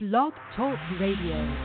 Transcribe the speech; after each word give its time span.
Blog 0.00 0.32
Talk 0.54 0.78
Radio. 1.00 1.56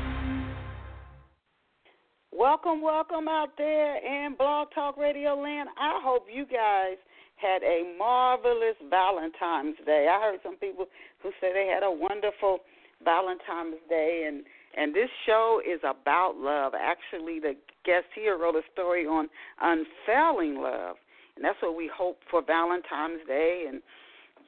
Welcome, 2.31 2.81
welcome 2.81 3.27
out 3.27 3.49
there 3.59 3.97
in 3.97 4.33
Blog 4.35 4.69
Talk 4.73 4.97
Radio 4.97 5.39
land. 5.39 5.69
I 5.79 6.01
hope 6.03 6.25
you 6.33 6.43
guys 6.47 6.97
had 7.35 7.61
a 7.61 7.95
marvelous 7.95 8.73
Valentine's 8.89 9.75
Day. 9.85 10.07
I 10.09 10.19
heard 10.19 10.39
some 10.41 10.55
people 10.55 10.87
who 11.21 11.29
say 11.39 11.53
they 11.53 11.69
had 11.71 11.83
a 11.83 11.91
wonderful 11.91 12.61
Valentine's 13.05 13.77
Day 13.87 14.25
and 14.27 14.43
and 14.75 14.95
this 14.95 15.09
show 15.27 15.61
is 15.63 15.81
about 15.83 16.33
love. 16.35 16.73
Actually, 16.73 17.39
the 17.39 17.53
guest 17.85 18.07
here 18.15 18.39
wrote 18.39 18.55
a 18.55 18.63
story 18.73 19.05
on 19.05 19.29
unfailing 19.61 20.59
love. 20.59 20.95
And 21.35 21.45
that's 21.45 21.61
what 21.61 21.77
we 21.77 21.87
hope 21.95 22.17
for 22.31 22.41
Valentine's 22.41 23.21
Day 23.27 23.65
and 23.69 23.83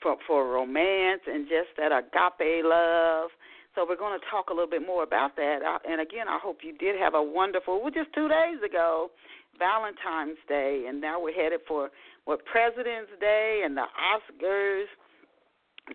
for 0.02 0.16
for 0.26 0.52
romance 0.52 1.22
and 1.28 1.46
just 1.48 1.70
that 1.78 1.92
agape 1.92 2.66
love 2.66 3.30
so 3.76 3.86
we're 3.88 4.00
going 4.00 4.18
to 4.18 4.26
talk 4.32 4.50
a 4.50 4.54
little 4.54 4.70
bit 4.70 4.86
more 4.86 5.04
about 5.04 5.36
that. 5.36 5.60
And 5.88 6.02
again, 6.02 6.28
I 6.28 6.40
hope 6.42 6.60
you 6.64 6.76
did 6.78 6.96
have 7.00 7.14
a 7.14 7.22
wonderful, 7.22 7.82
well, 7.82 7.92
just 7.92 8.14
two 8.16 8.28
days 8.28 8.64
ago, 8.66 9.12
Valentine's 9.60 10.40
Day, 10.48 10.86
and 10.88 11.00
now 11.00 11.22
we're 11.22 11.34
headed 11.36 11.60
for 11.68 11.92
what 12.24 12.46
President's 12.46 13.12
Day 13.20 13.62
and 13.64 13.78
the 13.78 13.84
Oscars, 13.84 14.86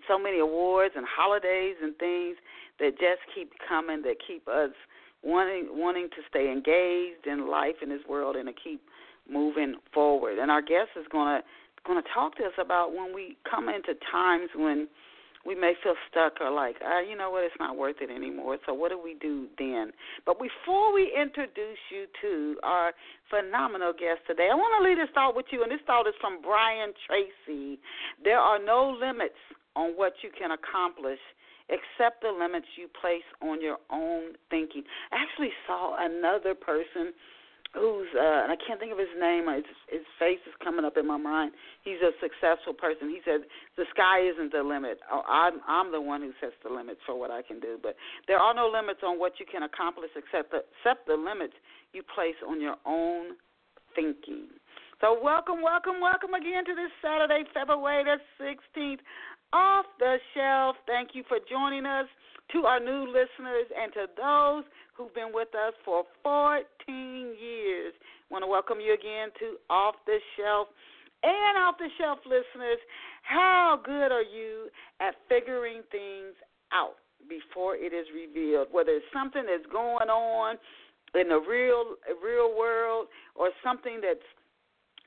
so 0.07 0.19
many 0.19 0.39
awards 0.39 0.95
and 0.97 1.05
holidays 1.05 1.77
and 1.83 1.97
things 1.97 2.37
that 2.79 2.93
just 3.01 3.21
keep 3.35 3.53
coming, 3.69 4.03
that 4.03 4.17
keep 4.27 4.47
us 4.47 4.71
wanting 5.23 5.69
wanting 5.73 6.09
to 6.11 6.23
stay 6.29 6.51
engaged 6.51 7.27
in 7.27 7.51
life 7.51 7.77
in 7.83 7.91
this 7.91 8.01
world 8.09 8.37
and 8.37 8.47
to 8.47 8.55
keep 8.55 8.81
moving 9.29 9.75
forward. 9.93 10.39
And 10.39 10.51
our 10.51 10.63
guest 10.63 10.97
is 10.99 11.05
going 11.11 11.41
to 11.41 11.47
going 11.87 12.03
to 12.03 12.09
talk 12.15 12.37
to 12.37 12.45
us 12.45 12.53
about 12.59 12.95
when 12.95 13.15
we 13.15 13.37
come 13.51 13.69
into 13.69 13.95
times 14.13 14.51
when 14.55 14.89
we 15.47 15.55
may 15.55 15.73
feel 15.83 15.95
stuck 16.11 16.41
or 16.41 16.51
like, 16.51 16.77
uh, 16.85 17.01
you 17.01 17.17
know 17.17 17.31
what, 17.31 17.45
it's 17.45 17.55
not 17.59 17.77
worth 17.77 17.97
it 18.01 18.11
anymore. 18.11 18.59
So 18.67 18.75
what 18.75 18.91
do 18.91 19.01
we 19.03 19.15
do 19.15 19.47
then? 19.59 19.93
But 20.27 20.37
before 20.39 20.93
we 20.93 21.13
introduce 21.17 21.81
you 21.91 22.07
to 22.21 22.57
our 22.63 22.93
phenomenal 23.31 23.93
guest 23.93 24.21
today, 24.27 24.49
I 24.53 24.55
want 24.55 24.77
to 24.77 24.89
leave 24.89 24.99
this 24.99 25.13
thought 25.15 25.35
with 25.35 25.47
you, 25.51 25.63
and 25.63 25.73
this 25.73 25.81
thought 25.87 26.07
is 26.07 26.15
from 26.21 26.43
Brian 26.43 26.93
Tracy. 27.07 27.81
There 28.23 28.39
are 28.39 28.63
no 28.63 28.91
limits 28.91 29.41
on 29.77 29.93
what 29.97 30.13
you 30.23 30.31
can 30.37 30.51
accomplish 30.53 31.21
except 31.71 32.21
the 32.21 32.35
limits 32.37 32.67
you 32.77 32.89
place 33.01 33.25
on 33.41 33.63
your 33.63 33.79
own 33.91 34.35
thinking. 34.51 34.83
I 35.13 35.23
actually 35.23 35.55
saw 35.67 35.97
another 35.99 36.55
person 36.55 37.15
who's 37.75 38.09
uh 38.17 38.43
and 38.43 38.51
I 38.51 38.59
can't 38.59 38.81
think 38.81 38.93
of 38.93 38.99
his 38.99 39.13
name. 39.19 39.47
His, 39.47 39.65
his 39.89 40.07
face 40.19 40.43
is 40.47 40.55
coming 40.63 40.85
up 40.85 40.97
in 40.97 41.07
my 41.07 41.17
mind. 41.17 41.53
He's 41.83 42.03
a 42.03 42.11
successful 42.19 42.75
person. 42.75 43.09
He 43.09 43.21
said 43.25 43.47
the 43.77 43.87
sky 43.95 44.27
isn't 44.27 44.53
the 44.53 44.63
limit. 44.63 44.99
Oh, 45.11 45.23
I'm 45.29 45.61
I'm 45.67 45.93
the 45.93 46.01
one 46.01 46.23
who 46.23 46.33
sets 46.41 46.59
the 46.63 46.71
limits 46.73 47.01
for 47.07 47.19
what 47.19 47.31
I 47.31 47.43
can 47.43 47.61
do. 47.61 47.79
But 47.81 47.95
there 48.27 48.39
are 48.39 48.55
no 48.55 48.67
limits 48.67 49.01
on 49.07 49.19
what 49.19 49.39
you 49.39 49.47
can 49.47 49.63
accomplish 49.63 50.11
except 50.17 50.51
the, 50.51 50.67
except 50.75 51.07
the 51.07 51.17
limits 51.17 51.55
you 51.93 52.03
place 52.03 52.39
on 52.47 52.61
your 52.61 52.77
own 52.87 53.39
thinking. 53.95 54.49
So 55.01 55.17
welcome, 55.17 55.63
welcome, 55.63 56.01
welcome 56.01 56.35
again 56.35 56.65
to 56.67 56.75
this 56.75 56.93
Saturday, 57.01 57.49
February 57.55 58.05
the 58.05 58.19
16th, 58.37 59.01
off 59.53 59.87
the 59.99 60.19
shelf. 60.35 60.77
Thank 60.87 61.11
you 61.15 61.25
for 61.27 61.39
joining 61.49 61.87
us. 61.87 62.07
To 62.53 62.67
our 62.67 62.81
new 62.81 63.07
listeners 63.07 63.71
and 63.71 63.93
to 63.95 64.07
those 64.17 64.65
who've 64.97 65.15
been 65.15 65.31
with 65.33 65.55
us 65.55 65.73
for 65.85 66.05
14 66.23 66.65
years. 66.89 67.95
Want 68.31 68.43
to 68.43 68.49
welcome 68.49 68.81
you 68.81 68.95
again 68.95 69.29
to 69.39 69.57
Off 69.71 69.95
the 70.07 70.19
Shelf. 70.37 70.69
And 71.23 71.59
off 71.59 71.77
the 71.79 71.89
shelf 71.99 72.19
listeners, 72.25 72.81
how 73.23 73.79
good 73.85 74.11
are 74.11 74.23
you 74.25 74.69
at 75.01 75.15
figuring 75.29 75.83
things 75.93 76.33
out 76.73 76.97
before 77.29 77.77
it 77.77 77.93
is 77.93 78.07
revealed? 78.15 78.69
Whether 78.73 78.93
it's 78.93 79.13
something 79.13 79.45
that's 79.45 79.71
going 79.71 80.09
on 80.09 80.57
in 81.15 81.29
the 81.29 81.39
real 81.39 81.97
real 82.25 82.57
world 82.57 83.09
or 83.35 83.51
something 83.63 84.01
that's 84.01 84.25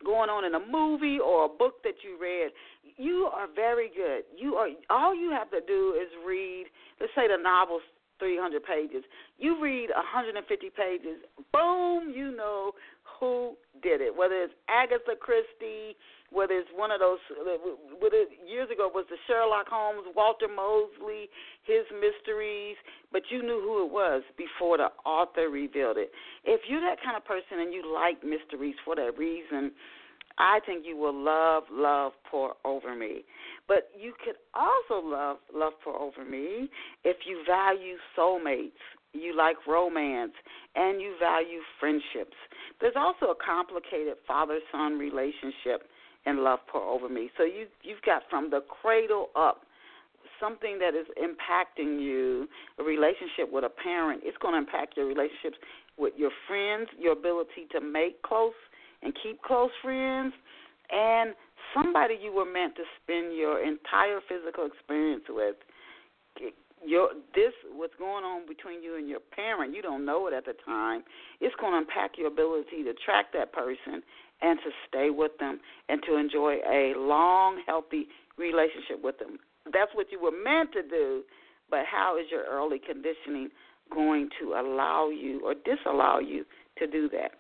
going 0.04 0.30
on 0.30 0.46
in 0.46 0.56
a 0.56 0.60
movie 0.60 1.20
or 1.20 1.46
a 1.46 1.50
book 1.50 1.84
that 1.84 1.96
you 2.04 2.18
read, 2.20 2.52
you 2.98 3.30
are 3.34 3.48
very 3.54 3.90
good. 3.96 4.24
You 4.38 4.56
are 4.56 4.70
all 4.90 5.16
you 5.16 5.32
have 5.32 5.50
to 5.52 5.62
do 5.66 5.96
is 6.00 6.10
read, 6.26 6.66
let's 7.00 7.12
say 7.16 7.28
the 7.28 7.42
novel's 7.42 7.82
300 8.20 8.64
pages. 8.64 9.04
You 9.38 9.62
read 9.62 9.90
150 9.90 10.70
pages, 10.76 11.20
boom, 11.52 12.14
you 12.16 12.36
know 12.36 12.72
who 13.20 13.56
did 13.82 14.02
it. 14.02 14.16
Whether 14.16 14.44
it's 14.44 14.54
Agatha 14.70 15.16
Christie, 15.20 15.96
whether 16.32 16.54
it's 16.54 16.70
one 16.76 16.90
of 16.90 17.00
those, 17.00 17.20
whether 18.02 18.26
years 18.48 18.70
ago 18.74 18.90
was 18.90 19.06
the 19.10 19.18
Sherlock 19.28 19.68
Holmes, 19.70 20.08
Walter 20.16 20.48
Mosley, 20.48 21.30
his 21.64 21.86
mysteries, 21.94 22.76
but 23.12 23.22
you 23.30 23.44
knew 23.44 23.62
who 23.62 23.86
it 23.86 23.92
was 23.92 24.24
before 24.36 24.78
the 24.78 24.90
author 25.06 25.50
revealed 25.50 25.98
it. 25.98 26.12
If 26.44 26.62
you're 26.68 26.82
that 26.82 26.98
kind 27.04 27.16
of 27.16 27.24
person 27.24 27.62
and 27.62 27.72
you 27.74 27.86
like 27.86 28.24
mysteries 28.24 28.76
for 28.84 28.96
that 28.96 29.18
reason, 29.18 29.72
I 30.38 30.60
think 30.66 30.86
you 30.86 30.98
will 30.98 31.14
love, 31.14 31.64
love 31.72 32.14
pour 32.30 32.54
over 32.66 32.96
me. 32.96 33.24
But 33.68 33.90
you 34.00 34.14
could 34.24 34.36
also 34.54 35.06
love, 35.06 35.38
love 35.54 35.74
pour 35.84 36.00
over 36.00 36.26
me 36.26 36.70
if 37.04 37.18
you 37.26 37.44
value 37.48 37.96
soulmates, 38.18 38.72
you 39.14 39.36
like 39.36 39.58
romance, 39.68 40.34
and 40.76 41.00
you 41.00 41.16
value 41.20 41.60
friendships. 41.80 42.36
There's 42.82 42.96
also 42.98 43.28
a 43.28 43.36
complicated 43.36 44.16
father 44.28 44.60
son 44.72 44.98
relationship 44.98 45.88
in 46.26 46.44
love 46.44 46.60
pour 46.72 46.82
over 46.82 47.10
me. 47.10 47.30
So 47.38 47.44
you 47.44 47.68
you've 47.84 48.02
got 48.06 48.24
from 48.30 48.50
the 48.50 48.62
cradle 48.82 49.30
up 49.36 49.62
something 50.40 50.80
that 50.80 50.96
is 50.96 51.08
impacting 51.16 52.02
you, 52.02 52.48
a 52.80 52.84
relationship 52.84 53.52
with 53.52 53.64
a 53.64 53.70
parent, 53.70 54.22
it's 54.26 54.38
going 54.42 54.54
to 54.54 54.58
impact 54.58 54.98
your 54.98 55.06
relationships 55.06 55.58
with 55.98 56.14
your 56.18 56.32
friends, 56.48 56.90
your 57.00 57.14
ability 57.14 57.68
to 57.72 57.80
make 57.80 58.22
close 58.24 58.54
and 59.04 59.14
keep 59.22 59.42
close 59.42 59.72
friends, 59.82 60.34
and 60.92 61.34
somebody 61.74 62.18
you 62.22 62.34
were 62.34 62.46
meant 62.46 62.76
to 62.76 62.84
spend 63.02 63.36
your 63.36 63.64
entire 63.64 64.20
physical 64.28 64.66
experience 64.66 65.24
with. 65.30 65.56
Your 66.86 67.12
this 67.34 67.54
what's 67.74 67.94
going 67.98 68.26
on 68.26 68.46
between 68.46 68.84
you 68.84 68.98
and 68.98 69.08
your 69.08 69.22
parent, 69.34 69.74
you 69.74 69.82
don't 69.82 70.06
know 70.06 70.28
it 70.28 70.34
at 70.34 70.44
the 70.44 70.54
time. 70.66 71.04
It's 71.40 71.56
going 71.56 71.72
to 71.72 71.78
impact 71.78 72.18
your 72.18 72.28
ability 72.28 72.84
to 72.84 72.94
track 73.06 73.28
that 73.34 73.54
person 73.54 74.04
and 74.42 74.60
to 74.60 74.70
stay 74.90 75.10
with 75.10 75.32
them 75.40 75.62
and 75.88 76.02
to 76.06 76.18
enjoy 76.18 76.58
a 76.70 76.94
long, 76.98 77.64
healthy 77.66 78.08
relationship 78.38 79.02
with 79.02 79.18
them. 79.18 79.40
That's 79.72 79.92
what 79.94 80.08
you 80.12 80.22
were 80.22 80.32
meant 80.32 80.74
to 80.74 80.82
do, 80.84 81.24
but 81.70 81.86
how 81.90 82.20
is 82.20 82.26
your 82.30 82.44
early 82.44 82.80
conditioning 82.80 83.50
going 83.94 84.28
to 84.42 84.54
allow 84.60 85.10
you 85.10 85.42
or 85.46 85.54
disallow 85.54 86.20
you 86.20 86.44
to 86.80 86.88
do 86.88 87.08
that? 87.10 87.32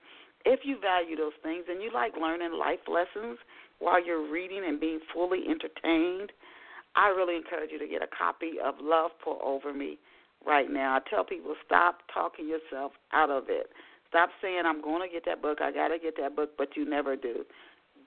If 0.46 0.62
you 0.64 0.78
value 0.80 1.16
those 1.16 1.38
things 1.42 1.66
and 1.70 1.82
you 1.82 1.92
like 1.94 2.14
learning 2.20 2.54
life 2.54 2.84
lessons 2.88 3.38
while 3.80 4.04
you're 4.04 4.30
reading 4.30 4.64
and 4.66 4.80
being 4.80 5.00
fully 5.14 5.44
entertained, 5.50 6.32
I 6.96 7.08
really 7.10 7.36
encourage 7.36 7.72
you 7.72 7.80
to 7.80 7.88
get 7.88 8.02
a 8.02 8.08
copy 8.08 8.54
of 8.64 8.76
Love 8.82 9.12
Pour 9.24 9.44
Over 9.44 9.74
Me 9.74 9.98
right 10.46 10.70
now. 10.70 10.96
I 10.96 11.10
tell 11.10 11.24
people 11.24 11.56
stop 11.66 12.00
talking 12.14 12.48
yourself 12.48 12.92
out 13.12 13.30
of 13.30 13.46
it. 13.48 13.68
Stop 14.10 14.30
saying 14.42 14.64
I'm 14.66 14.82
going 14.82 15.08
to 15.08 15.12
get 15.12 15.26
that 15.26 15.42
book. 15.42 15.60
I 15.62 15.72
got 15.72 15.88
to 15.88 15.98
get 15.98 16.16
that 16.22 16.36
book, 16.36 16.52
but 16.58 16.76
you 16.76 16.88
never 16.88 17.16
do. 17.16 17.44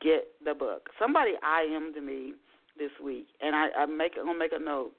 Get 0.00 0.28
the 0.44 0.54
book. 0.54 0.88
Somebody 1.00 1.32
IM'd 1.42 1.96
me 2.04 2.34
this 2.78 2.90
week, 3.02 3.26
and 3.40 3.56
I, 3.56 3.68
I 3.78 3.86
make 3.86 4.12
I'm 4.18 4.26
gonna 4.26 4.38
make 4.38 4.52
a 4.52 4.62
note. 4.62 4.92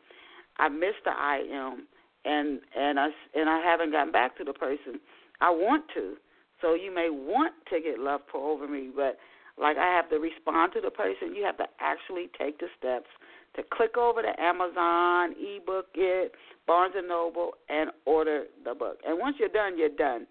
I 0.57 0.69
missed 0.69 1.05
the 1.05 1.11
IM, 1.11 1.85
and 2.25 2.59
and 2.75 2.99
I 2.99 3.09
and 3.35 3.47
I 3.47 3.61
haven't 3.63 3.91
gotten 3.91 4.11
back 4.11 4.37
to 4.37 4.43
the 4.43 4.53
person. 4.53 4.99
I 5.39 5.51
want 5.51 5.85
to, 5.93 6.15
so 6.61 6.73
you 6.73 6.93
may 6.93 7.09
want 7.09 7.53
to 7.69 7.79
get 7.79 7.99
love 7.99 8.21
pour 8.31 8.51
over 8.51 8.67
me, 8.67 8.89
but 8.95 9.17
like 9.59 9.77
I 9.77 9.87
have 9.95 10.09
to 10.09 10.17
respond 10.17 10.73
to 10.73 10.81
the 10.81 10.91
person, 10.91 11.35
you 11.35 11.43
have 11.43 11.57
to 11.57 11.65
actually 11.79 12.29
take 12.37 12.59
the 12.59 12.67
steps 12.77 13.07
to 13.55 13.63
click 13.73 13.97
over 13.97 14.21
to 14.21 14.39
Amazon, 14.39 15.33
eBookIt, 15.35 16.29
Barnes 16.67 16.93
and 16.95 17.07
Noble, 17.07 17.51
and 17.69 17.89
order 18.05 18.43
the 18.63 18.75
book. 18.75 18.99
And 19.05 19.17
once 19.19 19.37
you're 19.39 19.49
done, 19.49 19.77
you're 19.77 19.89
done. 19.89 20.27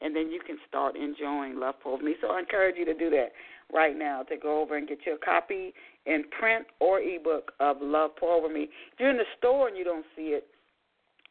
And 0.00 0.14
then 0.14 0.30
you 0.30 0.40
can 0.46 0.58
start 0.68 0.94
enjoying 0.96 1.58
Love 1.58 1.74
Over 1.84 2.02
Me. 2.02 2.14
So 2.20 2.28
I 2.28 2.38
encourage 2.38 2.76
you 2.76 2.84
to 2.84 2.94
do 2.94 3.10
that 3.10 3.32
right 3.72 3.96
now 3.96 4.22
to 4.24 4.36
go 4.36 4.60
over 4.60 4.76
and 4.76 4.86
get 4.86 4.98
your 5.04 5.16
copy 5.16 5.72
in 6.06 6.24
print 6.38 6.66
or 6.78 7.00
ebook 7.00 7.52
of 7.58 7.78
Love 7.80 8.10
Pour 8.16 8.36
Over 8.36 8.52
Me. 8.52 8.64
If 8.64 9.00
you're 9.00 9.10
in 9.10 9.16
the 9.16 9.24
store 9.38 9.68
and 9.68 9.76
you 9.76 9.84
don't 9.84 10.06
see 10.14 10.28
it, 10.28 10.46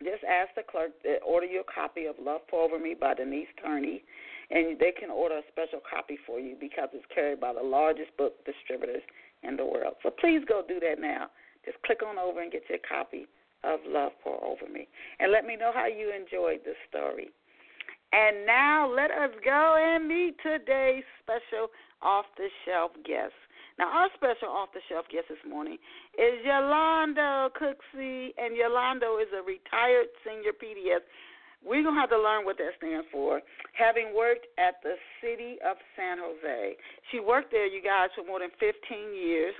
just 0.03 0.23
ask 0.23 0.53
the 0.55 0.63
clerk 0.69 0.91
to 1.03 1.17
order 1.25 1.47
you 1.47 1.61
a 1.61 1.73
copy 1.73 2.05
of 2.05 2.15
Love 2.21 2.41
Pour 2.49 2.63
Over 2.63 2.77
Me 2.77 2.95
by 2.99 3.13
Denise 3.13 3.47
Turney, 3.63 4.03
and 4.49 4.79
they 4.79 4.91
can 4.91 5.09
order 5.09 5.37
a 5.37 5.47
special 5.51 5.79
copy 5.83 6.17
for 6.25 6.39
you 6.39 6.55
because 6.59 6.89
it's 6.93 7.05
carried 7.13 7.39
by 7.39 7.53
the 7.53 7.63
largest 7.63 8.15
book 8.17 8.33
distributors 8.45 9.03
in 9.43 9.57
the 9.57 9.65
world. 9.65 9.95
So 10.03 10.09
please 10.09 10.41
go 10.47 10.63
do 10.67 10.79
that 10.79 10.99
now. 10.99 11.27
Just 11.65 11.81
click 11.83 11.99
on 12.05 12.17
over 12.17 12.41
and 12.41 12.51
get 12.51 12.63
your 12.69 12.79
copy 12.87 13.27
of 13.63 13.79
Love 13.85 14.13
Pour 14.23 14.43
Over 14.43 14.71
Me. 14.71 14.87
And 15.19 15.31
let 15.31 15.45
me 15.45 15.55
know 15.55 15.71
how 15.73 15.87
you 15.87 16.13
enjoyed 16.15 16.61
the 16.63 16.73
story. 16.87 17.29
And 18.13 18.45
now 18.45 18.87
let 18.87 19.11
us 19.11 19.35
go 19.43 19.75
and 19.75 20.07
meet 20.07 20.35
today's 20.41 21.03
special 21.19 21.67
off 22.01 22.25
the 22.37 22.47
shelf 22.63 22.91
guest. 23.03 23.35
Now, 23.77 23.93
our 23.93 24.09
special 24.15 24.49
off 24.49 24.69
the 24.73 24.81
shelf 24.89 25.05
guest 25.11 25.29
this 25.29 25.43
morning 25.45 25.77
is 26.17 26.41
Yolanda 26.41 27.49
Cooksey, 27.53 28.33
and 28.39 28.57
Yolanda 28.57 29.05
is 29.21 29.29
a 29.37 29.43
retired 29.45 30.09
senior 30.25 30.55
PDS. 30.55 31.05
We're 31.65 31.83
going 31.83 31.95
to 31.95 32.01
have 32.01 32.09
to 32.11 32.19
learn 32.19 32.45
what 32.45 32.57
that 32.57 32.77
stands 32.77 33.07
for. 33.11 33.41
Having 33.73 34.15
worked 34.15 34.47
at 34.57 34.79
the 34.83 34.95
city 35.21 35.57
of 35.65 35.77
San 35.95 36.17
Jose, 36.19 36.77
she 37.11 37.19
worked 37.19 37.51
there, 37.51 37.67
you 37.67 37.81
guys, 37.81 38.09
for 38.15 38.25
more 38.25 38.39
than 38.39 38.51
15 38.59 38.73
years. 39.13 39.53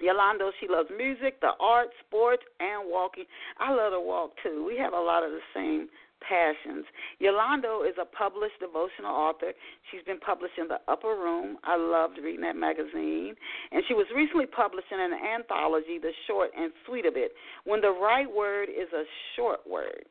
Yolanda, 0.00 0.50
she 0.60 0.66
loves 0.66 0.88
music, 0.96 1.40
the 1.40 1.52
arts, 1.60 1.92
sports, 2.08 2.42
and 2.58 2.88
walking. 2.88 3.24
I 3.58 3.70
love 3.72 3.92
to 3.92 4.00
walk 4.00 4.32
too. 4.42 4.64
We 4.66 4.78
have 4.78 4.94
a 4.94 5.00
lot 5.00 5.22
of 5.22 5.30
the 5.30 5.44
same 5.52 5.88
passions. 6.24 6.84
Yolanda 7.18 7.84
is 7.88 7.96
a 8.00 8.04
published 8.04 8.60
devotional 8.60 9.12
author. 9.12 9.52
She's 9.90 10.04
been 10.04 10.20
published 10.20 10.56
in 10.58 10.68
The 10.68 10.80
Upper 10.88 11.16
Room. 11.16 11.56
I 11.64 11.76
loved 11.76 12.18
reading 12.22 12.42
that 12.42 12.56
magazine. 12.56 13.34
And 13.72 13.82
she 13.88 13.94
was 13.94 14.06
recently 14.14 14.46
published 14.46 14.88
in 14.92 15.00
an 15.00 15.12
anthology, 15.12 15.98
The 16.00 16.12
Short 16.26 16.50
and 16.56 16.72
Sweet 16.86 17.06
of 17.06 17.16
It, 17.16 17.32
When 17.64 17.80
the 17.80 17.92
Right 17.92 18.28
Word 18.30 18.68
is 18.68 18.88
a 18.92 19.04
Short 19.36 19.60
Word. 19.68 20.04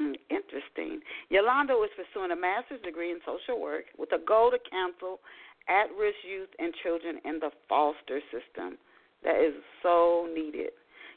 Hmm, 0.00 0.16
interesting. 0.30 1.00
Yolanda 1.28 1.74
is 1.84 1.90
pursuing 1.92 2.30
a 2.30 2.36
master's 2.36 2.80
degree 2.80 3.10
in 3.10 3.18
social 3.26 3.60
work 3.60 3.84
with 3.98 4.08
a 4.12 4.18
goal 4.18 4.50
to 4.50 4.56
counsel 4.70 5.20
at 5.68 5.92
risk 5.92 6.16
youth 6.24 6.48
and 6.58 6.72
children 6.82 7.20
in 7.26 7.38
the 7.38 7.50
foster 7.68 8.20
system. 8.32 8.78
That 9.22 9.36
is 9.44 9.52
so 9.82 10.26
needed. 10.32 10.70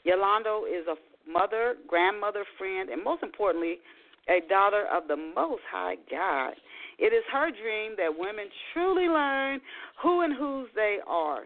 Yolanda 0.04 0.68
is 0.68 0.86
a 0.92 1.00
mother, 1.32 1.76
grandmother, 1.88 2.44
friend, 2.58 2.90
and 2.90 3.02
most 3.02 3.24
importantly, 3.24 3.80
a 4.28 4.42
daughter 4.50 4.84
of 4.92 5.08
the 5.08 5.16
Most 5.16 5.64
High 5.72 5.96
God. 6.12 6.54
It 7.00 7.16
is 7.16 7.24
her 7.32 7.52
dream 7.52 7.96
that 7.98 8.12
women 8.12 8.52
truly 8.74 9.08
learn 9.08 9.62
who 10.02 10.22
and 10.22 10.36
whose 10.36 10.68
they 10.76 10.98
are. 11.08 11.44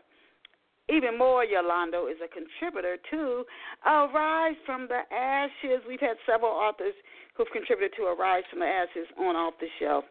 Even 0.89 1.17
more, 1.17 1.43
Yolanda 1.43 2.07
is 2.09 2.17
a 2.23 2.31
contributor 2.31 2.97
to 3.11 3.43
Arise 3.85 4.55
from 4.65 4.87
the 4.87 5.01
Ashes. 5.13 5.83
We've 5.87 5.99
had 5.99 6.15
several 6.25 6.51
authors 6.51 6.93
who've 7.37 7.53
contributed 7.53 7.95
to 7.95 8.09
Arise 8.09 8.43
from 8.49 8.59
the 8.59 8.65
Ashes 8.65 9.05
on 9.17 9.37
Off 9.37 9.53
the 9.61 9.69
Shelf. 9.79 10.03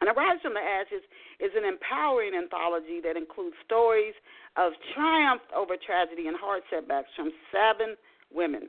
And 0.00 0.08
Arise 0.08 0.40
from 0.42 0.54
the 0.56 0.64
Ashes 0.64 1.04
is 1.40 1.52
an 1.56 1.64
empowering 1.68 2.32
anthology 2.34 3.00
that 3.04 3.16
includes 3.16 3.56
stories 3.64 4.16
of 4.56 4.72
triumph 4.96 5.42
over 5.54 5.76
tragedy 5.76 6.28
and 6.28 6.36
hard 6.36 6.62
setbacks 6.72 7.12
from 7.14 7.30
seven 7.52 7.96
women. 8.32 8.68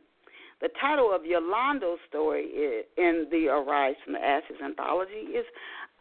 The 0.60 0.70
title 0.82 1.14
of 1.14 1.26
Yolanda's 1.26 2.00
story 2.10 2.84
in 2.98 3.28
the 3.32 3.48
Arise 3.48 3.96
from 4.04 4.14
the 4.14 4.24
Ashes 4.24 4.58
anthology 4.64 5.32
is 5.32 5.46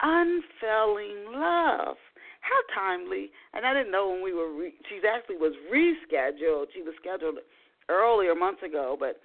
Unfailing 0.01 1.31
Love. 1.31 1.95
How 2.41 2.61
timely! 2.73 3.31
And 3.53 3.65
I 3.65 3.73
didn't 3.73 3.91
know 3.91 4.09
when 4.09 4.23
we 4.23 4.33
were. 4.33 4.51
Re- 4.53 4.73
she 4.87 5.01
actually 5.07 5.37
was 5.37 5.53
rescheduled. 5.71 6.67
She 6.73 6.81
was 6.81 6.95
scheduled 6.99 7.39
earlier 7.89 8.35
months 8.35 8.63
ago, 8.63 8.95
but 8.97 9.19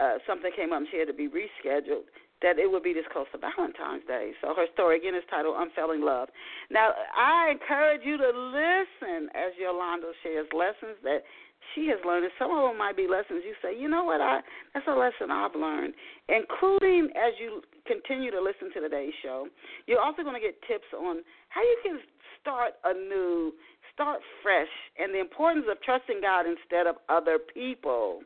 uh, 0.00 0.18
something 0.26 0.50
came 0.54 0.72
up 0.72 0.78
and 0.78 0.88
she 0.90 0.98
had 0.98 1.08
to 1.08 1.14
be 1.14 1.28
rescheduled. 1.28 2.08
That 2.38 2.54
it 2.54 2.70
would 2.70 2.86
be 2.86 2.94
this 2.94 3.02
close 3.10 3.26
to 3.34 3.38
Valentine's 3.42 4.06
Day. 4.06 4.30
So 4.40 4.54
her 4.54 4.70
story 4.72 5.02
again 5.02 5.18
is 5.18 5.26
titled 5.26 5.58
Unfailing 5.58 6.06
Love. 6.06 6.28
Now 6.70 6.94
I 7.10 7.50
encourage 7.50 8.02
you 8.06 8.16
to 8.16 8.30
listen 8.30 9.26
as 9.34 9.50
Yolanda 9.58 10.14
shares 10.22 10.46
lessons 10.54 11.02
that 11.02 11.26
she 11.74 11.88
has 11.88 11.98
learned, 12.06 12.24
and 12.24 12.32
some 12.38 12.54
of 12.54 12.62
them 12.62 12.78
might 12.78 12.96
be 12.96 13.10
lessons 13.10 13.42
you 13.44 13.54
say, 13.60 13.74
you 13.74 13.88
know 13.88 14.04
what, 14.04 14.20
I 14.20 14.40
that's 14.72 14.86
a 14.86 14.94
lesson 14.94 15.30
I've 15.30 15.54
learned. 15.58 15.94
Including 16.28 17.10
as 17.18 17.34
you 17.42 17.62
continue 17.86 18.30
to 18.30 18.40
listen 18.40 18.70
to 18.74 18.80
today's 18.80 19.12
show, 19.22 19.48
you're 19.86 20.00
also 20.00 20.22
going 20.22 20.38
to 20.38 20.40
get 20.40 20.62
tips 20.70 20.86
on 20.94 21.26
how 21.48 21.60
you 21.60 21.78
can 21.82 21.98
start 22.40 22.74
anew, 22.84 23.52
start 23.92 24.20
fresh, 24.42 24.70
and 24.98 25.12
the 25.12 25.20
importance 25.20 25.66
of 25.70 25.82
trusting 25.82 26.20
God 26.22 26.46
instead 26.46 26.86
of 26.86 26.96
other 27.08 27.38
people, 27.38 28.22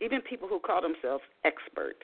even 0.00 0.20
people 0.20 0.48
who 0.48 0.60
call 0.60 0.82
themselves 0.82 1.24
experts. 1.44 2.02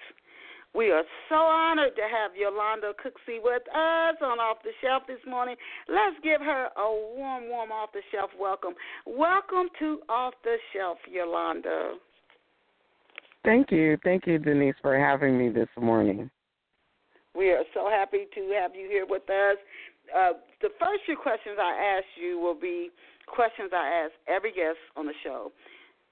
We 0.75 0.91
are 0.91 1.05
so 1.29 1.37
honored 1.37 1.95
to 1.95 2.03
have 2.03 2.33
Yolanda 2.35 2.93
Cooksey 2.99 3.39
with 3.41 3.63
us 3.69 4.17
on 4.21 4.41
Off 4.41 4.57
the 4.65 4.73
Shelf 4.83 5.05
this 5.07 5.21
morning. 5.25 5.55
Let's 5.89 6.17
give 6.25 6.41
her 6.41 6.69
a 6.77 6.91
warm, 7.17 7.49
warm 7.49 7.71
Off 7.71 7.91
the 7.93 8.03
Shelf 8.11 8.31
welcome. 8.39 8.75
Welcome 9.07 9.69
to 9.79 10.01
Off 10.09 10.35
the 10.43 10.57
Shelf, 10.73 10.99
Yolanda. 11.09 11.95
Thank 13.45 13.71
you. 13.71 13.97
Thank 14.03 14.27
you, 14.27 14.39
Denise, 14.39 14.75
for 14.83 14.99
having 14.99 15.39
me 15.39 15.49
this 15.49 15.69
morning. 15.81 16.29
We 17.37 17.51
are 17.51 17.65
so 17.73 17.89
happy 17.89 18.27
to 18.35 18.59
have 18.61 18.75
you 18.75 18.89
here 18.89 19.07
with 19.09 19.29
us. 19.31 19.59
Uh, 20.11 20.33
the 20.61 20.71
first 20.81 21.03
few 21.07 21.17
questions 21.17 21.57
I 21.61 21.99
ask 21.99 22.07
you 22.21 22.41
will 22.41 22.59
be 22.59 22.91
questions 23.29 23.71
I 23.73 24.07
ask 24.07 24.13
every 24.27 24.51
guest 24.51 24.79
on 24.97 25.07
the 25.07 25.15
show 25.23 25.53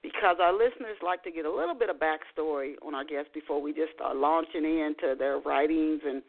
because 0.03 0.37
our 0.39 0.53
listeners 0.53 0.97
like 1.01 1.23
to 1.23 1.31
get 1.31 1.45
a 1.45 1.51
little 1.51 1.73
bit 1.73 1.89
of 1.89 1.95
backstory 1.95 2.73
on 2.85 2.93
our 2.93 3.05
guests 3.05 3.31
before 3.33 3.61
we 3.61 3.73
just 3.73 3.93
start 3.95 4.17
launching 4.17 4.65
into 4.65 5.15
their 5.17 5.39
writings 5.39 6.01
and 6.05 6.21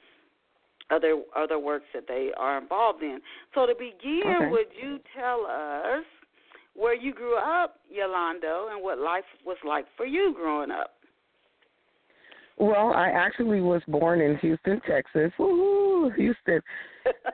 other 0.91 1.21
other 1.37 1.59
works 1.59 1.87
that 1.93 2.05
they 2.07 2.31
are 2.39 2.59
involved 2.59 3.03
in. 3.03 3.21
So 3.55 3.67
to 3.67 3.75
begin, 3.75 4.23
okay. 4.37 4.51
would 4.51 4.69
you 4.81 4.99
tell 5.19 5.47
us 5.47 6.05
where 6.75 6.95
you 6.95 7.13
grew 7.13 7.37
up, 7.37 7.77
Yolanda, 7.91 8.69
and 8.73 8.83
what 8.83 8.99
life 8.99 9.25
was 9.45 9.57
like 9.67 9.87
for 9.97 10.07
you 10.07 10.35
growing 10.37 10.71
up? 10.71 10.93
Well, 12.57 12.93
I 12.95 13.09
actually 13.09 13.61
was 13.61 13.83
born 13.89 14.21
in 14.21 14.37
Houston, 14.39 14.81
Texas. 14.89 15.33
Woo, 15.39 16.11
Houston. 16.17 16.61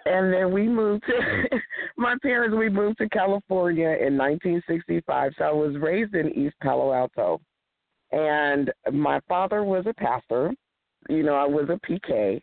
And 0.07 0.33
then 0.33 0.53
we 0.53 0.69
moved 0.69 1.05
to 1.07 1.59
my 1.97 2.17
parents 2.23 2.57
we 2.57 2.69
moved 2.69 2.99
to 2.99 3.09
California 3.09 3.89
in 3.89 4.17
1965. 4.17 5.33
So 5.39 5.45
I 5.45 5.53
was 5.53 5.77
raised 5.81 6.15
in 6.15 6.31
East 6.31 6.57
Palo 6.63 6.93
Alto. 6.93 7.41
And 8.13 8.73
my 8.93 9.21
father 9.29 9.63
was 9.63 9.85
a 9.87 9.95
pastor. 9.95 10.53
You 11.09 11.23
know, 11.23 11.35
I 11.35 11.47
was 11.47 11.69
a 11.69 11.79
PK. 11.87 12.41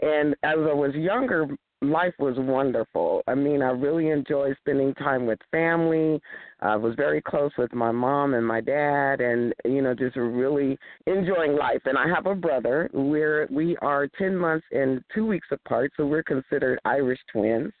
And 0.00 0.34
as 0.42 0.56
I 0.56 0.72
was 0.72 0.94
younger, 0.94 1.46
life 1.82 2.14
was 2.18 2.36
wonderful. 2.38 3.22
I 3.26 3.34
mean, 3.34 3.60
I 3.60 3.70
really 3.70 4.10
enjoyed 4.10 4.56
spending 4.60 4.94
time 4.94 5.26
with 5.26 5.38
family. 5.50 6.20
I 6.60 6.76
was 6.76 6.94
very 6.94 7.20
close 7.20 7.50
with 7.58 7.74
my 7.74 7.90
mom 7.90 8.34
and 8.34 8.46
my 8.46 8.60
dad, 8.60 9.20
and 9.20 9.52
you 9.64 9.82
know, 9.82 9.94
just 9.94 10.16
really 10.16 10.78
enjoying 11.06 11.56
life. 11.56 11.82
And 11.84 11.98
I 11.98 12.06
have 12.08 12.26
a 12.26 12.34
brother. 12.34 12.88
We're 12.92 13.48
we 13.50 13.76
are 13.78 14.08
ten 14.18 14.36
months 14.36 14.66
and 14.70 15.02
two 15.14 15.26
weeks 15.26 15.48
apart, 15.50 15.92
so 15.96 16.06
we're 16.06 16.22
considered 16.22 16.78
Irish 16.84 17.20
twins 17.32 17.72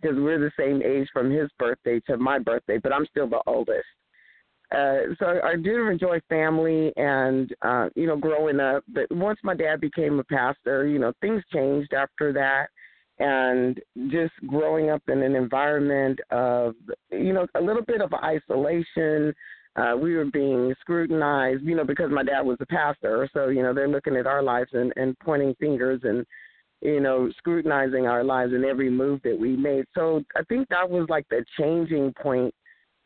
because 0.00 0.16
we're 0.18 0.38
the 0.38 0.52
same 0.58 0.82
age 0.82 1.08
from 1.12 1.30
his 1.30 1.48
birthday 1.58 2.00
to 2.06 2.16
my 2.16 2.38
birthday, 2.38 2.78
but 2.78 2.92
I'm 2.92 3.06
still 3.06 3.28
the 3.28 3.42
oldest. 3.46 3.86
Uh, 4.70 5.14
so 5.18 5.40
I 5.42 5.56
do 5.56 5.88
enjoy 5.88 6.20
family 6.28 6.92
and 6.96 7.54
uh, 7.62 7.88
you 7.94 8.06
know 8.06 8.16
growing 8.16 8.58
up. 8.58 8.82
But 8.88 9.10
once 9.10 9.38
my 9.44 9.54
dad 9.54 9.80
became 9.80 10.18
a 10.18 10.24
pastor, 10.24 10.88
you 10.88 10.98
know 10.98 11.12
things 11.20 11.42
changed 11.52 11.94
after 11.94 12.32
that 12.32 12.68
and 13.18 13.80
just 14.10 14.32
growing 14.46 14.90
up 14.90 15.02
in 15.08 15.22
an 15.22 15.34
environment 15.34 16.18
of 16.30 16.74
you 17.10 17.32
know 17.32 17.46
a 17.54 17.60
little 17.60 17.82
bit 17.82 18.00
of 18.00 18.12
isolation. 18.14 19.34
Uh 19.76 19.94
we 20.00 20.14
were 20.14 20.24
being 20.24 20.74
scrutinized 20.80 21.62
you 21.62 21.76
know 21.76 21.84
because 21.84 22.10
my 22.10 22.22
dad 22.22 22.42
was 22.42 22.58
a 22.60 22.66
pastor. 22.66 23.28
So 23.32 23.48
you 23.48 23.62
know 23.62 23.74
they're 23.74 23.88
looking 23.88 24.16
at 24.16 24.26
our 24.26 24.42
lives 24.42 24.70
and 24.72 24.92
and 24.96 25.18
pointing 25.20 25.54
fingers 25.60 26.00
and 26.04 26.24
you 26.80 27.00
know 27.00 27.30
scrutinizing 27.38 28.06
our 28.06 28.22
lives 28.24 28.52
and 28.52 28.64
every 28.64 28.90
move 28.90 29.20
that 29.24 29.38
we 29.38 29.56
made. 29.56 29.84
So 29.94 30.22
i 30.36 30.42
think 30.44 30.68
that 30.68 30.88
was 30.88 31.06
like 31.08 31.26
the 31.28 31.44
changing 31.58 32.12
point 32.22 32.54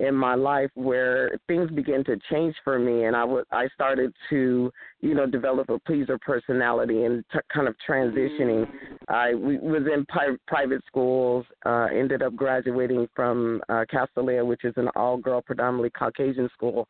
in 0.03 0.17
my 0.17 0.35
life 0.35 0.71
where 0.75 1.39
things 1.47 1.71
began 1.71 2.03
to 2.03 2.19
change 2.29 2.57
for 2.65 2.77
me 2.77 3.05
and 3.05 3.15
I 3.15 3.23
would 3.25 3.45
I 3.53 3.69
started 3.73 4.13
to 4.31 4.71
you 5.01 5.15
know 5.15 5.27
develop 5.27 5.71
a 5.71 5.79
pleaser 5.79 6.19
personality 6.19 7.05
and 7.05 7.25
t- 7.33 7.39
kind 7.55 7.69
of 7.69 7.77
transitioning. 7.89 8.67
I 9.09 9.35
we, 9.35 9.59
was 9.59 9.85
in 9.93 10.05
pri- 10.07 10.37
private 10.49 10.83
schools 10.89 11.47
uh 11.65 11.87
ended 11.95 12.21
up 12.21 12.35
graduating 12.35 13.09
from 13.15 13.63
uh 13.69 13.85
Castilleja 13.93 14.45
which 14.45 14.65
is 14.65 14.75
an 14.77 14.89
all 14.97 15.17
girl 15.17 15.41
predominantly 15.41 15.91
Caucasian 15.91 16.51
school 16.53 16.89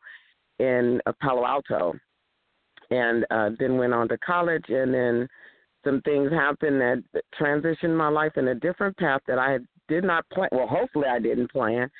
in 0.57 0.99
uh, 1.05 1.13
Palo 1.21 1.45
Alto. 1.45 1.93
And 2.89 3.27
uh 3.29 3.51
then 3.59 3.77
went 3.77 3.93
on 3.93 4.09
to 4.09 4.17
college 4.17 4.65
and 4.69 4.91
then 4.91 5.27
some 5.83 6.01
things 6.01 6.31
happened 6.31 6.81
that 6.81 7.03
transitioned 7.39 7.95
my 7.95 8.07
life 8.07 8.37
in 8.37 8.47
a 8.47 8.55
different 8.55 8.97
path 8.97 9.21
that 9.27 9.37
I 9.37 9.59
did 9.87 10.03
not 10.03 10.27
plan 10.29 10.49
well 10.51 10.65
hopefully 10.65 11.05
I 11.07 11.19
didn't 11.19 11.51
plan 11.51 11.91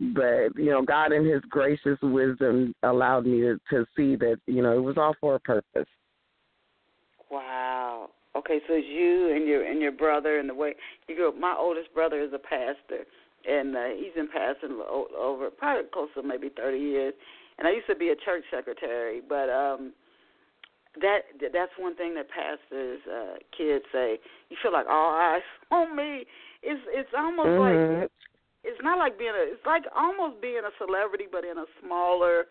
but 0.00 0.56
you 0.56 0.70
know 0.70 0.82
god 0.82 1.12
in 1.12 1.24
his 1.24 1.42
gracious 1.50 1.98
wisdom 2.02 2.74
allowed 2.82 3.26
me 3.26 3.40
to, 3.40 3.60
to 3.68 3.84
see 3.96 4.16
that 4.16 4.38
you 4.46 4.62
know 4.62 4.72
it 4.72 4.82
was 4.82 4.96
all 4.96 5.14
for 5.20 5.34
a 5.34 5.40
purpose. 5.40 5.88
Wow. 7.30 8.10
Okay 8.34 8.60
so 8.66 8.74
it's 8.74 8.86
you 8.88 9.34
and 9.36 9.46
your 9.46 9.64
and 9.64 9.80
your 9.80 9.92
brother 9.92 10.38
and 10.38 10.48
the 10.48 10.54
way 10.54 10.74
you 11.06 11.16
grew 11.16 11.28
up 11.28 11.38
my 11.38 11.54
oldest 11.56 11.92
brother 11.94 12.20
is 12.20 12.32
a 12.32 12.38
pastor 12.38 13.04
and 13.46 13.76
uh, 13.76 13.88
he's 13.96 14.14
been 14.14 14.28
pastoring 14.28 14.80
over 15.16 15.50
probably 15.50 15.84
close 15.92 16.08
to 16.14 16.22
maybe 16.22 16.50
thirty 16.56 16.78
years. 16.78 17.14
And 17.58 17.68
i 17.68 17.72
used 17.72 17.86
to 17.88 17.96
be 17.96 18.08
a 18.08 18.16
church 18.16 18.44
secretary 18.50 19.20
but 19.28 19.50
um 19.50 19.92
that 21.00 21.20
that's 21.52 21.72
one 21.78 21.94
thing 21.94 22.14
that 22.14 22.26
pastors 22.30 23.00
uh 23.06 23.34
kids 23.56 23.84
say 23.92 24.18
you 24.48 24.56
feel 24.62 24.72
like 24.72 24.86
all 24.88 25.14
eyes 25.14 25.42
on 25.70 25.94
me. 25.94 26.24
It's 26.62 26.80
it's 26.88 27.10
almost 27.16 27.48
mm-hmm. 27.48 28.00
like 28.00 28.10
it's 28.64 28.80
not 28.82 28.98
like 28.98 29.18
being 29.18 29.32
a 29.34 29.52
it's 29.52 29.66
like 29.66 29.84
almost 29.96 30.40
being 30.40 30.62
a 30.64 30.74
celebrity 30.78 31.24
but 31.30 31.44
in 31.44 31.58
a 31.58 31.66
smaller 31.80 32.46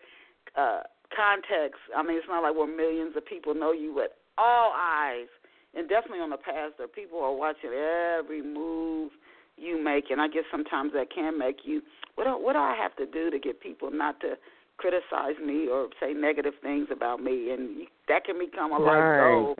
uh 0.56 0.82
context. 1.14 1.80
I 1.96 2.02
mean, 2.02 2.16
it's 2.18 2.28
not 2.28 2.42
like 2.42 2.54
where 2.54 2.70
millions 2.70 3.16
of 3.16 3.26
people 3.26 3.54
know 3.54 3.72
you, 3.72 3.92
but 3.94 4.16
all 4.38 4.72
eyes, 4.74 5.28
and 5.74 5.88
definitely 5.88 6.20
on 6.20 6.30
the 6.30 6.38
past, 6.38 6.78
there 6.78 6.88
people 6.88 7.20
are 7.20 7.34
watching 7.34 7.70
every 7.70 8.42
move 8.42 9.12
you 9.56 9.82
make, 9.82 10.10
and 10.10 10.20
I 10.20 10.28
guess 10.28 10.44
sometimes 10.50 10.92
that 10.94 11.12
can 11.12 11.38
make 11.38 11.58
you. 11.64 11.82
What 12.14 12.24
do, 12.24 12.30
what 12.30 12.54
do 12.54 12.58
I 12.58 12.76
have 12.80 12.96
to 12.96 13.06
do 13.06 13.30
to 13.30 13.38
get 13.38 13.60
people 13.60 13.90
not 13.90 14.20
to 14.20 14.34
criticize 14.78 15.36
me 15.44 15.68
or 15.68 15.88
say 16.00 16.12
negative 16.12 16.54
things 16.62 16.88
about 16.90 17.22
me? 17.22 17.50
And 17.50 17.86
that 18.08 18.24
can 18.24 18.38
become 18.38 18.72
a 18.72 18.78
right. 18.78 18.86
life 18.86 19.20
goal. 19.20 19.56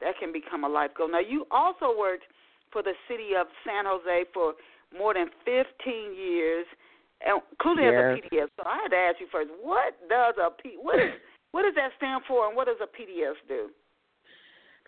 That 0.00 0.14
can 0.18 0.32
become 0.32 0.64
a 0.64 0.68
life 0.68 0.90
goal. 0.96 1.10
Now, 1.10 1.20
you 1.20 1.46
also 1.50 1.96
worked 1.96 2.24
for 2.72 2.82
the 2.82 2.92
city 3.08 3.30
of 3.38 3.46
San 3.64 3.84
Jose 3.86 4.28
for 4.34 4.54
more 4.96 5.14
than 5.14 5.28
15 5.44 5.64
years 6.14 6.66
including 7.24 7.84
yes. 7.84 7.94
as 7.94 8.18
a 8.18 8.34
PDS. 8.34 8.48
So 8.56 8.62
I 8.66 8.78
had 8.82 8.88
to 8.88 8.96
ask 8.96 9.20
you 9.20 9.26
first, 9.32 9.50
what 9.62 9.94
does 10.08 10.34
a 10.36 10.50
P 10.50 10.76
what 10.80 10.98
is 10.98 11.12
what 11.52 11.62
does 11.62 11.74
that 11.76 11.90
stand 11.96 12.22
for, 12.26 12.48
and 12.48 12.56
what 12.56 12.66
does 12.66 12.76
a 12.82 12.86
PDS 12.86 13.34
do? 13.48 13.70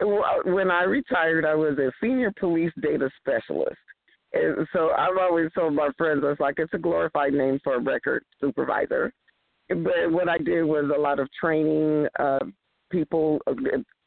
Well, 0.01 0.25
when 0.45 0.71
I 0.71 0.83
retired, 0.83 1.45
I 1.45 1.55
was 1.55 1.79
a 1.79 1.93
senior 2.03 2.33
police 2.39 2.73
data 2.83 3.09
specialist. 3.21 3.77
And 4.33 4.67
so 4.73 4.91
I've 4.91 5.17
always 5.19 5.49
told 5.55 5.75
my 5.75 5.91
friends, 5.97 6.23
I 6.25 6.29
was 6.31 6.41
like, 6.41 6.57
it's 6.59 6.75
a 6.75 6.79
glorified 6.79 7.33
name 7.33 7.61
for 7.63 7.77
a 7.77 7.81
record 7.81 8.25
supervisor. 8.41 9.13
But 9.69 10.11
what 10.11 10.29
I 10.29 10.39
did 10.39 10.65
was 10.65 10.91
a 10.95 11.01
lot 11.01 11.21
of 11.21 11.29
training 11.41 12.09
uh, 12.19 12.41
people, 12.91 13.41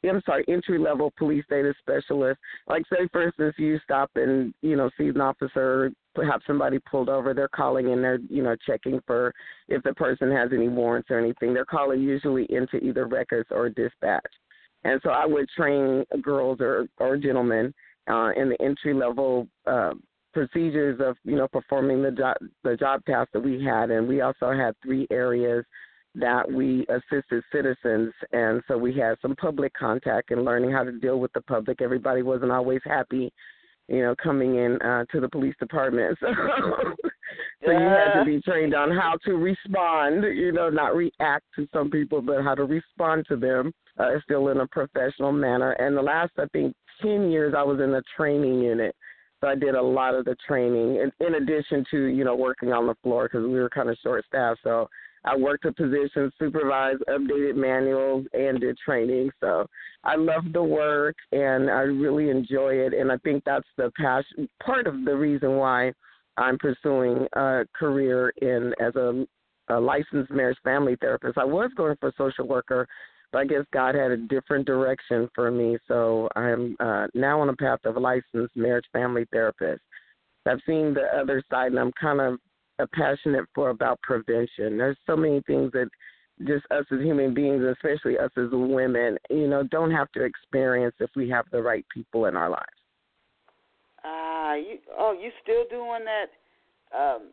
I'm 0.07 0.21
sorry, 0.25 0.45
entry 0.47 0.79
level 0.79 1.11
police 1.17 1.43
data 1.49 1.73
specialist. 1.79 2.39
Like 2.67 2.83
say 2.91 3.07
for 3.11 3.25
instance 3.25 3.55
you 3.57 3.79
stop 3.83 4.11
and, 4.15 4.53
you 4.61 4.75
know, 4.75 4.89
see 4.97 5.07
an 5.07 5.21
officer 5.21 5.91
have 6.15 6.41
somebody 6.45 6.79
pulled 6.79 7.09
over, 7.09 7.33
they're 7.33 7.47
calling 7.47 7.91
and 7.91 8.03
they're, 8.03 8.19
you 8.29 8.43
know, 8.43 8.55
checking 8.65 8.99
for 9.05 9.33
if 9.67 9.81
the 9.83 9.93
person 9.93 10.31
has 10.31 10.49
any 10.53 10.67
warrants 10.67 11.09
or 11.09 11.19
anything. 11.19 11.53
They're 11.53 11.65
calling 11.65 12.01
usually 12.01 12.45
into 12.49 12.77
either 12.77 13.05
records 13.05 13.49
or 13.51 13.69
dispatch. 13.69 14.31
And 14.83 14.99
so 15.03 15.09
I 15.09 15.25
would 15.25 15.47
train 15.49 16.05
girls 16.21 16.59
or, 16.61 16.87
or 16.97 17.17
gentlemen 17.17 17.73
uh, 18.09 18.31
in 18.35 18.49
the 18.49 18.57
entry 18.61 18.93
level 18.93 19.47
uh, 19.67 19.91
procedures 20.33 20.99
of, 21.03 21.17
you 21.23 21.35
know, 21.35 21.47
performing 21.47 22.01
the 22.01 22.11
job 22.11 22.37
the 22.63 22.77
job 22.77 23.03
tasks 23.05 23.31
that 23.33 23.43
we 23.43 23.63
had 23.63 23.91
and 23.91 24.07
we 24.07 24.21
also 24.21 24.51
had 24.51 24.75
three 24.83 25.07
areas 25.11 25.65
that 26.15 26.51
we 26.51 26.85
assisted 26.89 27.43
citizens 27.53 28.11
and 28.31 28.61
so 28.67 28.77
we 28.77 28.93
had 28.95 29.15
some 29.21 29.35
public 29.35 29.73
contact 29.73 30.31
and 30.31 30.43
learning 30.43 30.71
how 30.71 30.83
to 30.83 30.91
deal 30.91 31.19
with 31.19 31.31
the 31.33 31.41
public. 31.41 31.81
Everybody 31.81 32.23
wasn't 32.23 32.51
always 32.51 32.81
happy, 32.83 33.31
you 33.87 34.01
know, 34.01 34.15
coming 34.21 34.55
in 34.55 34.81
uh 34.81 35.05
to 35.11 35.19
the 35.19 35.29
police 35.29 35.55
department. 35.59 36.17
So 37.61 37.65
so 37.65 37.71
you 37.71 37.85
had 37.85 38.19
to 38.19 38.25
be 38.25 38.41
trained 38.41 38.73
on 38.73 38.89
how 38.89 39.15
to 39.25 39.33
respond, 39.33 40.23
you 40.23 40.51
know, 40.51 40.69
not 40.69 40.95
react 40.95 41.45
to 41.55 41.67
some 41.71 41.91
people 41.91 42.21
but 42.21 42.41
how 42.41 42.55
to 42.55 42.63
respond 42.63 43.25
to 43.27 43.35
them. 43.35 43.71
Uh, 43.99 44.11
still 44.23 44.47
in 44.47 44.61
a 44.61 44.67
professional 44.67 45.33
manner. 45.33 45.73
And 45.73 45.95
the 45.95 46.01
last 46.01 46.31
I 46.37 46.45
think 46.53 46.73
ten 47.01 47.29
years 47.29 47.53
I 47.55 47.63
was 47.63 47.79
in 47.81 47.91
the 47.91 48.01
training 48.15 48.61
unit. 48.61 48.95
So 49.41 49.47
I 49.47 49.55
did 49.55 49.75
a 49.75 49.81
lot 49.81 50.15
of 50.15 50.25
the 50.25 50.35
training, 50.45 50.97
in, 50.97 51.11
in 51.25 51.35
addition 51.35 51.85
to 51.91 52.05
you 52.05 52.23
know 52.23 52.35
working 52.35 52.73
on 52.73 52.87
the 52.87 52.95
floor 53.03 53.25
because 53.25 53.45
we 53.45 53.59
were 53.59 53.69
kind 53.69 53.89
of 53.89 53.97
short 54.01 54.25
staffed. 54.25 54.61
So 54.63 54.89
I 55.25 55.35
worked 55.35 55.65
a 55.65 55.73
position, 55.73 56.31
supervised, 56.39 57.03
updated 57.09 57.55
manuals, 57.55 58.25
and 58.33 58.59
did 58.59 58.77
training. 58.77 59.31
So 59.39 59.65
I 60.03 60.15
love 60.15 60.43
the 60.53 60.63
work 60.63 61.15
and 61.31 61.69
I 61.69 61.81
really 61.81 62.29
enjoy 62.29 62.75
it. 62.75 62.93
And 62.93 63.11
I 63.11 63.17
think 63.17 63.43
that's 63.45 63.67
the 63.77 63.91
passion, 63.97 64.47
part 64.63 64.87
of 64.87 65.05
the 65.05 65.15
reason 65.15 65.57
why 65.57 65.91
I'm 66.37 66.57
pursuing 66.57 67.27
a 67.33 67.65
career 67.77 68.29
in 68.41 68.73
as 68.79 68.95
a, 68.95 69.25
a 69.69 69.79
licensed 69.79 70.31
marriage 70.31 70.57
family 70.63 70.95
therapist. 71.01 71.37
I 71.37 71.45
was 71.45 71.69
going 71.75 71.97
for 71.99 72.13
social 72.17 72.47
worker, 72.47 72.87
but 73.31 73.39
I 73.39 73.45
guess 73.45 73.65
God 73.73 73.95
had 73.95 74.11
a 74.11 74.17
different 74.17 74.65
direction 74.65 75.29
for 75.35 75.51
me. 75.51 75.77
So 75.87 76.29
I'm 76.35 76.77
uh, 76.79 77.07
now 77.13 77.41
on 77.41 77.49
a 77.49 77.55
path 77.55 77.79
of 77.83 77.97
a 77.97 77.99
licensed 77.99 78.55
marriage 78.55 78.85
family 78.93 79.25
therapist. 79.31 79.81
I've 80.45 80.61
seen 80.65 80.93
the 80.93 81.05
other 81.15 81.43
side, 81.51 81.71
and 81.71 81.79
I'm 81.79 81.91
kind 81.99 82.21
of 82.21 82.39
passionate 82.87 83.45
for 83.53 83.69
about 83.69 84.01
prevention. 84.01 84.77
There's 84.77 84.97
so 85.05 85.15
many 85.15 85.41
things 85.47 85.71
that 85.73 85.89
just 86.47 86.65
us 86.71 86.85
as 86.91 86.99
human 87.01 87.33
beings, 87.33 87.63
especially 87.63 88.17
us 88.17 88.31
as 88.37 88.47
women, 88.51 89.17
you 89.29 89.47
know, 89.47 89.63
don't 89.63 89.91
have 89.91 90.11
to 90.13 90.23
experience 90.23 90.95
if 90.99 91.09
we 91.15 91.29
have 91.29 91.45
the 91.51 91.61
right 91.61 91.85
people 91.93 92.25
in 92.25 92.35
our 92.35 92.49
lives. 92.49 92.65
Ah, 94.03 94.51
uh, 94.51 94.55
you 94.55 94.77
oh, 94.97 95.17
you 95.19 95.31
still 95.43 95.65
doing 95.69 96.05
that 96.05 96.97
um 96.97 97.31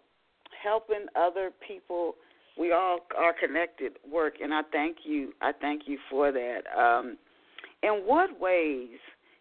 helping 0.63 1.07
other 1.15 1.51
people. 1.67 2.15
We 2.59 2.73
all 2.73 3.01
are 3.17 3.35
connected 3.39 3.93
work 4.11 4.35
and 4.43 4.53
I 4.53 4.63
thank 4.73 4.99
you. 5.05 5.33
I 5.41 5.53
thank 5.61 5.83
you 5.87 5.99
for 6.11 6.33
that. 6.33 6.63
Um 6.77 7.17
in 7.83 8.03
what 8.05 8.41
ways 8.41 8.99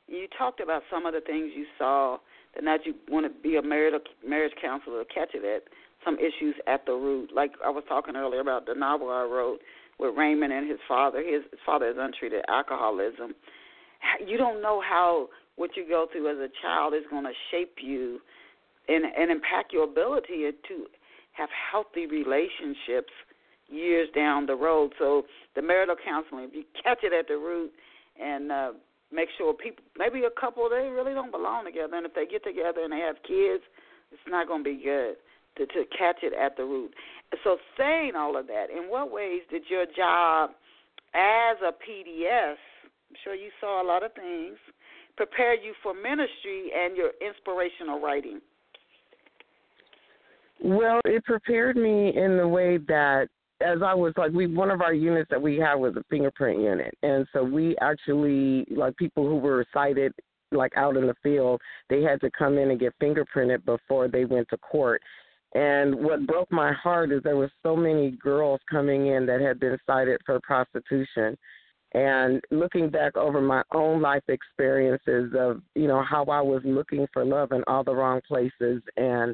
you 0.08 0.28
talked 0.38 0.60
about 0.60 0.84
some 0.92 1.06
of 1.06 1.14
the 1.14 1.22
things 1.22 1.52
you 1.56 1.66
saw 1.80 2.18
that 2.54 2.64
now 2.64 2.78
you 2.84 2.94
want 3.10 3.26
to 3.26 3.42
be 3.42 3.56
a 3.56 3.62
marriage 3.62 4.02
marriage 4.26 4.54
counselor 4.62 5.04
catch 5.06 5.34
it 5.34 5.44
at 5.44 5.64
some 6.06 6.18
issues 6.20 6.56
at 6.68 6.86
the 6.86 6.94
root. 6.94 7.32
Like 7.36 7.52
I 7.66 7.70
was 7.70 7.84
talking 7.90 8.16
earlier 8.16 8.40
about 8.40 8.66
the 8.66 8.76
novel 8.76 9.10
I 9.10 9.24
wrote 9.24 9.60
with 10.00 10.16
Raymond 10.16 10.54
and 10.54 10.70
his 10.70 10.80
father. 10.88 11.20
His, 11.20 11.42
his 11.52 11.60
father 11.66 11.88
has 11.88 11.96
untreated 12.00 12.44
alcoholism. 12.48 13.34
You 14.26 14.38
don't 14.38 14.62
know 14.62 14.82
how 14.88 15.30
what 15.56 15.72
you 15.76 15.86
go 15.88 16.06
through 16.12 16.30
as 16.30 16.38
a 16.38 16.52
child 16.62 16.94
is 16.94 17.04
going 17.10 17.24
to 17.24 17.34
shape 17.50 17.78
you 17.82 18.20
and, 18.88 19.06
and 19.06 19.32
impact 19.32 19.74
your 19.74 19.86
ability 19.86 20.52
to 20.68 20.86
have 21.32 21.50
healthy 21.72 22.06
relationships 22.06 23.12
years 23.68 24.08
down 24.14 24.46
the 24.46 24.56
road. 24.56 24.92
So 25.00 25.24
the 25.56 25.62
marital 25.62 25.96
counseling, 26.06 26.46
if 26.46 26.54
you 26.54 26.64
catch 26.84 27.00
it 27.04 27.14
at 27.14 27.28
the 27.28 27.38
root 27.38 27.72
and 28.22 28.52
uh, 28.52 28.72
make 29.12 29.30
sure 29.38 29.54
people, 29.54 29.84
maybe 29.98 30.24
a 30.24 30.40
couple, 30.40 30.70
they 30.70 30.88
really 30.90 31.14
don't 31.14 31.32
belong 31.32 31.66
together, 31.66 31.96
and 31.96 32.06
if 32.06 32.14
they 32.14 32.26
get 32.26 32.44
together 32.44 32.84
and 32.84 32.92
they 32.92 33.00
have 33.00 33.16
kids, 33.28 33.64
it's 34.12 34.22
not 34.28 34.48
going 34.48 34.64
to 34.64 34.70
be 34.70 34.84
good 34.84 35.16
to, 35.58 35.66
to 35.66 35.84
catch 35.98 36.18
it 36.24 36.34
at 36.34 36.58
the 36.58 36.64
root. 36.64 36.94
So, 37.44 37.58
saying 37.78 38.14
all 38.16 38.38
of 38.38 38.48
that, 38.48 38.68
in 38.70 38.90
what 38.90 39.12
ways 39.12 39.42
did 39.50 39.64
your 39.70 39.86
job 39.86 40.52
as 41.14 41.58
a 41.62 41.72
PDS, 41.72 42.56
I'm 43.10 43.16
sure 43.24 43.36
you 43.36 43.50
saw 43.60 43.82
a 43.82 43.86
lot 43.86 44.04
of 44.04 44.14
things, 44.14 44.58
prepare 45.18 45.56
you 45.56 45.74
for 45.82 45.94
ministry 45.94 46.72
and 46.76 46.96
your 46.96 47.12
inspirational 47.26 48.02
writing? 48.02 48.42
Well, 50.62 51.00
it 51.06 51.24
prepared 51.26 51.76
me 51.76 52.16
in 52.16 52.38
the 52.38 52.48
way 52.48 52.78
that 52.88 53.28
as 53.62 53.80
I 53.82 53.94
was 53.94 54.14
like 54.18 54.32
we 54.32 54.48
one 54.48 54.70
of 54.70 54.82
our 54.82 54.94
units 54.94 55.30
that 55.30 55.42
we 55.42 55.58
have 55.58 55.80
was 55.80 55.96
a 55.96 56.04
fingerprint 56.10 56.62
unit. 56.62 56.94
And 57.04 57.26
so 57.34 57.44
we 57.44 57.76
actually 57.82 58.66
like 58.70 58.96
people 58.98 59.28
who 59.28 59.38
were 59.38 59.66
cited 59.74 60.14
like 60.52 60.74
out 60.78 60.98
in 60.98 61.08
the 61.08 61.16
field, 61.24 61.62
they 61.90 62.02
had 62.02 62.22
to 62.22 62.30
come 62.38 62.58
in 62.58 62.72
and 62.72 62.80
get 62.80 62.94
fingerprinted 63.02 63.66
before 63.66 64.08
they 64.08 64.26
went 64.26 64.48
to 64.50 64.58
court. 64.58 65.02
And 65.56 65.96
what 65.96 66.28
broke 66.28 66.52
my 66.52 66.74
heart 66.74 67.14
is 67.14 67.24
there 67.24 67.38
were 67.38 67.52
so 67.64 67.78
many 67.78 68.12
girls 68.12 68.60
coming 68.70 69.08
in 69.08 69.26
that 69.28 69.40
had 69.40 69.58
been 69.58 69.78
cited 69.88 70.20
for 70.26 70.38
prostitution. 70.42 71.38
And 71.94 72.42
looking 72.52 72.90
back 72.90 73.16
over 73.16 73.40
my 73.40 73.64
own 73.74 74.02
life 74.02 74.24
experiences 74.28 75.32
of, 75.40 75.62
you 75.74 75.88
know, 75.88 76.04
how 76.04 76.26
I 76.26 76.42
was 76.42 76.62
looking 76.66 77.08
for 77.14 77.24
love 77.24 77.54
in 77.54 77.64
all 77.68 77.86
the 77.86 77.96
wrong 77.96 78.20
places 78.28 78.82
and, 78.98 79.34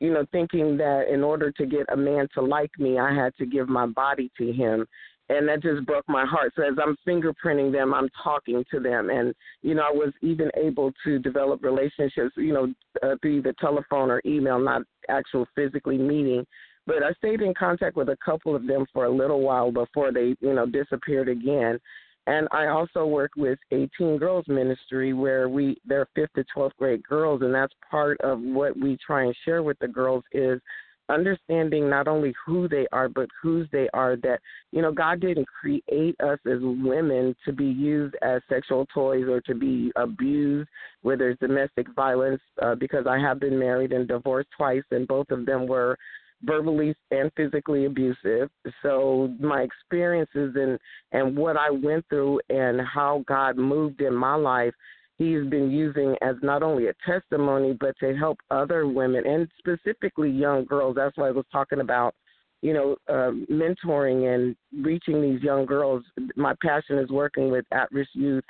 you 0.00 0.14
know, 0.14 0.24
thinking 0.32 0.78
that 0.78 1.12
in 1.12 1.22
order 1.22 1.52
to 1.52 1.66
get 1.66 1.92
a 1.92 1.96
man 1.96 2.26
to 2.32 2.40
like 2.40 2.70
me, 2.78 2.98
I 2.98 3.14
had 3.14 3.36
to 3.36 3.44
give 3.44 3.68
my 3.68 3.84
body 3.84 4.32
to 4.38 4.50
him 4.50 4.86
and 5.28 5.48
that 5.48 5.62
just 5.62 5.86
broke 5.86 6.08
my 6.08 6.24
heart. 6.26 6.52
So 6.56 6.62
as 6.62 6.74
I'm 6.82 6.96
fingerprinting 7.06 7.72
them, 7.72 7.94
I'm 7.94 8.08
talking 8.22 8.64
to 8.70 8.80
them, 8.80 9.10
and 9.10 9.34
you 9.62 9.74
know, 9.74 9.82
I 9.82 9.92
was 9.92 10.12
even 10.22 10.50
able 10.56 10.92
to 11.04 11.18
develop 11.18 11.62
relationships, 11.62 12.32
you 12.36 12.52
know, 12.52 12.74
uh, 13.02 13.16
through 13.22 13.42
the 13.42 13.54
telephone 13.60 14.10
or 14.10 14.20
email, 14.26 14.58
not 14.58 14.82
actual 15.08 15.46
physically 15.54 15.98
meeting. 15.98 16.46
But 16.86 17.02
I 17.02 17.12
stayed 17.14 17.40
in 17.40 17.54
contact 17.54 17.96
with 17.96 18.10
a 18.10 18.18
couple 18.22 18.54
of 18.54 18.66
them 18.66 18.84
for 18.92 19.06
a 19.06 19.10
little 19.10 19.40
while 19.40 19.72
before 19.72 20.12
they, 20.12 20.36
you 20.40 20.52
know, 20.54 20.66
disappeared 20.66 21.30
again. 21.30 21.78
And 22.26 22.48
I 22.52 22.66
also 22.66 23.06
work 23.06 23.32
with 23.36 23.58
a 23.70 23.88
teen 23.98 24.16
girls 24.18 24.46
ministry 24.48 25.12
where 25.12 25.48
we 25.48 25.76
they're 25.86 26.08
fifth 26.14 26.32
to 26.34 26.44
twelfth 26.52 26.76
grade 26.78 27.02
girls, 27.02 27.42
and 27.42 27.54
that's 27.54 27.72
part 27.90 28.20
of 28.22 28.40
what 28.40 28.78
we 28.78 28.96
try 29.04 29.24
and 29.24 29.36
share 29.44 29.62
with 29.62 29.78
the 29.78 29.88
girls 29.88 30.24
is 30.32 30.60
understanding 31.08 31.88
not 31.88 32.08
only 32.08 32.34
who 32.46 32.68
they 32.68 32.86
are 32.92 33.08
but 33.08 33.28
whose 33.42 33.68
they 33.72 33.88
are 33.92 34.16
that 34.16 34.40
you 34.72 34.80
know 34.80 34.92
god 34.92 35.20
didn't 35.20 35.46
create 35.46 36.16
us 36.20 36.38
as 36.46 36.58
women 36.62 37.34
to 37.44 37.52
be 37.52 37.66
used 37.66 38.14
as 38.22 38.40
sexual 38.48 38.86
toys 38.92 39.24
or 39.28 39.40
to 39.40 39.54
be 39.54 39.92
abused 39.96 40.68
where 41.02 41.16
there's 41.16 41.38
domestic 41.38 41.86
violence 41.94 42.40
uh, 42.62 42.74
because 42.74 43.06
i 43.06 43.18
have 43.18 43.38
been 43.38 43.58
married 43.58 43.92
and 43.92 44.08
divorced 44.08 44.48
twice 44.56 44.82
and 44.92 45.06
both 45.06 45.30
of 45.30 45.44
them 45.44 45.66
were 45.66 45.96
verbally 46.44 46.94
and 47.10 47.30
physically 47.36 47.86
abusive. 47.86 48.50
So 48.82 49.34
my 49.40 49.62
experiences 49.62 50.54
and 50.56 50.78
and 51.12 51.36
what 51.36 51.56
i 51.56 51.70
went 51.70 52.04
through 52.08 52.40
and 52.50 52.80
how 52.80 53.24
god 53.26 53.56
moved 53.56 54.00
in 54.00 54.14
my 54.14 54.34
life 54.34 54.74
he's 55.18 55.44
been 55.48 55.70
using 55.70 56.16
as 56.22 56.36
not 56.42 56.62
only 56.62 56.88
a 56.88 56.94
testimony 57.06 57.76
but 57.78 57.96
to 58.00 58.16
help 58.16 58.38
other 58.50 58.86
women 58.86 59.26
and 59.26 59.48
specifically 59.58 60.30
young 60.30 60.64
girls. 60.64 60.96
That's 60.96 61.16
why 61.16 61.28
I 61.28 61.32
was 61.32 61.46
talking 61.52 61.80
about, 61.80 62.14
you 62.62 62.72
know, 62.72 62.96
uh, 63.08 63.30
mentoring 63.52 64.34
and 64.34 64.56
reaching 64.84 65.22
these 65.22 65.42
young 65.42 65.66
girls. 65.66 66.02
My 66.36 66.54
passion 66.62 66.98
is 66.98 67.10
working 67.10 67.50
with 67.50 67.64
at-risk 67.72 68.10
youth 68.14 68.44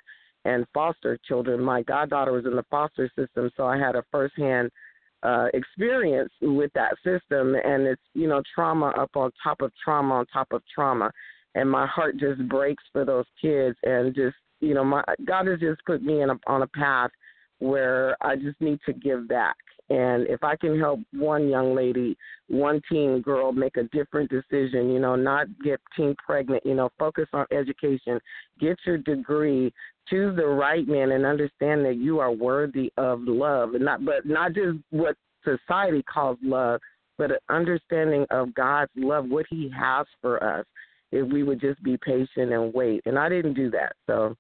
and 0.45 0.67
foster 0.73 1.19
children. 1.27 1.61
My 1.61 1.83
goddaughter 1.83 2.33
was 2.33 2.47
in 2.47 2.57
the 2.57 2.65
foster 2.71 3.11
system, 3.17 3.51
so 3.57 3.67
I 3.67 3.79
had 3.79 3.97
a 3.97 4.05
firsthand 4.11 4.71
uh, 5.23 5.47
experience 5.55 6.31
with 6.43 6.71
that 6.75 6.95
system, 7.03 7.55
and 7.55 7.87
it's 7.87 8.03
you 8.13 8.29
know 8.29 8.43
trauma 8.55 8.89
up 8.99 9.11
on 9.17 9.31
top 9.43 9.63
of 9.63 9.73
trauma 9.83 10.17
on 10.17 10.27
top 10.27 10.49
of 10.53 10.63
trauma, 10.73 11.11
and 11.55 11.71
my 11.71 11.87
heart 11.87 12.19
just 12.19 12.47
breaks 12.49 12.85
for 12.93 13.05
those 13.07 13.25
kids, 13.41 13.77
and 13.85 14.15
just 14.15 14.37
you 14.65 14.75
know 14.75 14.85
my 14.85 15.03
God 15.25 15.47
has 15.47 15.61
just 15.61 15.85
put 15.87 16.03
me 16.03 16.23
in 16.23 16.31
a, 16.31 16.39
on 16.47 16.63
a 16.63 16.67
path 16.67 17.11
where 17.59 18.17
I 18.21 18.37
just 18.37 18.61
need 18.61 18.79
to 18.87 18.93
give 18.93 19.29
back. 19.29 19.57
And 19.91 20.27
if 20.29 20.43
I 20.43 20.57
can 20.57 20.79
help 20.79 21.01
one 21.13 21.49
young 21.49 21.75
lady, 21.75 22.17
one 22.49 22.81
teen 22.91 23.21
girl 23.21 23.53
make 23.53 23.77
a 23.77 23.85
different 23.85 24.31
decision, 24.31 24.91
you 24.91 24.99
know, 24.99 25.15
not 25.15 25.47
get 25.63 25.81
teen 25.95 26.17
pregnant, 26.25 26.65
you 26.65 26.75
know, 26.75 26.91
focus 26.99 27.27
on 27.35 27.47
education, 27.51 28.19
get 28.59 28.79
your 28.87 28.97
degree, 28.97 29.73
choose 30.09 30.37
the 30.37 30.47
right 30.47 30.87
man 30.89 31.13
and 31.13 31.27
understand 31.27 31.85
that 31.85 31.97
you 31.97 32.19
are 32.19 32.33
worthy 32.33 32.93
of 32.97 33.21
love 33.23 33.75
and 33.75 33.85
not 33.85 34.05
but 34.05 34.25
not 34.25 34.55
just 34.55 34.79
what 34.91 35.17
society 35.45 36.03
calls 36.03 36.39
love, 36.43 36.81
but 37.19 37.31
an 37.31 37.39
understanding 37.51 38.27
of 38.31 38.55
God's 38.55 38.91
love, 38.97 39.27
what 39.29 39.47
he 39.51 39.71
has 39.79 40.07
for 40.23 40.43
us, 40.43 40.65
if 41.13 41.31
we 41.31 41.43
would 41.43 41.61
just 41.61 41.83
be 41.83 41.99
patient 41.99 42.53
and 42.53 42.73
wait. 42.73 43.03
And 43.05 43.19
I 43.19 43.29
didn't 43.29 43.55
do 43.55 43.71
that. 43.71 43.93
So 44.07 44.35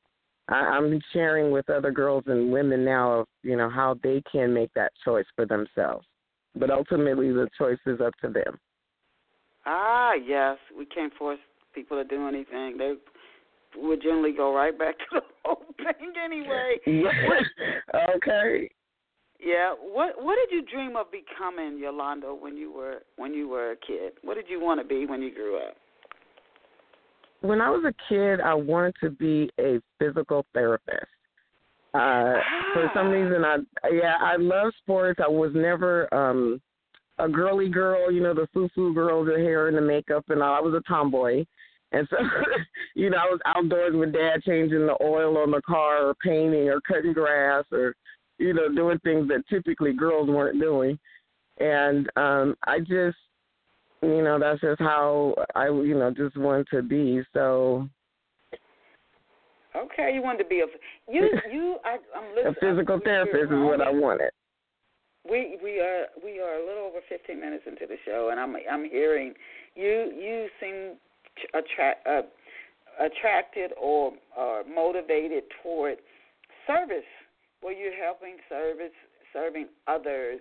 I, 0.48 0.54
I'm 0.54 1.00
sharing 1.12 1.50
with 1.50 1.68
other 1.70 1.90
girls 1.90 2.24
and 2.26 2.52
women 2.52 2.84
now 2.84 3.20
of, 3.20 3.26
you 3.42 3.56
know, 3.56 3.70
how 3.70 3.96
they 4.02 4.22
can 4.30 4.52
make 4.52 4.72
that 4.74 4.92
choice 5.04 5.26
for 5.34 5.46
themselves. 5.46 6.06
But 6.54 6.70
ultimately 6.70 7.32
the 7.32 7.48
choice 7.58 7.78
is 7.86 8.00
up 8.00 8.14
to 8.22 8.28
them. 8.28 8.58
Ah, 9.66 10.12
yes. 10.14 10.58
We 10.76 10.86
can't 10.86 11.12
force 11.14 11.38
people 11.74 11.96
to 12.00 12.04
do 12.04 12.28
anything. 12.28 12.76
They 12.76 12.94
would 13.76 14.02
generally 14.02 14.32
go 14.32 14.54
right 14.54 14.78
back 14.78 14.98
to 15.10 15.20
the 15.20 15.22
whole 15.44 15.64
thing 15.78 16.12
anyway. 16.22 16.76
Yeah. 16.86 17.10
okay. 18.16 18.70
Yeah. 19.40 19.74
What 19.80 20.22
What 20.22 20.36
did 20.36 20.54
you 20.54 20.62
dream 20.62 20.96
of 20.96 21.06
becoming, 21.10 21.78
Yolanda, 21.78 22.28
when 22.28 22.56
you 22.56 22.72
were 22.72 23.02
when 23.16 23.34
you 23.34 23.48
were 23.48 23.72
a 23.72 23.76
kid? 23.76 24.12
What 24.22 24.34
did 24.34 24.46
you 24.48 24.60
want 24.60 24.80
to 24.80 24.86
be 24.86 25.06
when 25.06 25.22
you 25.22 25.34
grew 25.34 25.58
up? 25.58 25.76
When 27.44 27.60
I 27.60 27.68
was 27.68 27.84
a 27.84 27.92
kid, 28.08 28.40
I 28.40 28.54
wanted 28.54 28.94
to 29.02 29.10
be 29.10 29.50
a 29.60 29.78
physical 29.98 30.46
therapist. 30.54 31.04
Uh, 31.92 32.40
For 32.72 32.90
some 32.94 33.08
Ah. 33.08 33.10
reason, 33.10 33.44
I 33.44 33.58
yeah, 33.90 34.16
I 34.18 34.36
love 34.36 34.72
sports. 34.78 35.20
I 35.22 35.28
was 35.28 35.52
never 35.54 36.12
um 36.12 36.60
a 37.18 37.28
girly 37.28 37.68
girl, 37.68 38.10
you 38.10 38.20
know, 38.22 38.32
the 38.34 38.48
foo 38.54 38.68
foo 38.74 38.94
girl, 38.94 39.24
the 39.24 39.34
hair 39.36 39.68
and 39.68 39.76
the 39.76 39.82
makeup, 39.82 40.24
and 40.30 40.42
all. 40.42 40.54
I 40.54 40.60
was 40.60 40.74
a 40.74 40.80
tomboy. 40.88 41.44
And 41.92 42.08
so, 42.08 42.16
you 42.94 43.10
know, 43.10 43.18
I 43.18 43.30
was 43.30 43.40
outdoors 43.44 43.94
with 43.94 44.12
dad 44.14 44.42
changing 44.42 44.86
the 44.86 44.96
oil 45.02 45.36
on 45.36 45.50
the 45.50 45.62
car 45.62 46.06
or 46.08 46.14
painting 46.24 46.68
or 46.70 46.80
cutting 46.80 47.12
grass 47.12 47.64
or, 47.70 47.94
you 48.38 48.54
know, 48.54 48.68
doing 48.74 48.98
things 49.00 49.28
that 49.28 49.46
typically 49.48 49.92
girls 49.92 50.28
weren't 50.30 50.58
doing. 50.60 50.98
And 51.60 52.08
um 52.16 52.56
I 52.66 52.80
just, 52.80 53.18
you 54.04 54.22
know, 54.22 54.38
that's 54.38 54.60
just 54.60 54.80
how 54.80 55.34
I, 55.54 55.66
you 55.66 55.98
know, 55.98 56.10
just 56.10 56.36
wanted 56.36 56.66
to 56.72 56.82
be. 56.82 57.22
So 57.32 57.88
Okay, 59.76 60.12
you 60.14 60.22
wanted 60.22 60.44
to 60.44 60.48
be 60.48 60.60
a 60.60 60.66
you 61.12 61.28
you. 61.52 61.76
I, 61.84 61.96
I'm 62.16 62.46
a 62.46 62.54
physical 62.60 62.96
I'm, 62.96 63.00
therapist 63.02 63.52
is 63.52 63.58
what 63.58 63.80
I 63.80 63.90
wanted. 63.90 64.30
We 65.28 65.58
we 65.62 65.80
are 65.80 66.06
we 66.22 66.40
are 66.40 66.54
a 66.54 66.66
little 66.66 66.84
over 66.84 67.00
15 67.08 67.40
minutes 67.40 67.64
into 67.66 67.86
the 67.86 67.96
show, 68.04 68.28
and 68.30 68.38
I'm 68.38 68.54
I'm 68.70 68.88
hearing 68.88 69.34
you 69.74 70.12
you 70.14 70.48
seem 70.60 70.96
attract 71.54 72.06
uh, 72.06 72.22
attracted 73.04 73.72
or 73.80 74.12
or 74.38 74.62
motivated 74.64 75.44
toward 75.62 75.96
service, 76.66 77.08
where 77.60 77.72
you're 77.72 78.00
helping 78.00 78.36
service 78.48 78.94
serving 79.32 79.66
others. 79.88 80.40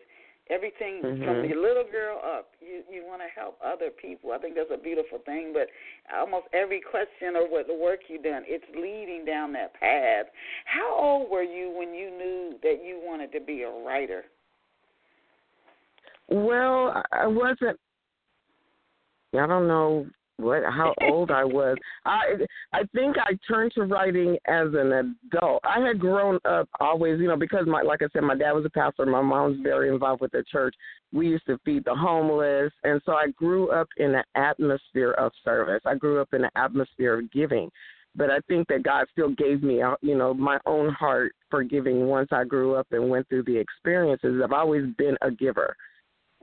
Everything 0.49 1.01
from 1.01 1.41
Mhm. 1.41 1.49
your 1.49 1.57
little 1.57 1.85
girl 1.85 2.19
up, 2.21 2.53
you 2.59 2.83
you 2.91 3.05
want 3.05 3.21
to 3.21 3.27
help 3.29 3.57
other 3.63 3.89
people. 3.89 4.33
I 4.33 4.37
think 4.39 4.55
that's 4.55 4.71
a 4.71 4.77
beautiful 4.77 5.19
thing. 5.19 5.53
But 5.53 5.69
almost 6.13 6.47
every 6.51 6.81
question 6.81 7.37
or 7.37 7.47
what 7.47 7.67
the 7.67 7.73
work 7.73 8.09
you've 8.09 8.23
done, 8.23 8.43
it's 8.45 8.67
leading 8.75 9.23
down 9.23 9.53
that 9.53 9.73
path. 9.73 10.27
How 10.65 10.93
old 10.93 11.29
were 11.29 11.43
you 11.43 11.69
when 11.69 11.93
you 11.93 12.11
knew 12.11 12.59
that 12.61 12.83
you 12.83 12.99
wanted 12.99 13.31
to 13.31 13.39
be 13.39 13.63
a 13.63 13.69
writer? 13.69 14.25
Well, 16.27 17.03
I 17.11 17.25
wasn't. 17.27 17.79
I 19.33 19.47
don't 19.47 19.67
know 19.67 20.05
what 20.37 20.63
how 20.63 20.93
old 21.01 21.31
I 21.31 21.43
was. 21.43 21.77
I 22.05 22.35
I 22.73 22.83
think 22.93 23.17
I 23.17 23.37
turned 23.47 23.71
to 23.73 23.83
writing 23.83 24.37
as 24.47 24.67
an 24.73 25.15
adult. 25.31 25.61
I 25.63 25.79
had 25.79 25.99
grown 25.99 26.39
up 26.45 26.67
always, 26.79 27.19
you 27.19 27.27
know, 27.27 27.37
because 27.37 27.65
my 27.67 27.81
like 27.81 28.01
I 28.01 28.07
said, 28.13 28.23
my 28.23 28.35
dad 28.35 28.51
was 28.53 28.65
a 28.65 28.69
pastor, 28.69 29.05
my 29.05 29.21
mom 29.21 29.51
was 29.51 29.59
very 29.61 29.89
involved 29.89 30.21
with 30.21 30.31
the 30.31 30.43
church. 30.51 30.75
We 31.11 31.27
used 31.27 31.45
to 31.45 31.59
feed 31.63 31.85
the 31.85 31.95
homeless, 31.95 32.73
and 32.83 33.01
so 33.05 33.13
I 33.13 33.27
grew 33.35 33.69
up 33.69 33.87
in 33.97 34.15
an 34.15 34.23
atmosphere 34.35 35.11
of 35.11 35.31
service. 35.43 35.81
I 35.85 35.95
grew 35.95 36.19
up 36.19 36.33
in 36.33 36.43
an 36.43 36.51
atmosphere 36.55 37.19
of 37.19 37.31
giving. 37.31 37.69
But 38.15 38.29
I 38.29 38.39
think 38.47 38.67
that 38.67 38.83
God 38.83 39.07
still 39.11 39.31
gave 39.31 39.63
me, 39.63 39.81
uh, 39.81 39.95
you 40.01 40.15
know, 40.15 40.35
my 40.35 40.59
own 40.67 40.93
heart 40.93 41.33
for 41.49 41.63
giving 41.63 42.05
once 42.05 42.29
I 42.31 42.43
grew 42.43 42.75
up 42.75 42.85
and 42.91 43.09
went 43.09 43.27
through 43.27 43.43
the 43.43 43.57
experiences. 43.57 44.39
I've 44.43 44.51
always 44.51 44.85
been 44.97 45.17
a 45.21 45.31
giver. 45.31 45.75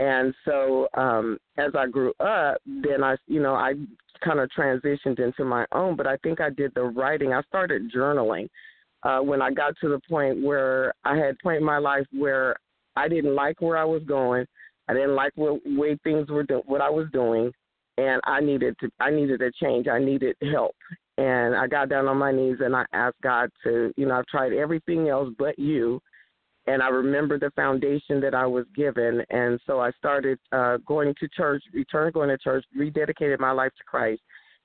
And 0.00 0.34
so 0.46 0.88
um 0.94 1.38
as 1.58 1.72
I 1.78 1.86
grew 1.86 2.12
up, 2.20 2.56
then 2.66 3.04
I 3.04 3.16
you 3.26 3.40
know, 3.40 3.54
I 3.54 3.74
kind 4.24 4.40
of 4.40 4.48
transitioned 4.58 5.20
into 5.20 5.44
my 5.44 5.66
own, 5.72 5.94
but 5.94 6.06
I 6.06 6.16
think 6.18 6.40
I 6.40 6.50
did 6.50 6.72
the 6.74 6.84
writing. 6.84 7.32
I 7.34 7.42
started 7.42 7.92
journaling 7.94 8.48
uh 9.02 9.18
when 9.18 9.42
I 9.42 9.50
got 9.50 9.74
to 9.82 9.88
the 9.90 10.00
point 10.08 10.42
where 10.42 10.94
I 11.04 11.16
had 11.16 11.38
point 11.38 11.58
in 11.58 11.64
my 11.64 11.78
life 11.78 12.06
where 12.12 12.56
I 12.96 13.08
didn't 13.08 13.34
like 13.34 13.60
where 13.60 13.76
I 13.76 13.84
was 13.84 14.02
going. 14.04 14.46
I 14.88 14.94
didn't 14.94 15.14
like 15.14 15.32
what 15.36 15.60
way 15.66 15.98
things 16.02 16.30
were 16.30 16.44
do- 16.44 16.62
what 16.64 16.80
I 16.80 16.88
was 16.88 17.06
doing 17.12 17.52
and 17.98 18.22
I 18.24 18.40
needed 18.40 18.76
to 18.80 18.90
I 19.00 19.10
needed 19.10 19.42
a 19.42 19.52
change. 19.62 19.86
I 19.86 19.98
needed 19.98 20.34
help. 20.50 20.74
And 21.18 21.54
I 21.54 21.66
got 21.66 21.90
down 21.90 22.08
on 22.08 22.16
my 22.16 22.32
knees 22.32 22.56
and 22.60 22.74
I 22.74 22.86
asked 22.94 23.20
God 23.22 23.50
to, 23.64 23.92
you 23.98 24.06
know, 24.06 24.14
I've 24.14 24.26
tried 24.26 24.54
everything 24.54 25.10
else 25.10 25.28
but 25.38 25.58
you 25.58 26.00
and 26.70 26.84
I 26.84 26.88
remember 26.88 27.36
the 27.36 27.50
foundation 27.56 28.20
that 28.20 28.32
I 28.32 28.46
was 28.46 28.64
given, 28.76 29.22
and 29.30 29.58
so 29.66 29.80
I 29.80 29.90
started 29.98 30.38
uh, 30.52 30.76
going 30.86 31.12
to 31.18 31.28
church, 31.36 31.64
returned 31.72 32.14
going 32.14 32.28
to 32.28 32.38
church, 32.38 32.64
rededicated 32.78 33.40
my 33.40 33.50
life 33.50 33.72
to 33.78 33.84
Christ, 33.84 34.22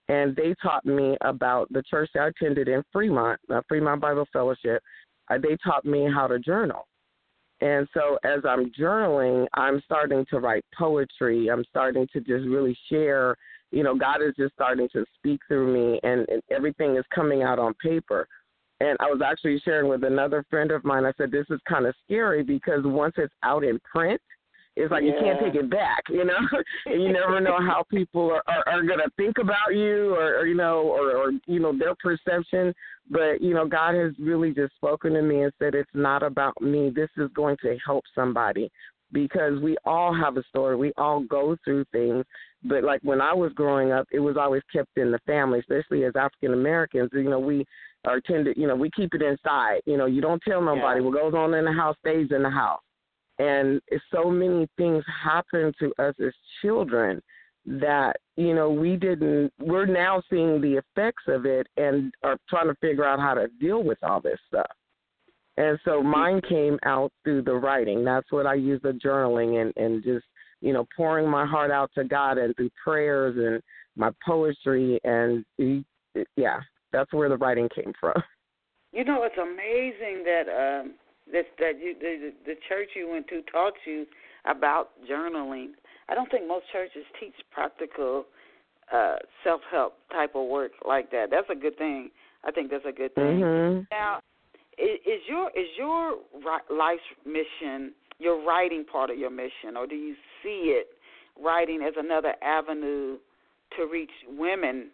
and 0.08 0.36
they 0.36 0.54
taught 0.62 0.86
me 0.86 1.18
about 1.22 1.68
the 1.74 1.82
church 1.90 2.12
that 2.14 2.22
I 2.22 2.28
attended 2.28 2.68
in 2.68 2.84
Fremont, 2.94 3.40
uh, 3.52 3.62
Fremont 3.68 4.02
Bible 4.02 4.28
Fellowship. 4.32 4.84
Uh, 5.32 5.40
they 5.42 5.58
taught 5.66 5.84
me 5.84 6.08
how 6.14 6.28
to 6.28 6.38
journal, 6.38 6.88
and 7.62 7.88
so 7.92 8.20
as 8.24 8.42
I'm 8.48 8.72
journaling, 8.80 9.48
I'm 9.56 9.82
starting 9.84 10.28
to 10.30 10.40
write 10.40 10.64
poetry. 10.78 11.50
I'm 11.50 11.64
starting 11.68 12.08
to 12.14 12.20
just 12.20 12.46
really 12.46 12.78
share. 12.88 13.36
You 13.72 13.82
know, 13.82 13.96
God 13.96 14.22
is 14.22 14.36
just 14.38 14.54
starting 14.54 14.88
to 14.94 15.06
speak 15.18 15.40
through 15.48 15.74
me, 15.74 16.00
and, 16.04 16.30
and 16.30 16.44
everything 16.52 16.98
is 16.98 17.06
coming 17.14 17.42
out 17.42 17.58
on 17.58 17.74
paper. 17.82 18.28
And 18.82 18.98
I 19.00 19.06
was 19.06 19.22
actually 19.26 19.60
sharing 19.64 19.90
with 19.90 20.04
another 20.04 20.46
friend 20.50 20.72
of 20.72 20.84
mine. 20.84 21.06
I 21.06 21.14
said, 21.18 21.32
This 21.32 21.46
is 21.50 21.60
kind 21.68 21.86
of 21.86 21.96
scary 22.04 22.44
because 22.44 22.82
once 22.84 23.14
it's 23.18 23.34
out 23.44 23.64
in 23.64 23.80
print, 23.90 24.22
it's 24.76 24.92
like 24.92 25.04
you 25.04 25.14
can't 25.22 25.40
take 25.40 25.56
it 25.56 25.70
back, 25.70 26.04
you 26.10 26.26
know? 26.26 26.38
and 26.86 27.02
you 27.02 27.12
never 27.14 27.40
know 27.40 27.58
how 27.60 27.84
people 27.90 28.32
are, 28.32 28.44
are, 28.48 28.68
are 28.68 28.84
going 28.84 29.00
to 29.00 29.10
think 29.16 29.38
about 29.40 29.74
you 29.74 30.14
or, 30.16 30.40
or, 30.40 30.48
you 30.48 30.56
know, 30.56 30.82
or, 30.82 31.16
or, 31.16 31.32
you 31.46 31.60
know, 31.60 31.78
their 31.78 31.96
perception. 31.96 32.74
But, 33.10 33.42
you 33.42 33.54
know, 33.54 33.68
God 33.68 33.96
has 33.96 34.12
really 34.20 34.54
just 34.54 34.76
spoken 34.76 35.14
to 35.14 35.22
me 35.22 35.44
and 35.44 35.54
said, 35.60 35.76
It's 35.76 35.90
not 35.94 36.24
about 36.24 36.60
me. 36.62 36.92
This 36.94 37.10
is 37.18 37.30
going 37.34 37.58
to 37.62 37.78
help 37.86 38.04
somebody 38.14 38.70
because 39.12 39.62
we 39.62 39.78
all 39.86 40.14
have 40.14 40.36
a 40.36 40.44
story. 40.44 40.76
We 40.76 40.92
all 40.98 41.22
go 41.22 41.56
through 41.64 41.86
things. 41.92 42.26
But 42.64 42.84
like 42.84 43.00
when 43.04 43.22
I 43.22 43.34
was 43.34 43.54
growing 43.54 43.92
up, 43.92 44.08
it 44.12 44.20
was 44.20 44.36
always 44.38 44.64
kept 44.74 44.98
in 44.98 45.12
the 45.12 45.20
family, 45.26 45.60
especially 45.60 46.04
as 46.04 46.14
African 46.16 46.54
Americans. 46.54 47.12
You 47.14 47.30
know, 47.30 47.40
we 47.40 47.66
are 48.06 48.22
to, 48.22 48.54
you 48.56 48.68
know, 48.68 48.76
we 48.76 48.90
keep 48.92 49.14
it 49.14 49.22
inside. 49.22 49.82
You 49.86 49.98
know, 49.98 50.06
you 50.06 50.22
don't 50.22 50.42
tell 50.48 50.62
nobody. 50.62 51.00
Yeah. 51.00 51.06
What 51.08 51.14
goes 51.14 51.34
on 51.34 51.54
in 51.54 51.66
the 51.66 51.72
house 51.72 51.96
stays 52.00 52.28
in 52.32 52.44
the 52.44 52.50
house. 52.50 52.82
And 53.38 53.82
so 54.14 54.30
many 54.30 54.68
things 54.78 55.04
happen 55.24 55.74
to 55.80 55.94
us 56.00 56.16
as 56.26 56.34
children 56.62 57.22
that 57.66 58.18
you 58.38 58.54
know 58.54 58.70
we 58.70 58.96
didn't. 58.96 59.52
We're 59.60 59.88
now 59.88 60.22
seeing 60.30 60.62
the 60.62 60.76
effects 60.76 61.24
of 61.28 61.46
it 61.46 61.68
and 61.78 62.14
are 62.24 62.38
trying 62.50 62.68
to 62.68 62.76
figure 62.76 63.06
out 63.06 63.20
how 63.20 63.34
to 63.34 63.48
deal 63.60 63.84
with 63.84 63.98
all 64.04 64.22
this 64.22 64.40
stuff. 64.48 64.70
And 65.58 65.80
so 65.84 66.00
mm-hmm. 66.00 66.10
mine 66.10 66.42
came 66.48 66.78
out 66.86 67.12
through 67.24 67.44
the 67.44 67.56
writing. 67.56 68.04
That's 68.04 68.32
what 68.32 68.46
I 68.46 68.54
use 68.56 68.82
the 68.84 68.92
journaling 68.92 69.62
and 69.62 69.74
and 69.76 70.04
just 70.04 70.26
you 70.62 70.74
know 70.74 70.88
pouring 70.96 71.30
my 71.30 71.46
heart 71.46 71.72
out 71.72 71.92
to 71.96 72.04
God 72.04 72.38
and 72.38 72.56
through 72.56 72.72
prayers 72.82 73.36
and 73.38 73.62
my 73.98 74.12
poetry 74.26 75.00
and 75.04 75.44
yeah, 76.38 76.60
that's 76.96 77.14
where 77.14 77.30
the 77.30 77.38
writing 77.38 77.70
came 77.74 77.94
from. 78.00 78.16
You 78.92 79.04
know, 79.04 79.24
it's 79.24 79.36
amazing 79.36 80.24
that 80.24 80.48
um, 80.48 80.94
that 81.34 81.44
that 81.60 81.82
you 81.84 81.96
the, 82.00 82.32
the 82.46 82.54
church 82.70 82.88
you 82.96 83.10
went 83.10 83.28
to 83.28 83.42
taught 83.52 83.74
you 83.86 84.06
about 84.46 84.92
journaling. 85.12 85.72
I 86.08 86.16
don't 86.16 86.32
think 86.32 86.48
most 86.48 86.64
churches 86.72 87.04
teach 87.20 87.34
practical 87.52 88.24
uh, 88.94 89.18
self 89.44 89.60
help 89.70 89.98
type 90.14 90.34
of 90.34 90.48
work 90.48 90.72
like 90.88 91.12
that. 91.12 91.26
That's 91.30 91.50
a 91.52 91.60
good 91.60 91.78
thing. 91.78 92.10
I 92.46 92.52
think 92.52 92.72
that's 92.72 92.86
a 92.88 92.94
good 92.94 93.14
thing. 93.16 93.42
Mm-hmm. 93.42 93.82
Now, 93.92 94.22
is 94.78 95.20
your 95.28 95.50
is 95.50 95.68
your 95.78 96.20
life's 96.70 97.04
mission 97.26 97.92
your 98.20 98.46
writing 98.46 98.86
part 98.90 99.10
of 99.10 99.18
your 99.18 99.30
mission, 99.30 99.76
or 99.78 99.88
do 99.88 99.96
you 99.96 100.16
see 100.42 100.74
it 100.74 100.88
writing 101.42 101.82
as 101.86 101.94
another 101.98 102.34
avenue 102.42 103.18
to 103.78 103.88
reach 103.92 104.12
women, 104.28 104.90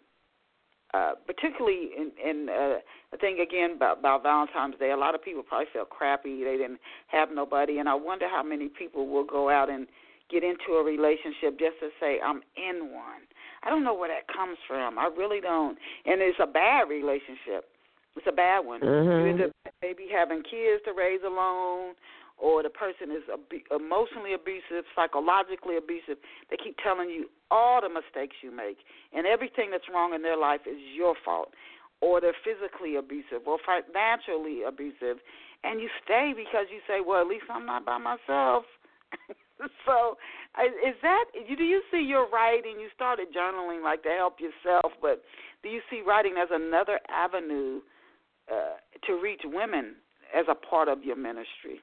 uh, 0.94 1.12
particularly 1.26 1.90
in, 1.96 2.10
in 2.22 2.48
uh, 2.48 2.78
I 3.12 3.16
think 3.16 3.38
again 3.38 3.72
about, 3.76 3.98
about 3.98 4.22
Valentine's 4.22 4.78
Day. 4.78 4.90
A 4.90 4.96
lot 4.96 5.14
of 5.14 5.22
people 5.22 5.42
probably 5.42 5.66
felt 5.72 5.90
crappy; 5.90 6.44
they 6.44 6.56
didn't 6.56 6.80
have 7.08 7.28
nobody, 7.32 7.78
and 7.78 7.88
I 7.88 7.94
wonder 7.94 8.28
how 8.28 8.42
many 8.42 8.68
people 8.68 9.08
will 9.08 9.24
go 9.24 9.48
out 9.48 9.70
and 9.70 9.86
get 10.30 10.42
into 10.42 10.78
a 10.78 10.84
relationship 10.84 11.58
just 11.58 11.78
to 11.80 11.88
say 12.00 12.18
I'm 12.24 12.42
in 12.56 12.92
one. 12.92 13.24
I 13.62 13.70
don't 13.70 13.84
know 13.84 13.94
where 13.94 14.08
that 14.08 14.32
comes 14.34 14.58
from. 14.66 14.98
I 14.98 15.08
really 15.16 15.40
don't. 15.40 15.78
And 16.06 16.20
it's 16.20 16.38
a 16.42 16.46
bad 16.46 16.88
relationship. 16.88 17.68
It's 18.16 18.26
a 18.28 18.32
bad 18.32 18.60
one. 18.60 18.80
Mm-hmm. 18.80 19.40
You 19.40 19.52
maybe 19.80 20.08
having 20.12 20.42
kids 20.42 20.82
to 20.84 20.92
raise 20.96 21.20
alone, 21.24 21.94
or 22.42 22.60
the 22.62 22.74
person 22.74 23.14
is 23.14 23.22
ab- 23.30 23.46
emotionally 23.70 24.34
abusive, 24.34 24.82
psychologically 24.98 25.78
abusive. 25.78 26.18
They 26.50 26.58
keep 26.58 26.76
telling 26.82 27.08
you 27.08 27.30
all 27.54 27.80
the 27.80 27.88
mistakes 27.88 28.34
you 28.42 28.50
make, 28.50 28.82
and 29.14 29.24
everything 29.24 29.70
that's 29.70 29.86
wrong 29.86 30.12
in 30.12 30.22
their 30.26 30.36
life 30.36 30.66
is 30.66 30.76
your 30.92 31.14
fault. 31.24 31.54
Or 32.02 32.20
they're 32.20 32.36
physically 32.42 32.96
abusive 32.98 33.46
or 33.46 33.62
financially 33.62 34.66
abusive, 34.66 35.22
and 35.62 35.78
you 35.80 35.86
stay 36.02 36.34
because 36.34 36.66
you 36.74 36.82
say, 36.90 36.98
"Well, 36.98 37.22
at 37.22 37.28
least 37.30 37.46
I'm 37.48 37.64
not 37.64 37.86
by 37.86 37.98
myself." 37.98 38.66
so 39.86 40.18
is 40.82 40.96
that 41.02 41.24
do 41.56 41.62
you 41.62 41.82
see 41.92 42.00
your 42.00 42.28
writing 42.30 42.80
you 42.80 42.88
started 42.94 43.28
journaling 43.32 43.82
like 43.84 44.02
to 44.02 44.08
help 44.08 44.38
yourself 44.40 44.90
but 45.00 45.22
do 45.62 45.68
you 45.68 45.80
see 45.90 46.00
writing 46.00 46.34
as 46.42 46.48
another 46.50 46.98
avenue 47.08 47.80
uh, 48.50 48.80
to 49.06 49.20
reach 49.22 49.42
women 49.44 49.94
as 50.34 50.46
a 50.48 50.54
part 50.54 50.88
of 50.88 51.04
your 51.04 51.14
ministry 51.14 51.80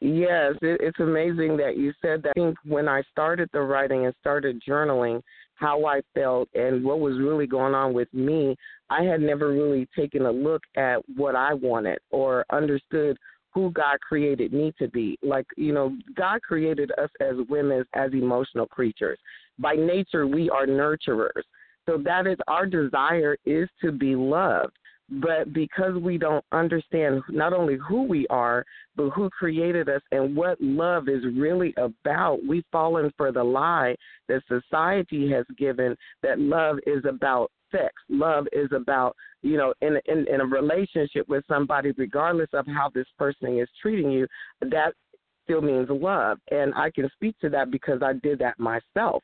yes 0.00 0.54
it, 0.62 0.80
it's 0.80 1.00
amazing 1.00 1.56
that 1.56 1.76
you 1.76 1.92
said 2.00 2.22
that 2.22 2.32
i 2.36 2.40
think 2.40 2.56
when 2.64 2.88
i 2.88 3.02
started 3.10 3.48
the 3.52 3.60
writing 3.60 4.06
and 4.06 4.14
started 4.20 4.62
journaling 4.66 5.20
how 5.54 5.84
i 5.84 6.00
felt 6.14 6.48
and 6.54 6.82
what 6.84 7.00
was 7.00 7.18
really 7.18 7.46
going 7.46 7.74
on 7.74 7.92
with 7.92 8.12
me 8.14 8.56
i 8.88 9.02
had 9.02 9.20
never 9.20 9.48
really 9.48 9.88
taken 9.96 10.26
a 10.26 10.30
look 10.30 10.62
at 10.76 10.96
what 11.16 11.36
i 11.36 11.52
wanted 11.52 11.98
or 12.10 12.44
understood 12.50 13.16
who 13.52 13.70
God 13.72 14.00
created 14.00 14.52
me 14.52 14.72
to 14.78 14.88
be. 14.88 15.18
Like, 15.22 15.46
you 15.56 15.72
know, 15.72 15.96
God 16.14 16.40
created 16.42 16.92
us 16.98 17.10
as 17.20 17.34
women 17.48 17.84
as 17.94 18.12
emotional 18.12 18.66
creatures. 18.66 19.18
By 19.58 19.74
nature, 19.74 20.26
we 20.26 20.48
are 20.50 20.66
nurturers. 20.66 21.42
So 21.86 21.98
that 22.04 22.26
is 22.26 22.36
our 22.46 22.66
desire 22.66 23.36
is 23.44 23.68
to 23.82 23.90
be 23.90 24.14
loved. 24.14 24.76
But 25.10 25.52
because 25.52 26.00
we 26.00 26.18
don't 26.18 26.44
understand 26.52 27.22
not 27.28 27.52
only 27.52 27.76
who 27.88 28.04
we 28.04 28.28
are, 28.28 28.64
but 28.94 29.10
who 29.10 29.28
created 29.30 29.88
us 29.88 30.02
and 30.12 30.36
what 30.36 30.60
love 30.60 31.08
is 31.08 31.24
really 31.36 31.74
about, 31.76 32.38
we've 32.46 32.64
fallen 32.70 33.12
for 33.16 33.32
the 33.32 33.42
lie 33.42 33.96
that 34.28 34.42
society 34.46 35.30
has 35.32 35.44
given 35.58 35.96
that 36.22 36.38
love 36.38 36.76
is 36.86 37.04
about 37.08 37.50
sex. 37.72 37.92
Love 38.08 38.46
is 38.52 38.68
about, 38.72 39.16
you 39.42 39.56
know, 39.56 39.74
in, 39.80 39.98
in 40.06 40.26
in 40.28 40.40
a 40.40 40.46
relationship 40.46 41.28
with 41.28 41.44
somebody, 41.48 41.92
regardless 41.96 42.50
of 42.52 42.66
how 42.66 42.88
this 42.94 43.06
person 43.18 43.58
is 43.58 43.68
treating 43.82 44.10
you, 44.10 44.26
that 44.60 44.92
still 45.44 45.60
means 45.60 45.88
love. 45.90 46.38
And 46.50 46.72
I 46.74 46.90
can 46.90 47.08
speak 47.14 47.36
to 47.40 47.48
that 47.50 47.70
because 47.70 48.00
I 48.02 48.12
did 48.12 48.38
that 48.40 48.58
myself. 48.60 49.22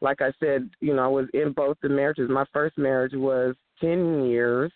Like 0.00 0.20
I 0.20 0.32
said, 0.38 0.70
you 0.80 0.94
know, 0.94 1.04
I 1.04 1.08
was 1.08 1.26
in 1.34 1.52
both 1.52 1.76
the 1.82 1.88
marriages. 1.88 2.30
My 2.30 2.44
first 2.52 2.76
marriage 2.78 3.14
was 3.14 3.56
ten 3.80 4.24
years, 4.24 4.72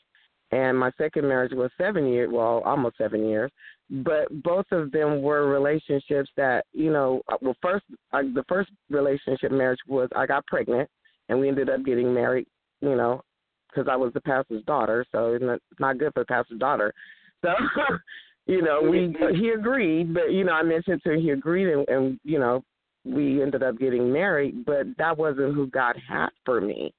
and 0.50 0.78
my 0.78 0.90
second 0.98 1.28
marriage 1.28 1.52
was 1.52 1.70
seven 1.78 2.06
years. 2.06 2.30
Well, 2.32 2.62
almost 2.64 2.98
seven 2.98 3.28
years. 3.28 3.50
But 3.90 4.42
both 4.42 4.66
of 4.70 4.92
them 4.92 5.22
were 5.22 5.48
relationships 5.48 6.30
that, 6.36 6.66
you 6.72 6.92
know, 6.92 7.22
uh, 7.32 7.36
well, 7.40 7.56
first, 7.62 7.86
I, 8.12 8.22
the 8.22 8.44
first 8.48 8.70
relationship 8.90 9.50
marriage 9.50 9.80
was 9.86 10.10
I 10.14 10.26
got 10.26 10.46
pregnant, 10.46 10.90
and 11.28 11.40
we 11.40 11.48
ended 11.48 11.70
up 11.70 11.84
getting 11.84 12.12
married 12.12 12.46
you 12.80 12.96
know, 12.96 13.22
because 13.68 13.88
I 13.90 13.96
was 13.96 14.12
the 14.12 14.20
pastor's 14.20 14.64
daughter, 14.64 15.04
so 15.12 15.34
it's 15.34 15.62
not 15.78 15.98
good 15.98 16.12
for 16.14 16.20
the 16.20 16.26
pastor's 16.26 16.58
daughter. 16.58 16.92
So, 17.44 17.52
you 18.46 18.62
know, 18.62 18.80
we 18.82 19.14
mm-hmm. 19.14 19.36
he 19.36 19.50
agreed, 19.50 20.12
but 20.12 20.32
you 20.32 20.42
know, 20.42 20.54
I 20.54 20.64
mentioned 20.64 21.02
to 21.04 21.12
him 21.12 21.20
he 21.20 21.30
agreed, 21.30 21.72
and, 21.72 21.88
and 21.88 22.20
you 22.24 22.40
know, 22.40 22.64
we 23.04 23.40
ended 23.40 23.62
up 23.62 23.78
getting 23.78 24.12
married, 24.12 24.64
but 24.64 24.86
that 24.96 25.16
wasn't 25.16 25.54
who 25.54 25.68
God 25.68 25.94
had 26.08 26.30
for 26.44 26.60
me. 26.60 26.92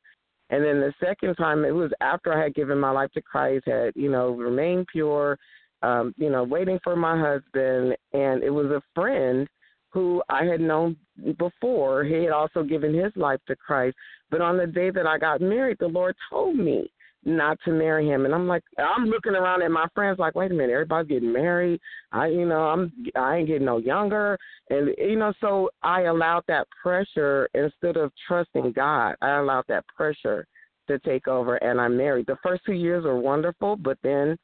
And 0.50 0.64
then 0.64 0.80
the 0.80 0.94
second 1.04 1.36
time, 1.36 1.64
it 1.64 1.72
was 1.72 1.92
after 2.02 2.34
I 2.34 2.44
had 2.44 2.56
given 2.56 2.80
my 2.80 2.92
life 2.92 3.12
to 3.14 3.22
Christ, 3.22 3.66
had 3.68 3.94
you 3.96 4.10
know 4.10 4.32
remained 4.32 4.88
pure, 4.92 5.38
um, 5.82 6.14
you 6.18 6.30
know, 6.30 6.44
waiting 6.44 6.80
for 6.84 6.96
my 6.96 7.20
husband, 7.20 7.96
and 8.14 8.44
it 8.44 8.50
was 8.50 8.68
a 8.68 8.82
friend 8.96 9.48
who 9.92 10.22
I 10.30 10.44
had 10.44 10.62
known 10.62 10.96
before. 11.38 12.04
He 12.04 12.24
had 12.24 12.32
also 12.32 12.64
given 12.64 12.94
his 12.94 13.12
life 13.16 13.40
to 13.48 13.56
Christ. 13.56 13.96
But 14.30 14.42
on 14.42 14.58
the 14.58 14.68
day 14.68 14.92
that 14.92 15.08
I 15.08 15.18
got 15.18 15.42
married, 15.42 15.78
the 15.80 15.88
Lord 15.88 16.16
told 16.30 16.58
me 16.58 16.92
not 17.26 17.58
to 17.66 17.72
marry 17.72 18.08
him. 18.08 18.26
And 18.26 18.34
I'm 18.34 18.48
like, 18.48 18.64
I'm 18.78 19.06
looking 19.06 19.34
around 19.34 19.62
at 19.62 19.72
my 19.72 19.88
friends 19.94 20.20
like, 20.20 20.36
wait 20.36 20.52
a 20.52 20.54
minute, 20.54 20.74
everybody's 20.74 21.10
getting 21.10 21.34
married. 21.34 21.80
I, 22.12 22.28
you 22.28 22.46
know, 22.46 22.62
I'm, 22.62 22.92
I 23.16 23.38
ain't 23.38 23.48
getting 23.48 23.66
no 23.66 23.78
younger. 23.78 24.38
And, 24.70 24.96
you 24.98 25.18
know, 25.18 25.34
so 25.42 25.70
I 25.84 26.04
allowed 26.04 26.44
that 26.48 26.68
pressure 26.82 27.50
instead 27.54 27.98
of 27.98 28.12
trusting 28.28 28.74
God, 28.74 29.16
I 29.22 29.38
allowed 29.38 29.66
that 29.68 29.86
pressure 29.88 30.46
to 30.88 31.00
take 31.00 31.28
over 31.28 31.58
and 31.58 31.80
I 31.80 31.88
married. 31.88 32.28
The 32.28 32.38
first 32.42 32.64
two 32.66 32.74
years 32.74 33.04
were 33.04 33.20
wonderful, 33.20 33.76
but 33.76 33.98
then 34.02 34.38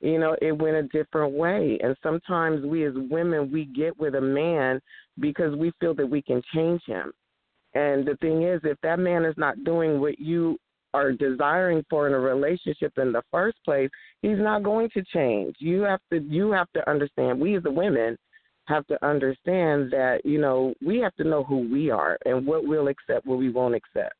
you 0.00 0.18
know, 0.18 0.34
it 0.40 0.52
went 0.52 0.76
a 0.76 0.82
different 0.84 1.34
way. 1.34 1.78
And 1.82 1.94
sometimes 2.02 2.64
we 2.64 2.86
as 2.86 2.94
women, 2.96 3.52
we 3.52 3.66
get 3.66 3.98
with 3.98 4.14
a 4.14 4.20
man 4.20 4.80
because 5.18 5.54
we 5.54 5.72
feel 5.78 5.94
that 5.94 6.06
we 6.06 6.22
can 6.22 6.42
change 6.54 6.80
him. 6.86 7.12
And 7.74 8.06
the 8.06 8.16
thing 8.20 8.42
is, 8.42 8.60
if 8.64 8.78
that 8.82 8.98
man 8.98 9.24
is 9.24 9.34
not 9.36 9.62
doing 9.62 10.00
what 10.00 10.18
you 10.18 10.58
are 10.94 11.12
desiring 11.12 11.84
for 11.88 12.06
in 12.06 12.14
a 12.14 12.18
relationship 12.18 12.92
in 12.98 13.12
the 13.12 13.22
first 13.30 13.58
place, 13.64 13.90
he's 14.22 14.38
not 14.38 14.62
going 14.62 14.88
to 14.94 15.02
change. 15.12 15.56
You 15.58 15.82
have 15.82 16.00
to 16.12 16.20
you 16.20 16.52
have 16.52 16.70
to 16.72 16.88
understand. 16.88 17.40
We 17.40 17.56
as 17.56 17.62
the 17.62 17.70
women 17.70 18.16
have 18.66 18.86
to 18.86 19.04
understand 19.04 19.90
that 19.90 20.20
you 20.24 20.40
know 20.40 20.74
we 20.84 20.98
have 20.98 21.14
to 21.16 21.24
know 21.24 21.44
who 21.44 21.68
we 21.70 21.90
are 21.90 22.18
and 22.24 22.46
what 22.46 22.66
we'll 22.66 22.88
accept, 22.88 23.26
what 23.26 23.38
we 23.38 23.50
won't 23.50 23.74
accept. 23.74 24.14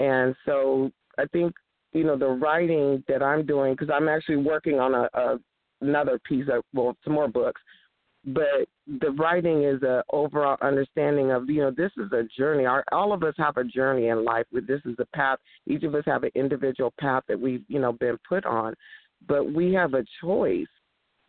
And 0.00 0.34
so 0.44 0.90
I 1.18 1.24
think 1.32 1.52
you 1.92 2.04
know 2.04 2.16
the 2.16 2.28
writing 2.28 3.02
that 3.08 3.22
I'm 3.22 3.46
doing 3.46 3.74
because 3.74 3.90
I'm 3.94 4.08
actually 4.08 4.36
working 4.36 4.78
on 4.78 4.94
a, 4.94 5.08
a 5.14 5.38
another 5.80 6.18
piece 6.28 6.46
of 6.52 6.62
well 6.72 6.96
some 7.04 7.14
more 7.14 7.28
books, 7.28 7.60
but 8.24 8.68
the 9.00 9.10
writing 9.12 9.64
is 9.64 9.82
a 9.82 10.02
overall 10.12 10.56
understanding 10.62 11.32
of 11.32 11.48
you 11.48 11.60
know 11.60 11.70
this 11.70 11.90
is 11.96 12.12
a 12.12 12.24
journey. 12.38 12.66
Our, 12.66 12.84
all 12.92 13.12
of 13.12 13.22
us 13.22 13.34
have 13.38 13.56
a 13.56 13.64
journey 13.64 14.08
in 14.08 14.24
life. 14.24 14.46
This 14.52 14.80
is 14.84 14.94
a 14.98 15.06
path. 15.16 15.38
Each 15.66 15.82
of 15.82 15.94
us 15.94 16.04
have 16.06 16.22
an 16.22 16.30
individual 16.34 16.92
path 17.00 17.24
that 17.28 17.40
we've 17.40 17.64
you 17.68 17.80
know 17.80 17.92
been 17.92 18.18
put 18.28 18.44
on, 18.44 18.74
but 19.26 19.52
we 19.52 19.72
have 19.74 19.94
a 19.94 20.04
choice 20.20 20.66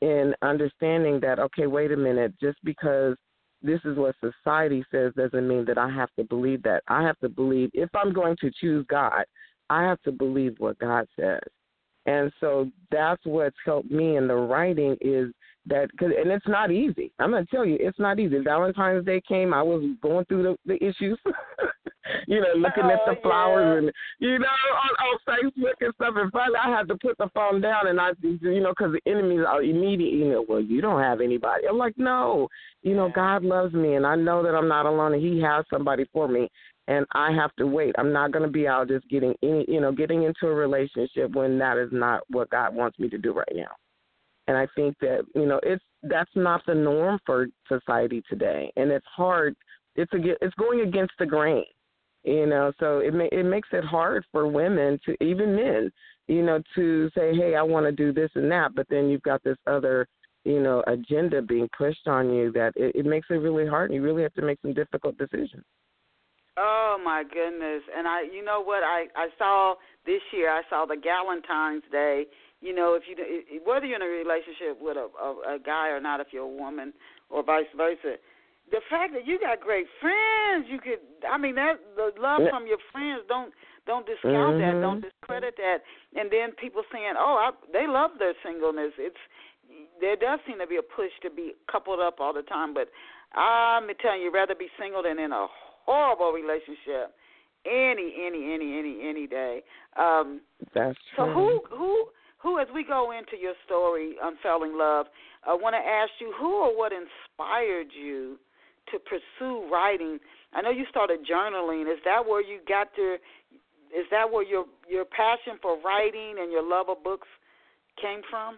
in 0.02 0.36
understanding 0.42 1.20
that 1.22 1.40
okay 1.40 1.66
wait 1.66 1.92
a 1.92 1.98
minute 1.98 2.34
just 2.40 2.58
because 2.64 3.16
this 3.64 3.80
is 3.86 3.98
what 3.98 4.16
society 4.20 4.84
says 4.92 5.14
doesn't 5.16 5.48
mean 5.48 5.66
that 5.66 5.78
I 5.78 5.90
have 5.90 6.10
to 6.20 6.26
believe 6.26 6.62
that. 6.64 6.84
I 6.90 7.02
have 7.04 7.18
to 7.20 7.30
believe 7.30 7.72
if 7.74 7.90
I'm 7.96 8.14
going 8.14 8.36
to 8.42 8.52
choose 8.60 8.86
God, 8.90 9.24
I 9.70 9.84
have 9.84 10.02
to 10.02 10.12
believe 10.12 10.56
what 10.60 10.78
God 10.80 11.08
says. 11.18 11.40
And 12.06 12.32
so 12.42 12.70
that's 12.92 13.22
what's 13.26 13.56
helped 13.66 13.90
me 13.90 14.18
in 14.18 14.28
the 14.28 14.36
writing 14.36 14.98
is 15.00 15.30
that, 15.68 15.90
cause, 15.98 16.10
and 16.18 16.32
it's 16.32 16.48
not 16.48 16.72
easy. 16.72 17.12
I'm 17.20 17.32
going 17.32 17.46
to 17.46 17.52
tell 17.52 17.66
you, 17.66 17.78
it's 17.80 18.00
not 18.00 18.20
easy. 18.20 18.40
Valentine's 18.40 19.06
Day 19.06 19.22
came, 19.28 19.54
I 19.54 19.64
was 19.64 19.84
going 20.02 20.26
through 20.26 20.44
the, 20.44 20.58
the 20.66 20.76
issues, 20.84 21.18
you 22.28 22.42
know, 22.42 22.54
looking 22.58 22.84
oh, 22.84 22.92
at 22.92 23.00
the 23.06 23.18
oh, 23.18 23.22
flowers 23.22 23.66
yeah. 23.72 23.78
and, 23.78 23.92
you 24.20 24.40
know, 24.40 24.46
on, 24.46 25.08
on 25.08 25.20
Facebook 25.28 25.74
and 25.80 25.94
stuff. 25.96 26.14
And 26.18 26.32
finally, 26.32 26.60
I 26.62 26.70
had 26.70 26.88
to 26.90 26.98
put 26.98 27.18
the 27.18 27.30
phone 27.34 27.62
down 27.62 27.88
and 27.88 28.00
I, 28.00 28.12
you 28.22 28.62
know, 28.62 28.74
because 28.78 28.94
the 28.94 29.12
enemies 29.12 29.42
are 29.48 29.64
immediately, 29.64 30.20
you 30.20 30.32
know, 30.32 30.46
well, 30.48 30.62
you 30.62 30.82
don't 30.82 31.02
have 31.02 31.22
anybody. 31.22 31.68
I'm 31.70 31.78
like, 31.78 31.98
no, 31.98 32.50
you 32.82 32.96
know, 32.96 33.10
God 33.14 33.44
loves 33.44 33.74
me 33.74 33.96
and 33.96 34.06
I 34.06 34.16
know 34.16 34.44
that 34.44 34.56
I'm 34.56 34.68
not 34.68 34.86
alone 34.86 35.14
and 35.14 35.24
He 35.24 35.42
has 35.42 35.66
somebody 35.72 36.06
for 36.12 36.28
me 36.28 36.50
and 36.88 37.06
I 37.14 37.32
have 37.32 37.56
to 37.56 37.66
wait. 37.66 37.96
I'm 37.98 38.12
not 38.12 38.32
going 38.32 38.46
to 38.46 38.52
be 38.52 38.68
out 38.68 38.90
just 38.90 39.08
getting 39.08 39.34
any, 39.42 39.66
you 39.68 39.80
know, 39.80 39.92
getting 39.92 40.24
into 40.24 40.48
a 40.48 40.54
relationship 40.54 41.34
when 41.34 41.58
that 41.60 41.78
is 41.78 41.90
not 41.92 42.24
what 42.30 42.50
God 42.50 42.76
wants 42.76 43.00
me 43.00 43.10
to 43.10 43.18
do 43.18 43.34
right 43.34 43.48
now. 43.54 43.72
And 44.48 44.58
I 44.58 44.68
think 44.76 44.98
that 45.00 45.26
you 45.36 45.46
know 45.46 45.60
it's 45.64 45.84
that's 46.04 46.32
not 46.36 46.62
the 46.66 46.76
norm 46.76 47.20
for 47.26 47.48
society 47.68 48.22
today, 48.30 48.72
and 48.76 48.92
it's 48.92 49.06
hard. 49.16 49.56
It's 49.96 50.12
a, 50.14 50.18
it's 50.42 50.56
going 50.56 50.82
against 50.82 51.14
the 51.20 51.26
grain. 51.26 51.66
You 52.24 52.46
know, 52.46 52.72
so 52.80 53.00
it 53.00 53.14
ma- 53.14 53.28
it 53.32 53.44
makes 53.44 53.68
it 53.72 53.84
hard 53.84 54.24
for 54.32 54.48
women 54.48 54.98
to 55.06 55.24
even 55.24 55.56
men, 55.56 55.92
you 56.28 56.42
know, 56.42 56.62
to 56.76 57.10
say, 57.16 57.36
"Hey, 57.36 57.56
I 57.56 57.62
want 57.62 57.86
to 57.86 57.92
do 57.92 58.14
this 58.14 58.32
and 58.36 58.50
that," 58.52 58.76
but 58.76 58.88
then 58.90 59.10
you've 59.10 59.24
got 59.24 59.44
this 59.44 59.58
other, 59.68 60.08
you 60.46 60.62
know, 60.62 60.84
agenda 60.88 61.42
being 61.42 61.70
pushed 61.78 62.08
on 62.08 62.34
you 62.34 62.52
that 62.54 62.74
it, 62.78 62.96
it 62.96 63.06
makes 63.06 63.28
it 63.30 63.36
really 63.36 63.68
hard, 63.68 63.92
and 63.92 63.96
you 63.96 64.02
really 64.02 64.24
have 64.24 64.34
to 64.36 64.42
make 64.42 64.60
some 64.62 64.74
difficult 64.74 65.18
decisions. 65.18 65.66
Oh 66.56 66.98
my 67.04 67.24
goodness! 67.24 67.84
And 67.98 68.08
I, 68.08 68.22
you 68.22 68.44
know 68.44 68.62
what? 68.62 68.84
I 68.84 69.08
I 69.16 69.28
saw 69.38 69.76
this 70.06 70.22
year. 70.32 70.50
I 70.50 70.62
saw 70.70 70.86
the 70.86 70.96
Galentine's 70.96 71.84
Day. 71.92 72.26
You 72.64 72.74
know, 72.74 72.96
if 72.96 73.04
you 73.12 73.20
whether 73.68 73.86
you're 73.86 74.00
in 74.00 74.02
a 74.02 74.08
relationship 74.08 74.80
with 74.80 74.96
a, 74.96 75.12
a 75.20 75.56
a 75.56 75.60
guy 75.60 75.90
or 75.90 76.00
not, 76.00 76.22
if 76.24 76.28
you're 76.32 76.48
a 76.48 76.48
woman 76.48 76.94
or 77.30 77.44
vice 77.44 77.68
versa, 77.76 78.16
the 78.72 78.80
fact 78.90 79.12
that 79.12 79.28
you 79.28 79.36
got 79.38 79.60
great 79.60 79.86
friends, 80.00 80.72
you 80.72 80.80
could. 80.80 81.04
I 81.28 81.38
mean, 81.38 81.56
that 81.56 81.84
the 82.00 82.16
love 82.16 82.40
from 82.50 82.64
your 82.66 82.80
friends. 82.96 83.28
Don't 83.28 83.52
don't 83.86 84.08
discount 84.08 84.64
mm-hmm. 84.64 84.80
that. 84.80 84.80
Don't 84.80 85.04
discredit 85.04 85.60
that. 85.60 85.84
And 86.16 86.32
then 86.32 86.56
people 86.56 86.84
saying, 86.88 87.20
"Oh, 87.20 87.36
I, 87.36 87.52
they 87.76 87.84
love 87.84 88.12
their 88.18 88.34
singleness." 88.40 88.96
It's 88.96 89.20
there 90.00 90.16
does 90.16 90.40
seem 90.48 90.60
to 90.60 90.68
be 90.68 90.80
a 90.80 90.88
push 90.88 91.12
to 91.24 91.30
be 91.30 91.52
coupled 91.70 92.00
up 92.00 92.24
all 92.24 92.32
the 92.32 92.48
time, 92.48 92.74
but 92.74 92.88
I'm 93.36 93.92
telling 94.00 94.22
you, 94.22 94.32
rather 94.32 94.56
be 94.56 94.72
single 94.80 95.04
than 95.04 95.20
in 95.20 95.34
a 95.34 95.48
horrible 95.84 96.32
relationship 96.32 97.12
any, 97.66 98.14
any, 98.26 98.54
any, 98.54 98.78
any, 98.78 99.00
any 99.04 99.28
day. 99.28 99.64
Um, 99.98 100.42
That's 100.74 100.98
true. 101.16 101.26
So 101.28 101.34
who, 101.34 101.62
who, 101.70 102.06
who, 102.44 102.60
as 102.60 102.68
we 102.74 102.84
go 102.84 103.12
into 103.12 103.42
your 103.42 103.54
story, 103.66 104.16
Unfailing 104.22 104.78
Love, 104.78 105.08
I 105.48 105.54
want 105.54 105.74
to 105.74 105.80
ask 105.80 106.12
you 106.20 106.34
who 106.38 106.54
or 106.54 106.78
what 106.78 106.92
inspired 106.92 107.88
you 107.98 108.38
to 108.92 109.00
pursue 109.00 109.68
writing? 109.72 110.20
I 110.54 110.62
know 110.62 110.70
you 110.70 110.84
started 110.90 111.20
journaling. 111.26 111.92
Is 111.92 112.00
that 112.04 112.26
where 112.26 112.42
you 112.42 112.60
got 112.68 112.90
your 112.98 113.16
is 113.16 114.06
that 114.12 114.30
where 114.30 114.44
your 114.44 114.66
your 114.90 115.06
passion 115.06 115.58
for 115.62 115.80
writing 115.82 116.36
and 116.40 116.52
your 116.52 116.68
love 116.68 116.90
of 116.90 117.04
books 117.04 117.28
came 118.02 118.22
from? 118.30 118.58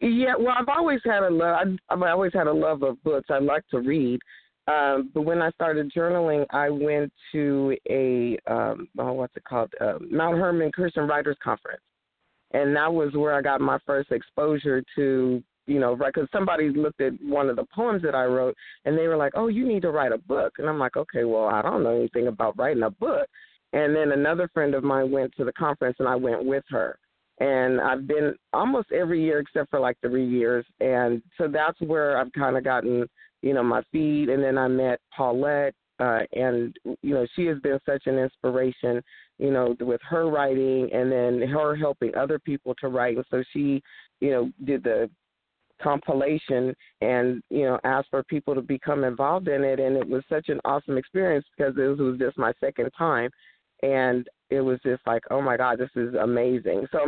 Yeah, 0.00 0.34
well, 0.38 0.54
I've 0.58 0.68
always 0.68 1.00
had 1.04 1.24
a 1.24 1.30
love. 1.30 1.66
I've 1.90 2.02
always 2.02 2.32
had 2.32 2.46
a 2.46 2.52
love 2.52 2.82
of 2.82 3.02
books. 3.02 3.28
I 3.30 3.38
like 3.38 3.66
to 3.70 3.80
read, 3.80 4.20
um, 4.66 5.10
but 5.12 5.22
when 5.22 5.42
I 5.42 5.50
started 5.50 5.92
journaling, 5.94 6.46
I 6.50 6.70
went 6.70 7.12
to 7.32 7.76
a 7.90 8.38
um, 8.46 8.88
oh, 8.98 9.12
what's 9.12 9.36
it 9.36 9.44
called, 9.44 9.72
uh, 9.80 9.94
Mount 10.10 10.38
Hermon 10.38 10.72
Christian 10.72 11.06
Writers 11.06 11.36
Conference, 11.42 11.82
and 12.52 12.74
that 12.76 12.92
was 12.92 13.12
where 13.14 13.34
I 13.34 13.42
got 13.42 13.60
my 13.60 13.78
first 13.86 14.10
exposure 14.12 14.82
to 14.96 15.42
you 15.70 15.78
know? 15.78 15.94
Because 15.96 16.28
somebody 16.32 16.68
looked 16.68 17.00
at 17.00 17.12
one 17.22 17.48
of 17.48 17.56
the 17.56 17.64
poems 17.72 18.02
that 18.02 18.14
I 18.14 18.24
wrote, 18.24 18.56
and 18.84 18.98
they 18.98 19.06
were 19.06 19.16
like, 19.16 19.32
"Oh, 19.36 19.46
you 19.46 19.66
need 19.66 19.82
to 19.82 19.92
write 19.92 20.12
a 20.12 20.18
book." 20.18 20.54
And 20.58 20.68
I'm 20.68 20.78
like, 20.78 20.96
"Okay, 20.96 21.24
well, 21.24 21.46
I 21.46 21.62
don't 21.62 21.84
know 21.84 21.94
anything 21.94 22.26
about 22.26 22.58
writing 22.58 22.82
a 22.82 22.90
book." 22.90 23.28
And 23.72 23.94
then 23.94 24.12
another 24.12 24.48
friend 24.48 24.74
of 24.74 24.82
mine 24.82 25.12
went 25.12 25.32
to 25.36 25.44
the 25.44 25.52
conference, 25.52 25.96
and 26.00 26.08
I 26.08 26.16
went 26.16 26.44
with 26.44 26.64
her. 26.70 26.98
And 27.38 27.80
I've 27.80 28.06
been 28.06 28.34
almost 28.52 28.90
every 28.92 29.22
year 29.22 29.38
except 29.38 29.70
for 29.70 29.80
like 29.80 29.96
three 30.00 30.26
years, 30.26 30.66
and 30.80 31.22
so 31.38 31.46
that's 31.48 31.80
where 31.80 32.18
I've 32.18 32.32
kind 32.32 32.56
of 32.56 32.64
gotten, 32.64 33.08
you 33.42 33.54
know, 33.54 33.62
my 33.62 33.82
feed. 33.92 34.28
And 34.28 34.42
then 34.42 34.58
I 34.58 34.68
met 34.68 35.00
Paulette, 35.16 35.74
uh, 36.00 36.20
and 36.32 36.74
you 37.02 37.14
know, 37.14 37.26
she 37.36 37.44
has 37.46 37.58
been 37.58 37.78
such 37.84 38.06
an 38.06 38.18
inspiration, 38.18 39.02
you 39.38 39.50
know, 39.50 39.76
with 39.80 40.00
her 40.08 40.28
writing, 40.28 40.88
and 40.92 41.12
then 41.12 41.46
her 41.48 41.76
helping 41.76 42.14
other 42.14 42.38
people 42.38 42.74
to 42.80 42.88
write. 42.88 43.16
And 43.16 43.26
so 43.30 43.44
she, 43.52 43.82
you 44.20 44.30
know, 44.30 44.50
did 44.64 44.82
the 44.82 45.10
compilation 45.82 46.74
and 47.00 47.42
you 47.48 47.64
know 47.64 47.78
asked 47.84 48.08
for 48.10 48.22
people 48.24 48.54
to 48.54 48.60
become 48.60 49.02
involved 49.02 49.48
in 49.48 49.64
it 49.64 49.80
and 49.80 49.96
it 49.96 50.06
was 50.06 50.22
such 50.28 50.50
an 50.50 50.60
awesome 50.66 50.98
experience 50.98 51.44
because 51.56 51.74
it 51.78 51.98
was 51.98 52.18
just 52.18 52.36
my 52.36 52.52
second 52.60 52.90
time 52.96 53.30
and 53.82 54.26
it 54.50 54.60
was 54.60 54.78
just 54.82 55.00
like 55.06 55.22
oh 55.30 55.40
my 55.40 55.56
god 55.56 55.78
this 55.78 55.90
is 55.96 56.14
amazing 56.14 56.86
so 56.92 56.98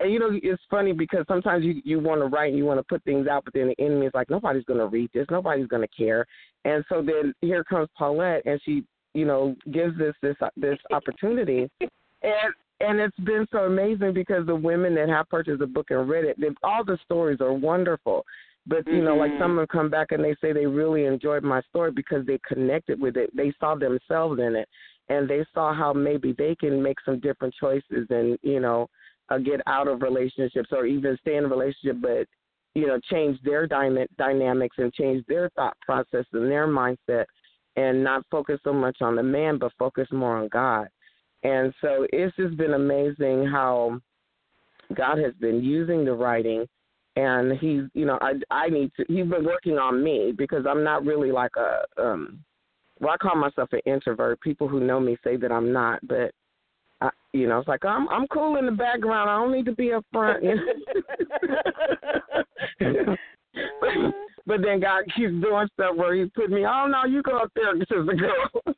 and 0.00 0.12
you 0.12 0.18
know 0.18 0.30
it's 0.32 0.62
funny 0.70 0.92
because 0.92 1.24
sometimes 1.28 1.64
you 1.64 1.80
you 1.84 1.98
want 1.98 2.20
to 2.20 2.26
write 2.26 2.48
and 2.48 2.58
you 2.58 2.64
want 2.64 2.78
to 2.78 2.84
put 2.84 3.02
things 3.04 3.26
out 3.26 3.44
but 3.44 3.52
then 3.52 3.68
the 3.68 3.84
enemy 3.84 4.06
is 4.06 4.12
like 4.14 4.30
nobody's 4.30 4.64
going 4.64 4.78
to 4.78 4.86
read 4.86 5.10
this 5.12 5.26
nobody's 5.30 5.66
going 5.66 5.82
to 5.82 5.96
care 5.96 6.26
and 6.64 6.84
so 6.88 7.02
then 7.02 7.34
here 7.40 7.64
comes 7.64 7.88
Paulette 7.96 8.42
and 8.46 8.60
she 8.64 8.84
you 9.12 9.24
know 9.24 9.54
gives 9.72 9.96
this 9.98 10.14
this 10.22 10.36
this 10.56 10.78
opportunity 10.90 11.68
and 11.80 12.54
and 12.80 12.98
it's 12.98 13.18
been 13.20 13.46
so 13.52 13.58
amazing 13.58 14.12
because 14.12 14.46
the 14.46 14.54
women 14.54 14.94
that 14.96 15.08
have 15.08 15.28
purchased 15.28 15.60
the 15.60 15.66
book 15.66 15.86
and 15.90 16.08
read 16.08 16.24
it, 16.24 16.36
all 16.62 16.84
the 16.84 16.98
stories 17.04 17.40
are 17.40 17.52
wonderful. 17.52 18.24
But 18.66 18.86
you 18.86 18.94
mm-hmm. 18.94 19.04
know, 19.04 19.16
like 19.16 19.32
mm-hmm. 19.32 19.42
some 19.42 19.58
have 19.58 19.68
come 19.68 19.90
back 19.90 20.08
and 20.10 20.24
they 20.24 20.34
say 20.40 20.52
they 20.52 20.66
really 20.66 21.04
enjoyed 21.04 21.44
my 21.44 21.60
story 21.68 21.92
because 21.92 22.26
they 22.26 22.38
connected 22.46 23.00
with 23.00 23.16
it. 23.16 23.34
They 23.36 23.52
saw 23.60 23.74
themselves 23.74 24.40
in 24.40 24.56
it, 24.56 24.68
and 25.08 25.28
they 25.28 25.44
saw 25.52 25.74
how 25.74 25.92
maybe 25.92 26.34
they 26.36 26.54
can 26.54 26.82
make 26.82 26.96
some 27.04 27.20
different 27.20 27.54
choices 27.60 28.06
and 28.10 28.38
you 28.42 28.60
know, 28.60 28.88
uh, 29.28 29.38
get 29.38 29.60
out 29.66 29.88
of 29.88 30.02
relationships 30.02 30.68
or 30.72 30.86
even 30.86 31.16
stay 31.20 31.36
in 31.36 31.44
a 31.44 31.48
relationship, 31.48 31.96
but 32.00 32.26
you 32.74 32.86
know, 32.86 32.98
change 33.10 33.38
their 33.44 33.66
dyna- 33.66 34.08
dynamics 34.18 34.76
and 34.78 34.92
change 34.92 35.24
their 35.26 35.48
thought 35.50 35.76
process 35.80 36.24
and 36.32 36.50
their 36.50 36.66
mindset, 36.66 37.24
and 37.76 38.02
not 38.02 38.24
focus 38.30 38.58
so 38.64 38.72
much 38.72 38.98
on 39.00 39.16
the 39.16 39.22
man, 39.22 39.58
but 39.58 39.72
focus 39.78 40.08
more 40.12 40.38
on 40.38 40.48
God. 40.48 40.88
And 41.44 41.72
so 41.80 42.06
it's 42.12 42.34
just 42.36 42.56
been 42.56 42.74
amazing 42.74 43.46
how 43.46 44.00
God 44.94 45.18
has 45.18 45.34
been 45.40 45.62
using 45.62 46.04
the 46.04 46.12
writing 46.12 46.66
and 47.16 47.58
he's 47.58 47.82
you 47.94 48.06
know, 48.06 48.18
I 48.20 48.32
I 48.50 48.68
need 48.68 48.90
to 48.96 49.04
he's 49.08 49.26
been 49.26 49.44
working 49.44 49.78
on 49.78 50.02
me 50.02 50.32
because 50.36 50.64
I'm 50.68 50.82
not 50.82 51.04
really 51.04 51.30
like 51.30 51.52
a 51.56 52.02
um 52.02 52.40
well 53.04 53.14
I 53.14 53.16
call 53.18 53.36
myself 53.36 53.68
an 53.72 53.80
introvert. 53.86 54.40
People 54.40 54.66
who 54.66 54.80
know 54.80 54.98
me 54.98 55.16
say 55.22 55.36
that 55.36 55.52
I'm 55.52 55.72
not, 55.72 56.00
but 56.06 56.32
I, 57.00 57.10
you 57.32 57.46
know, 57.46 57.58
it's 57.58 57.68
like 57.68 57.84
I'm 57.84 58.08
I'm 58.08 58.26
cool 58.28 58.56
in 58.56 58.66
the 58.66 58.72
background. 58.72 59.30
I 59.30 59.38
don't 59.38 59.52
need 59.52 59.66
to 59.66 59.74
be 59.74 59.92
up 59.92 60.04
front. 60.12 60.42
You 60.42 60.54
know? 62.80 63.16
but, 64.46 64.60
then 64.62 64.80
God 64.80 65.04
keeps 65.14 65.32
doing 65.32 65.68
stuff 65.74 65.96
where 65.96 66.14
He 66.14 66.24
put 66.30 66.50
me. 66.50 66.64
Oh 66.66 66.86
no, 66.86 67.04
you 67.04 67.22
go 67.22 67.38
up 67.38 67.52
there, 67.54 67.74
the 67.78 68.14
girl. 68.14 68.74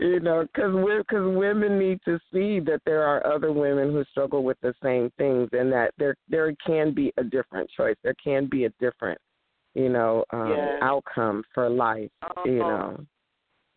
you 0.00 0.20
know, 0.20 0.42
because 0.42 0.74
because 0.98 1.36
women 1.36 1.78
need 1.78 2.00
to 2.04 2.18
see 2.32 2.58
that 2.60 2.80
there 2.86 3.02
are 3.02 3.24
other 3.26 3.52
women 3.52 3.92
who 3.92 4.04
struggle 4.10 4.42
with 4.42 4.58
the 4.62 4.74
same 4.82 5.10
things, 5.18 5.48
and 5.52 5.70
that 5.72 5.92
there 5.98 6.16
there 6.28 6.52
can 6.66 6.92
be 6.92 7.12
a 7.18 7.24
different 7.24 7.70
choice. 7.70 7.96
There 8.02 8.16
can 8.22 8.48
be 8.50 8.64
a 8.64 8.70
different, 8.80 9.20
you 9.74 9.88
know, 9.88 10.24
um, 10.30 10.50
yeah. 10.50 10.78
outcome 10.82 11.42
for 11.54 11.68
life. 11.68 12.10
Uh-huh. 12.22 12.42
You 12.44 12.58
know. 12.58 13.04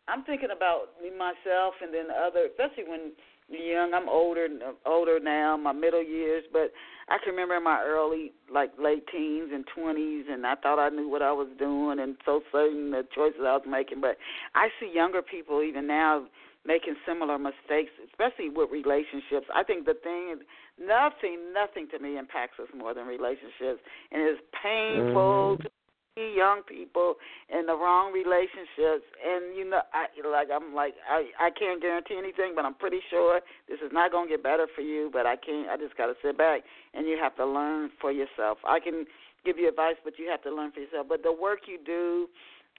I'm 0.07 0.23
thinking 0.23 0.49
about 0.55 0.89
me 1.01 1.09
myself, 1.09 1.73
and 1.81 1.93
then 1.93 2.07
other, 2.11 2.45
especially 2.45 2.83
when 2.87 3.11
young. 3.49 3.93
I'm 3.93 4.09
older 4.09 4.47
older 4.85 5.19
now, 5.19 5.57
my 5.57 5.71
middle 5.71 6.03
years, 6.03 6.43
but 6.51 6.71
I 7.09 7.17
can 7.23 7.33
remember 7.33 7.57
in 7.57 7.63
my 7.63 7.81
early 7.83 8.33
like 8.51 8.71
late 8.81 9.03
teens 9.11 9.49
and 9.53 9.65
twenties 9.75 10.25
and 10.29 10.45
I 10.45 10.55
thought 10.55 10.79
I 10.79 10.89
knew 10.89 11.09
what 11.09 11.21
I 11.21 11.31
was 11.31 11.47
doing 11.59 11.99
and 11.99 12.15
so 12.25 12.41
certain 12.51 12.91
the 12.91 13.03
choices 13.13 13.41
I 13.41 13.53
was 13.53 13.65
making. 13.67 14.01
But 14.01 14.17
I 14.55 14.69
see 14.79 14.91
younger 14.93 15.21
people 15.21 15.61
even 15.61 15.87
now 15.87 16.25
making 16.65 16.95
similar 17.05 17.37
mistakes, 17.37 17.91
especially 18.09 18.49
with 18.49 18.71
relationships. 18.71 19.45
I 19.53 19.63
think 19.63 19.85
the 19.85 19.93
thing 19.93 20.33
is 20.33 20.39
nothing 20.79 21.53
nothing 21.53 21.87
to 21.91 21.99
me 21.99 22.17
impacts 22.17 22.59
us 22.59 22.69
more 22.75 22.93
than 22.93 23.05
relationships 23.05 23.81
and 24.11 24.21
it's 24.21 24.41
painful 24.61 25.57
mm-hmm. 25.57 25.63
to 25.63 25.69
young 26.15 26.61
people 26.63 27.15
in 27.51 27.65
the 27.65 27.75
wrong 27.75 28.13
relationships 28.13 29.03
and 29.19 29.51
you 29.51 29.69
know 29.69 29.81
i 29.91 30.07
like 30.31 30.47
i'm 30.47 30.73
like 30.73 30.93
i 31.11 31.27
i 31.37 31.49
can't 31.51 31.81
guarantee 31.81 32.15
anything 32.17 32.53
but 32.55 32.63
i'm 32.63 32.73
pretty 32.73 33.01
sure 33.09 33.41
this 33.67 33.79
is 33.83 33.91
not 33.91 34.11
going 34.11 34.29
to 34.29 34.35
get 34.35 34.41
better 34.41 34.65
for 34.73 34.81
you 34.81 35.09
but 35.11 35.25
i 35.25 35.35
can't 35.35 35.67
i 35.67 35.75
just 35.75 35.97
got 35.97 36.07
to 36.07 36.13
sit 36.23 36.37
back 36.37 36.61
and 36.95 37.05
you 37.05 37.17
have 37.21 37.35
to 37.35 37.45
learn 37.45 37.91
for 37.99 38.11
yourself. 38.11 38.57
I 38.67 38.79
can 38.79 39.05
give 39.43 39.57
you 39.57 39.67
advice 39.67 39.95
but 40.03 40.17
you 40.17 40.29
have 40.29 40.41
to 40.43 40.55
learn 40.55 40.71
for 40.71 40.79
yourself. 40.79 41.07
But 41.09 41.21
the 41.21 41.33
work 41.33 41.67
you 41.67 41.77
do 41.85 42.27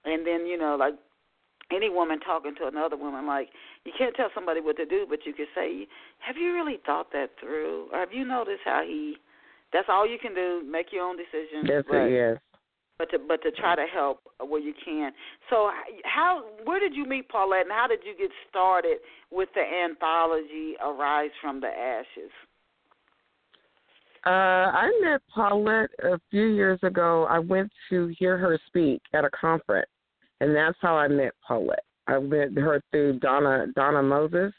and 0.05 0.27
then 0.27 0.47
you 0.47 0.59
know 0.59 0.77
like 0.77 0.95
any 1.71 1.91
woman 1.91 2.21
talking 2.21 2.55
to 2.57 2.67
another 2.67 2.97
woman 2.97 3.27
like 3.27 3.49
you 3.85 3.93
can't 3.97 4.15
tell 4.15 4.31
somebody 4.35 4.61
what 4.61 4.77
to 4.79 4.87
do 4.87 5.07
but 5.09 5.21
you 5.27 5.33
could 5.33 5.53
say 5.55 5.87
have 6.21 6.37
you 6.37 6.55
really 6.55 6.79
thought 6.87 7.13
that 7.13 7.31
through? 7.41 7.89
Or 7.93 8.01
have 8.01 8.13
you 8.13 8.25
noticed 8.25 8.63
how 8.65 8.83
he 8.87 9.17
that's 9.73 9.89
all 9.91 10.09
you 10.09 10.19
can 10.19 10.35
do 10.35 10.63
make 10.65 10.93
your 10.93 11.05
own 11.05 11.17
decisions 11.17 11.69
that's 11.69 11.87
it 11.91 12.13
yes 12.13 12.39
but 12.99 13.11
to 13.11 13.19
but 13.19 13.43
to 13.43 13.51
try 13.53 13.75
to 13.75 13.85
help 13.93 14.21
where 14.41 14.61
you 14.61 14.75
can. 14.85 15.13
So 15.51 15.71
how 16.05 16.45
where 16.65 16.81
did 16.81 16.95
you 16.95 17.05
meet 17.05 17.29
Paulette, 17.29 17.63
and 17.63 17.73
how 17.73 17.87
did 17.87 18.01
you 18.05 18.15
get 18.17 18.31
started 18.49 18.99
with 19.31 19.49
the 19.55 19.63
anthology 19.63 20.75
Arise 20.83 21.31
from 21.41 21.61
the 21.61 21.69
Ashes? 21.69 22.31
Uh, 24.25 24.73
I 24.73 25.01
met 25.03 25.21
Paulette 25.33 25.91
a 26.03 26.19
few 26.31 26.47
years 26.47 26.81
ago. 26.83 27.27
I 27.31 27.39
went 27.39 27.71
to 27.91 28.13
hear 28.19 28.37
her 28.39 28.59
speak 28.67 29.01
at 29.15 29.25
a 29.25 29.31
conference, 29.31 29.89
and 30.41 30.55
that's 30.55 30.77
how 30.81 30.97
I 30.97 31.07
met 31.07 31.33
Paulette. 31.47 31.85
I 32.09 32.19
met 32.19 32.57
her 32.57 32.83
through 32.91 33.21
Donna 33.21 33.67
Donna 33.77 34.03
Moses, 34.03 34.53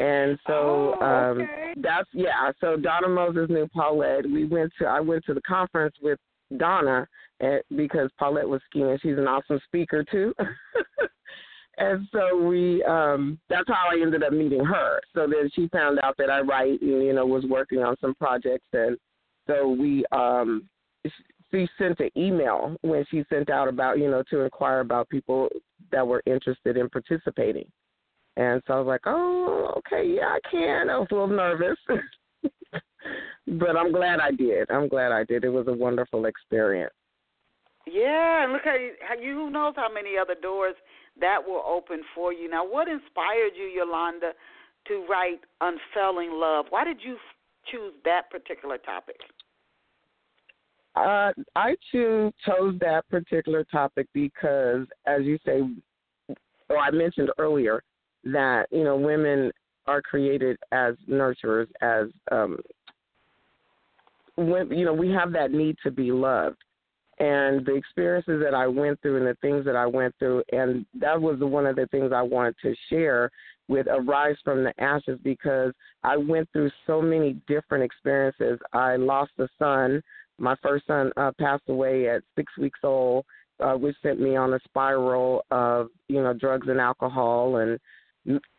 and 0.00 0.38
so 0.46 0.96
oh, 1.00 1.04
um, 1.04 1.48
that's 1.82 2.08
yeah. 2.12 2.50
So 2.60 2.76
Donna 2.76 3.08
Moses 3.08 3.48
knew 3.50 3.68
Paulette. 3.74 4.24
We 4.24 4.44
went 4.44 4.72
to 4.78 4.86
I 4.86 5.00
went 5.00 5.24
to 5.26 5.34
the 5.34 5.42
conference 5.42 5.96
with 6.00 6.18
Donna, 6.56 7.06
at, 7.40 7.62
because 7.76 8.10
Paulette 8.18 8.48
was 8.48 8.60
scheming. 8.68 8.98
She's 9.02 9.18
an 9.18 9.28
awesome 9.28 9.60
speaker 9.66 10.04
too. 10.04 10.34
and 11.78 12.08
so 12.12 12.36
we 12.36 12.82
um 12.84 13.38
that's 13.48 13.68
how 13.68 13.86
I 13.90 14.00
ended 14.00 14.22
up 14.22 14.32
meeting 14.32 14.64
her. 14.64 15.00
So 15.14 15.26
then 15.26 15.50
she 15.54 15.68
found 15.68 15.98
out 16.02 16.16
that 16.18 16.30
I 16.30 16.40
write 16.40 16.80
and 16.80 17.04
you 17.04 17.12
know 17.12 17.26
was 17.26 17.44
working 17.44 17.78
on 17.78 17.96
some 18.00 18.14
projects 18.14 18.66
and 18.72 18.96
so 19.46 19.68
we 19.68 20.04
um 20.12 20.68
she 21.50 21.68
sent 21.78 21.98
an 22.00 22.10
email 22.16 22.76
when 22.82 23.04
she 23.10 23.24
sent 23.30 23.50
out 23.50 23.68
about 23.68 23.98
you 23.98 24.10
know 24.10 24.22
to 24.30 24.40
inquire 24.40 24.80
about 24.80 25.08
people 25.08 25.48
that 25.92 26.06
were 26.06 26.22
interested 26.26 26.76
in 26.76 26.88
participating. 26.88 27.70
And 28.36 28.62
so 28.66 28.74
I 28.74 28.78
was 28.78 28.86
like, 28.86 29.00
"Oh, 29.06 29.74
okay, 29.78 30.06
yeah, 30.06 30.28
I 30.28 30.38
can." 30.48 30.90
I 30.90 30.98
was 30.98 31.08
a 31.10 31.14
little 31.14 31.28
nervous. 31.28 31.78
but 32.72 33.76
I'm 33.76 33.92
glad 33.92 34.20
I 34.20 34.30
did. 34.30 34.70
I'm 34.70 34.88
glad 34.88 35.12
I 35.12 35.24
did. 35.24 35.44
It 35.44 35.50
was 35.50 35.66
a 35.68 35.72
wonderful 35.72 36.26
experience. 36.26 36.92
Yeah, 37.86 38.44
and 38.44 38.52
look 38.52 38.62
how 38.64 38.74
you, 38.74 38.92
how 39.06 39.14
you 39.20 39.34
who 39.34 39.50
knows 39.50 39.74
how 39.76 39.92
many 39.92 40.18
other 40.20 40.34
doors 40.40 40.74
that 41.20 41.38
will 41.44 41.62
open 41.66 42.02
for 42.14 42.32
you. 42.32 42.48
Now, 42.48 42.68
what 42.68 42.88
inspired 42.88 43.52
you, 43.56 43.64
Yolanda, 43.64 44.32
to 44.88 45.06
write 45.08 45.40
Unfailing 45.60 46.32
Love? 46.32 46.66
Why 46.70 46.84
did 46.84 46.98
you 47.02 47.16
choose 47.70 47.92
that 48.04 48.30
particular 48.30 48.78
topic? 48.78 49.16
Uh, 50.96 51.32
I 51.54 51.76
choose 51.92 52.32
chose 52.44 52.74
that 52.80 53.08
particular 53.08 53.64
topic 53.64 54.08
because, 54.12 54.86
as 55.06 55.22
you 55.22 55.38
say, 55.46 55.60
or 56.68 56.78
I 56.78 56.90
mentioned 56.90 57.30
earlier, 57.38 57.82
that 58.24 58.66
you 58.70 58.84
know 58.84 58.96
women 58.96 59.52
are 59.88 60.02
created 60.02 60.58
as 60.70 60.94
nurturers, 61.08 61.66
as 61.80 62.06
um, 62.30 62.58
when, 64.36 64.70
you 64.70 64.84
know 64.84 64.92
we 64.92 65.10
have 65.10 65.32
that 65.32 65.50
need 65.50 65.76
to 65.82 65.90
be 65.90 66.12
loved, 66.12 66.58
and 67.18 67.66
the 67.66 67.74
experiences 67.74 68.40
that 68.44 68.54
I 68.54 68.66
went 68.66 69.00
through 69.02 69.16
and 69.16 69.26
the 69.26 69.36
things 69.40 69.64
that 69.64 69.74
I 69.74 69.86
went 69.86 70.14
through, 70.18 70.44
and 70.52 70.86
that 71.00 71.20
was 71.20 71.38
one 71.40 71.66
of 71.66 71.76
the 71.76 71.86
things 71.86 72.12
I 72.12 72.22
wanted 72.22 72.54
to 72.62 72.74
share 72.90 73.30
with 73.66 73.86
Arise 73.88 74.36
from 74.44 74.64
the 74.64 74.72
Ashes 74.80 75.18
because 75.24 75.72
I 76.04 76.16
went 76.16 76.48
through 76.52 76.70
so 76.86 77.02
many 77.02 77.34
different 77.46 77.84
experiences. 77.84 78.58
I 78.72 78.96
lost 78.96 79.32
a 79.38 79.48
son. 79.58 80.02
My 80.38 80.54
first 80.62 80.86
son 80.86 81.12
uh, 81.16 81.32
passed 81.38 81.64
away 81.68 82.08
at 82.08 82.22
six 82.36 82.56
weeks 82.56 82.80
old, 82.84 83.24
uh, 83.60 83.74
which 83.74 83.96
sent 84.02 84.20
me 84.20 84.36
on 84.36 84.54
a 84.54 84.60
spiral 84.64 85.44
of 85.50 85.88
you 86.08 86.22
know 86.22 86.32
drugs 86.32 86.68
and 86.68 86.80
alcohol 86.80 87.56
and 87.56 87.78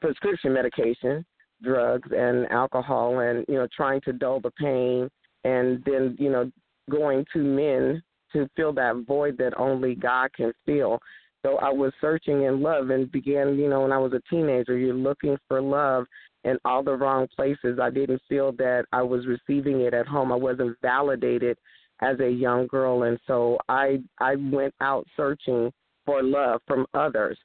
prescription 0.02 0.54
medication, 0.54 1.26
drugs 1.62 2.10
and 2.16 2.50
alcohol, 2.52 3.20
and 3.20 3.46
you 3.48 3.56
know 3.56 3.68
trying 3.76 4.02
to 4.02 4.14
dull 4.14 4.40
the 4.40 4.52
pain, 4.52 5.10
and 5.44 5.84
then 5.86 6.16
you 6.20 6.30
know 6.30 6.52
going 6.90 7.26
to 7.34 7.40
men 7.40 8.02
to 8.34 8.48
fill 8.56 8.74
that 8.74 9.04
void 9.08 9.38
that 9.38 9.54
only 9.58 9.96
God 9.96 10.32
can 10.34 10.52
fill. 10.66 11.00
So 11.44 11.58
I 11.58 11.70
was 11.70 11.94
searching 12.02 12.44
in 12.44 12.62
love 12.62 12.90
and 12.90 13.12
began, 13.12 13.56
you 13.56 13.70
know, 13.70 13.82
when 13.82 13.94
I 13.94 13.98
was 13.98 14.12
a 14.14 14.22
teenager, 14.30 14.78
you're 14.78 14.94
looking 14.94 15.38
for 15.48 15.62
love 15.62 16.06
in 16.44 16.58
all 16.66 16.84
the 16.84 16.96
wrong 16.96 17.28
places. 17.34 17.80
I 17.82 17.90
didn't 17.90 18.22
feel 18.28 18.52
that 18.54 18.86
I 18.92 19.02
was 19.02 19.26
receiving 19.26 19.82
it 19.82 19.94
at 19.94 20.06
home. 20.06 20.32
I 20.32 20.36
wasn't 20.36 20.78
validated 20.82 21.58
as 22.02 22.20
a 22.20 22.30
young 22.30 22.68
girl 22.68 23.04
and 23.04 23.20
so 23.28 23.58
I 23.68 24.02
I 24.20 24.36
went 24.36 24.74
out 24.82 25.06
searching 25.18 25.72
for 26.06 26.24
love 26.24 26.62
from 26.66 26.86
others. 26.94 27.38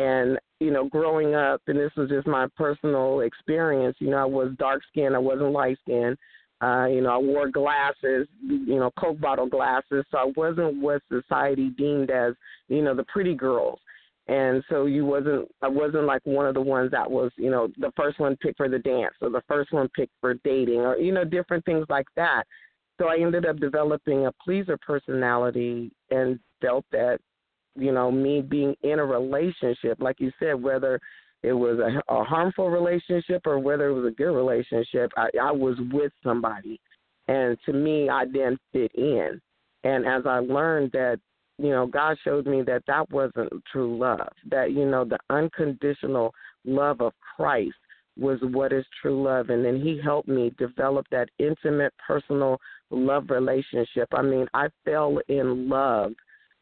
And, 0.00 0.38
you 0.60 0.70
know, 0.70 0.88
growing 0.88 1.34
up 1.34 1.60
and 1.66 1.78
this 1.78 1.92
was 1.96 2.08
just 2.08 2.26
my 2.26 2.46
personal 2.56 3.20
experience, 3.20 3.96
you 3.98 4.10
know, 4.10 4.18
I 4.18 4.24
was 4.24 4.50
dark 4.58 4.82
skinned, 4.88 5.14
I 5.14 5.18
wasn't 5.18 5.52
light 5.52 5.78
skinned. 5.82 6.16
Uh, 6.62 6.86
you 6.94 7.00
know, 7.00 7.10
I 7.10 7.18
wore 7.18 7.48
glasses, 7.48 8.28
you 8.46 8.78
know, 8.80 8.90
Coke 8.98 9.18
bottle 9.18 9.48
glasses, 9.48 10.04
so 10.10 10.18
I 10.18 10.30
wasn't 10.36 10.82
what 10.82 11.00
society 11.08 11.70
deemed 11.70 12.10
as, 12.10 12.34
you 12.68 12.82
know, 12.82 12.94
the 12.94 13.04
pretty 13.04 13.34
girls. 13.34 13.78
And 14.28 14.62
so 14.68 14.84
you 14.84 15.04
wasn't 15.06 15.48
I 15.62 15.68
wasn't 15.68 16.04
like 16.04 16.20
one 16.24 16.46
of 16.46 16.54
the 16.54 16.60
ones 16.60 16.90
that 16.92 17.10
was, 17.10 17.32
you 17.36 17.50
know, 17.50 17.68
the 17.78 17.90
first 17.96 18.20
one 18.20 18.36
picked 18.36 18.58
for 18.58 18.68
the 18.68 18.78
dance 18.78 19.14
or 19.22 19.30
the 19.30 19.42
first 19.48 19.72
one 19.72 19.88
picked 19.96 20.12
for 20.20 20.34
dating 20.44 20.80
or, 20.80 20.98
you 20.98 21.12
know, 21.12 21.24
different 21.24 21.64
things 21.64 21.86
like 21.88 22.06
that. 22.16 22.44
So 22.98 23.08
I 23.08 23.16
ended 23.18 23.46
up 23.46 23.58
developing 23.58 24.26
a 24.26 24.32
pleaser 24.44 24.78
personality 24.86 25.90
and 26.10 26.38
felt 26.60 26.84
that, 26.92 27.18
you 27.76 27.92
know, 27.92 28.10
me 28.10 28.42
being 28.42 28.74
in 28.82 28.98
a 28.98 29.04
relationship, 29.04 29.98
like 30.00 30.20
you 30.20 30.32
said, 30.38 30.60
whether 30.60 31.00
it 31.42 31.52
was 31.52 31.78
a, 31.78 32.12
a 32.12 32.24
harmful 32.24 32.68
relationship 32.70 33.42
or 33.46 33.58
whether 33.58 33.88
it 33.88 33.94
was 33.94 34.12
a 34.12 34.14
good 34.14 34.34
relationship, 34.34 35.10
I, 35.16 35.28
I 35.40 35.52
was 35.52 35.76
with 35.92 36.12
somebody. 36.22 36.80
And 37.28 37.56
to 37.66 37.72
me, 37.72 38.08
I 38.08 38.24
didn't 38.24 38.60
fit 38.72 38.92
in. 38.94 39.40
And 39.84 40.06
as 40.06 40.22
I 40.26 40.40
learned 40.40 40.92
that, 40.92 41.20
you 41.58 41.70
know, 41.70 41.86
God 41.86 42.16
showed 42.24 42.46
me 42.46 42.62
that 42.62 42.82
that 42.86 43.10
wasn't 43.10 43.52
true 43.70 43.98
love, 43.98 44.32
that, 44.50 44.72
you 44.72 44.86
know, 44.86 45.04
the 45.04 45.18
unconditional 45.28 46.34
love 46.64 47.00
of 47.00 47.12
Christ 47.36 47.74
was 48.18 48.38
what 48.42 48.72
is 48.72 48.84
true 49.00 49.22
love. 49.22 49.50
And 49.50 49.64
then 49.64 49.80
He 49.80 50.00
helped 50.02 50.28
me 50.28 50.52
develop 50.58 51.06
that 51.10 51.28
intimate, 51.38 51.92
personal 52.06 52.58
love 52.90 53.30
relationship. 53.30 54.08
I 54.12 54.22
mean, 54.22 54.46
I 54.52 54.68
fell 54.84 55.18
in 55.28 55.68
love 55.68 56.12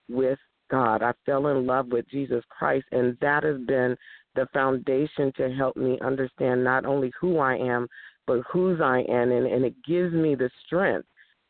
with 0.08 0.38
God. 0.70 1.02
I 1.02 1.12
fell 1.26 1.48
in 1.48 1.66
love 1.66 1.88
with 1.88 2.08
Jesus 2.08 2.44
Christ, 2.48 2.86
and 2.92 3.16
that 3.20 3.44
has 3.44 3.58
been 3.66 3.96
the 4.34 4.46
foundation 4.52 5.32
to 5.36 5.50
help 5.52 5.76
me 5.76 5.98
understand 6.00 6.62
not 6.62 6.84
only 6.84 7.12
who 7.20 7.38
I 7.38 7.56
am, 7.56 7.88
but 8.26 8.42
whose 8.52 8.80
I 8.80 9.00
am. 9.08 9.32
And, 9.32 9.46
and 9.46 9.64
it 9.64 9.74
gives 9.86 10.12
me 10.12 10.34
the 10.34 10.50
strength 10.66 11.06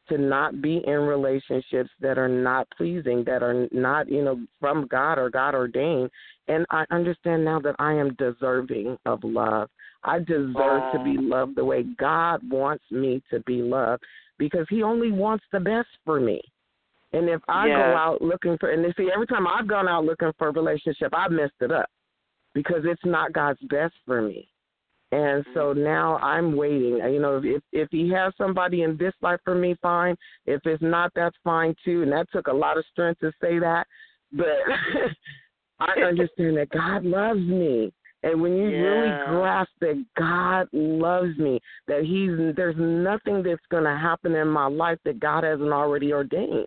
to 0.09 0.18
not 0.18 0.62
be 0.62 0.83
in 0.87 1.00
relationships 1.00 1.90
that 2.00 2.18
are 2.18 2.28
not 2.28 2.66
pleasing, 2.76 3.24
that 3.24 3.42
are 3.42 3.68
not, 3.72 4.11
you 4.11 4.24
know, 4.24 4.40
from 4.61 4.87
God 4.87 5.18
or 5.18 5.28
God 5.28 5.54
ordained. 5.54 6.11
And 6.48 6.64
I 6.70 6.85
understand 6.90 7.44
now 7.44 7.61
that 7.61 7.76
I 7.78 7.92
am 7.92 8.14
deserving 8.14 8.96
of 9.04 9.20
love. 9.22 9.68
I 10.04 10.20
deserve 10.20 10.92
to 10.94 11.02
be 11.04 11.18
loved 11.18 11.57
the 11.57 11.64
way 11.64 11.85
God 11.98 12.40
wants 12.48 12.85
me 12.90 13.22
to 13.31 13.40
be 13.40 13.61
loved 13.61 14.02
because 14.38 14.66
He 14.70 14.83
only 14.83 15.11
wants 15.11 15.44
the 15.52 15.61
best 15.61 15.88
for 16.04 16.20
me. 16.20 16.40
And 17.12 17.29
if 17.29 17.40
I 17.49 17.68
yeah. 17.68 17.77
go 17.77 17.97
out 17.97 18.23
looking 18.23 18.57
for, 18.59 18.71
and 18.71 18.85
they 18.85 18.92
see, 18.97 19.11
every 19.12 19.27
time 19.27 19.47
I've 19.47 19.66
gone 19.68 19.88
out 19.88 20.05
looking 20.05 20.33
for 20.38 20.49
a 20.49 20.53
relationship, 20.53 21.12
I've 21.14 21.31
messed 21.31 21.55
it 21.61 21.73
up 21.73 21.88
because 22.55 22.83
it's 22.85 23.05
not 23.05 23.33
God's 23.33 23.61
best 23.71 23.94
for 24.05 24.21
me. 24.21 24.49
And 25.11 25.44
so 25.55 25.73
Mm-hmm. 25.73 25.85
now 25.85 26.16
I'm 26.18 26.55
waiting. 26.55 26.99
You 26.99 27.18
know, 27.18 27.40
if 27.42 27.62
if 27.73 27.88
he 27.90 28.11
has 28.11 28.35
somebody 28.37 28.83
in 28.83 28.97
this 28.99 29.14
life 29.23 29.40
for 29.42 29.55
me, 29.55 29.75
fine. 29.81 30.14
If 30.44 30.61
it's 30.66 30.83
not, 30.83 31.12
that's 31.14 31.37
fine 31.42 31.75
too. 31.83 32.03
And 32.03 32.12
that 32.12 32.27
took 32.31 32.49
a 32.49 32.53
lot 32.53 32.77
of 32.77 32.85
strength 32.92 33.21
to 33.21 33.33
say 33.40 33.59
that. 33.59 33.87
But 34.33 34.49
I 35.81 36.01
understand 36.07 36.59
that 36.59 36.68
God 36.71 37.05
loves 37.05 37.40
me. 37.40 37.92
And 38.23 38.42
when 38.42 38.57
you 38.57 38.71
Yeah. 38.71 38.81
really 38.83 39.12
grasp 39.12 39.71
that 39.81 40.05
God 40.18 40.68
loves 40.73 41.38
me, 41.38 41.61
that 41.87 42.03
He's 42.03 42.55
there's 42.55 42.77
nothing 42.79 43.42
that's 43.42 43.64
going 43.71 43.85
to 43.85 43.97
happen 43.97 44.35
in 44.35 44.49
my 44.49 44.66
life 44.66 44.99
that 45.07 45.21
God 45.21 45.44
hasn't 45.44 45.73
already 45.73 46.12
ordained. 46.12 46.66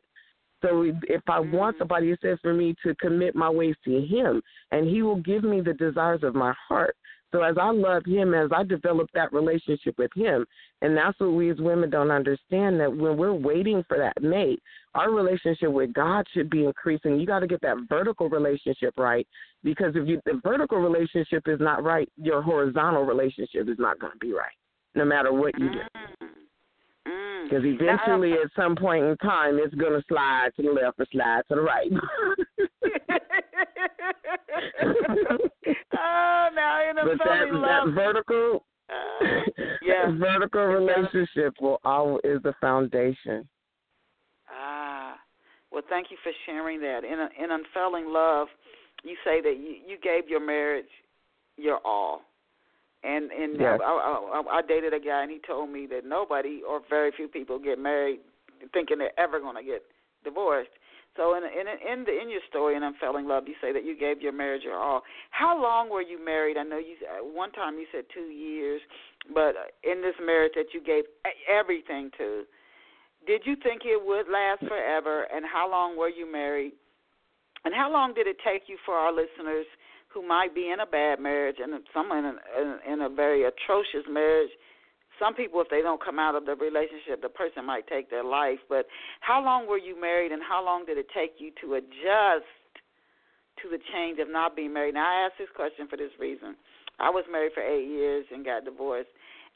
So 0.61 0.83
if 1.03 1.21
I 1.27 1.39
want 1.39 1.75
Mhm. 1.75 1.79
somebody, 1.79 2.11
it 2.11 2.19
says 2.21 2.39
for 2.41 2.53
me 2.53 2.75
to 2.83 2.95
commit 2.95 3.35
my 3.35 3.49
ways 3.49 3.75
to 3.85 4.01
Him, 4.01 4.41
and 4.71 4.87
He 4.87 5.01
will 5.01 5.17
give 5.17 5.43
me 5.43 5.61
the 5.61 5.73
desires 5.73 6.23
of 6.23 6.35
my 6.35 6.53
heart. 6.53 6.95
So 7.31 7.41
as 7.43 7.57
I 7.57 7.69
love 7.71 8.05
Him, 8.05 8.33
as 8.33 8.51
I 8.51 8.63
develop 8.63 9.09
that 9.13 9.31
relationship 9.31 9.97
with 9.97 10.11
Him, 10.13 10.45
and 10.81 10.95
that's 10.97 11.17
what 11.19 11.31
we 11.31 11.49
as 11.49 11.57
women 11.59 11.89
don't 11.89 12.11
understand 12.11 12.79
that 12.79 12.93
when 12.93 13.17
we're 13.17 13.33
waiting 13.33 13.83
for 13.83 13.97
that 13.97 14.21
mate, 14.21 14.61
our 14.95 15.11
relationship 15.11 15.71
with 15.71 15.93
God 15.93 16.27
should 16.33 16.49
be 16.49 16.65
increasing. 16.65 17.19
You 17.19 17.25
got 17.25 17.39
to 17.39 17.47
get 17.47 17.61
that 17.61 17.77
vertical 17.87 18.27
relationship 18.27 18.93
right 18.97 19.25
because 19.63 19.95
if 19.95 20.07
you, 20.07 20.21
the 20.25 20.41
vertical 20.43 20.79
relationship 20.79 21.47
is 21.47 21.59
not 21.61 21.83
right, 21.83 22.09
your 22.17 22.41
horizontal 22.41 23.05
relationship 23.05 23.69
is 23.69 23.79
not 23.79 23.99
going 23.99 24.11
to 24.11 24.19
be 24.19 24.33
right, 24.33 24.51
no 24.95 25.05
matter 25.05 25.31
what 25.31 25.57
you 25.57 25.69
do. 25.69 25.79
Mm. 27.41 27.45
Mm. 27.45 27.49
Because 27.49 27.63
eventually, 27.65 28.33
at 28.33 28.49
some 28.55 28.75
point 28.75 29.03
in 29.05 29.17
time, 29.17 29.57
it's 29.57 29.73
going 29.75 29.93
to 29.93 30.03
slide 30.07 30.49
to 30.57 30.63
the 30.63 30.69
left 30.69 30.99
or 30.99 31.05
slide 31.11 31.41
to 31.49 31.55
the 31.55 31.61
right. 31.61 31.91
oh, 35.93 36.49
now 36.55 36.89
in 36.89 36.97
a 36.97 37.03
but 37.03 37.17
that 37.19 37.45
that 37.51 37.91
vertical, 37.93 38.63
Uh, 38.89 39.25
yeah. 39.81 40.11
vertical 40.19 40.65
relationship 40.65 41.53
will 41.61 41.79
all 41.85 42.19
is 42.23 42.41
the 42.43 42.53
foundation. 42.59 43.47
Ah, 44.51 45.15
well, 45.71 45.83
thank 45.89 46.11
you 46.11 46.17
for 46.23 46.31
sharing 46.45 46.81
that. 46.81 47.03
In 47.03 47.43
in 47.43 47.51
unfailing 47.51 48.07
love, 48.07 48.47
you 49.03 49.15
say 49.23 49.41
that 49.41 49.57
you, 49.57 49.77
you 49.87 49.97
gave 50.01 50.29
your 50.29 50.45
marriage 50.45 50.89
your 51.57 51.79
all, 51.85 52.21
and 53.03 53.31
and 53.31 53.59
Yes. 53.59 53.79
I, 53.83 53.91
I, 53.91 54.41
I, 54.41 54.57
I 54.57 54.61
dated 54.61 54.93
a 54.93 54.99
guy, 54.99 55.21
and 55.23 55.31
he 55.31 55.39
told 55.45 55.69
me 55.69 55.87
that 55.87 56.05
nobody 56.05 56.61
or 56.67 56.81
very 56.89 57.11
few 57.15 57.27
people 57.27 57.59
get 57.59 57.79
married 57.79 58.19
thinking 58.73 58.99
they're 58.99 59.19
ever 59.19 59.39
going 59.39 59.55
to 59.55 59.63
get 59.63 59.83
divorced. 60.23 60.69
So 61.17 61.35
in 61.35 61.43
in 61.43 61.67
in 61.67 62.05
the 62.05 62.21
in 62.21 62.29
your 62.29 62.41
story 62.47 62.75
in 62.75 62.83
unfailing 62.83 63.27
love, 63.27 63.47
you 63.47 63.55
say 63.59 63.73
that 63.73 63.83
you 63.83 63.97
gave 63.97 64.21
your 64.21 64.31
marriage 64.31 64.63
your 64.63 64.77
all. 64.79 65.01
How 65.31 65.61
long 65.61 65.89
were 65.89 66.01
you 66.01 66.23
married? 66.23 66.57
I 66.57 66.63
know 66.63 66.77
you 66.77 66.95
uh, 67.03 67.25
one 67.25 67.51
time 67.51 67.77
you 67.77 67.85
said 67.91 68.05
two 68.13 68.31
years, 68.31 68.81
but 69.33 69.55
in 69.83 70.01
this 70.01 70.15
marriage 70.23 70.53
that 70.55 70.73
you 70.73 70.81
gave 70.81 71.03
everything 71.51 72.11
to, 72.17 72.43
did 73.27 73.41
you 73.45 73.55
think 73.61 73.81
it 73.83 73.99
would 73.99 74.31
last 74.31 74.61
forever? 74.67 75.27
And 75.35 75.43
how 75.45 75.69
long 75.69 75.97
were 75.97 76.09
you 76.09 76.31
married? 76.31 76.73
And 77.65 77.73
how 77.75 77.91
long 77.91 78.13
did 78.13 78.25
it 78.25 78.37
take 78.43 78.63
you 78.67 78.77
for 78.85 78.95
our 78.95 79.11
listeners 79.11 79.65
who 80.13 80.27
might 80.27 80.53
be 80.53 80.69
in 80.71 80.79
a 80.79 80.85
bad 80.85 81.19
marriage 81.19 81.57
and 81.61 81.73
someone 81.93 82.25
in, 82.25 82.35
in, 82.59 82.93
in 82.93 83.01
a 83.01 83.09
very 83.09 83.43
atrocious 83.43 84.05
marriage. 84.09 84.51
Some 85.19 85.35
people, 85.35 85.61
if 85.61 85.69
they 85.69 85.81
don't 85.81 86.03
come 86.03 86.19
out 86.19 86.35
of 86.35 86.45
the 86.45 86.55
relationship, 86.55 87.21
the 87.21 87.29
person 87.29 87.65
might 87.65 87.87
take 87.87 88.09
their 88.09 88.23
life. 88.23 88.59
But 88.67 88.87
how 89.21 89.43
long 89.43 89.67
were 89.67 89.77
you 89.77 89.99
married, 89.99 90.31
and 90.31 90.41
how 90.41 90.65
long 90.65 90.85
did 90.85 90.97
it 90.97 91.07
take 91.13 91.35
you 91.37 91.51
to 91.61 91.75
adjust 91.75 92.49
to 93.61 93.69
the 93.69 93.77
change 93.93 94.19
of 94.19 94.29
not 94.29 94.55
being 94.55 94.73
married? 94.73 94.95
Now, 94.95 95.05
I 95.05 95.27
ask 95.27 95.37
this 95.37 95.53
question 95.55 95.87
for 95.87 95.95
this 95.95 96.11
reason. 96.19 96.55
I 96.99 97.09
was 97.09 97.23
married 97.31 97.53
for 97.53 97.61
eight 97.61 97.87
years 97.87 98.25
and 98.31 98.43
got 98.43 98.65
divorced, 98.65 99.09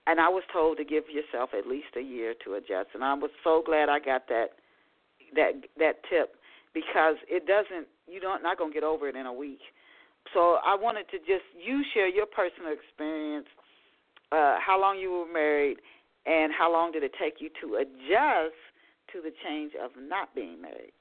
and 0.07 0.19
I 0.19 0.29
was 0.29 0.43
told 0.53 0.77
to 0.77 0.85
give 0.85 1.05
yourself 1.09 1.49
at 1.57 1.67
least 1.67 1.97
a 1.97 2.01
year 2.01 2.33
to 2.45 2.55
adjust. 2.55 2.89
And 2.93 3.03
I 3.03 3.13
was 3.13 3.31
so 3.43 3.63
glad 3.65 3.89
I 3.89 3.99
got 3.99 4.27
that 4.29 4.57
that 5.35 5.53
that 5.77 6.03
tip 6.09 6.35
because 6.73 7.15
it 7.27 7.45
doesn't 7.45 7.87
you 8.07 8.19
don't 8.19 8.43
not 8.43 8.57
gonna 8.57 8.73
get 8.73 8.83
over 8.83 9.07
it 9.09 9.15
in 9.15 9.25
a 9.25 9.33
week. 9.33 9.61
So 10.33 10.57
I 10.65 10.75
wanted 10.75 11.09
to 11.11 11.19
just 11.19 11.45
you 11.55 11.81
share 11.93 12.07
your 12.07 12.25
personal 12.25 12.71
experience, 12.73 13.47
uh, 14.31 14.57
how 14.59 14.79
long 14.79 14.97
you 14.99 15.11
were 15.11 15.31
married, 15.31 15.77
and 16.25 16.51
how 16.51 16.71
long 16.71 16.91
did 16.91 17.03
it 17.03 17.11
take 17.19 17.35
you 17.39 17.49
to 17.61 17.75
adjust 17.75 18.55
to 19.13 19.21
the 19.21 19.31
change 19.45 19.73
of 19.81 19.91
not 19.97 20.33
being 20.35 20.61
married. 20.61 20.91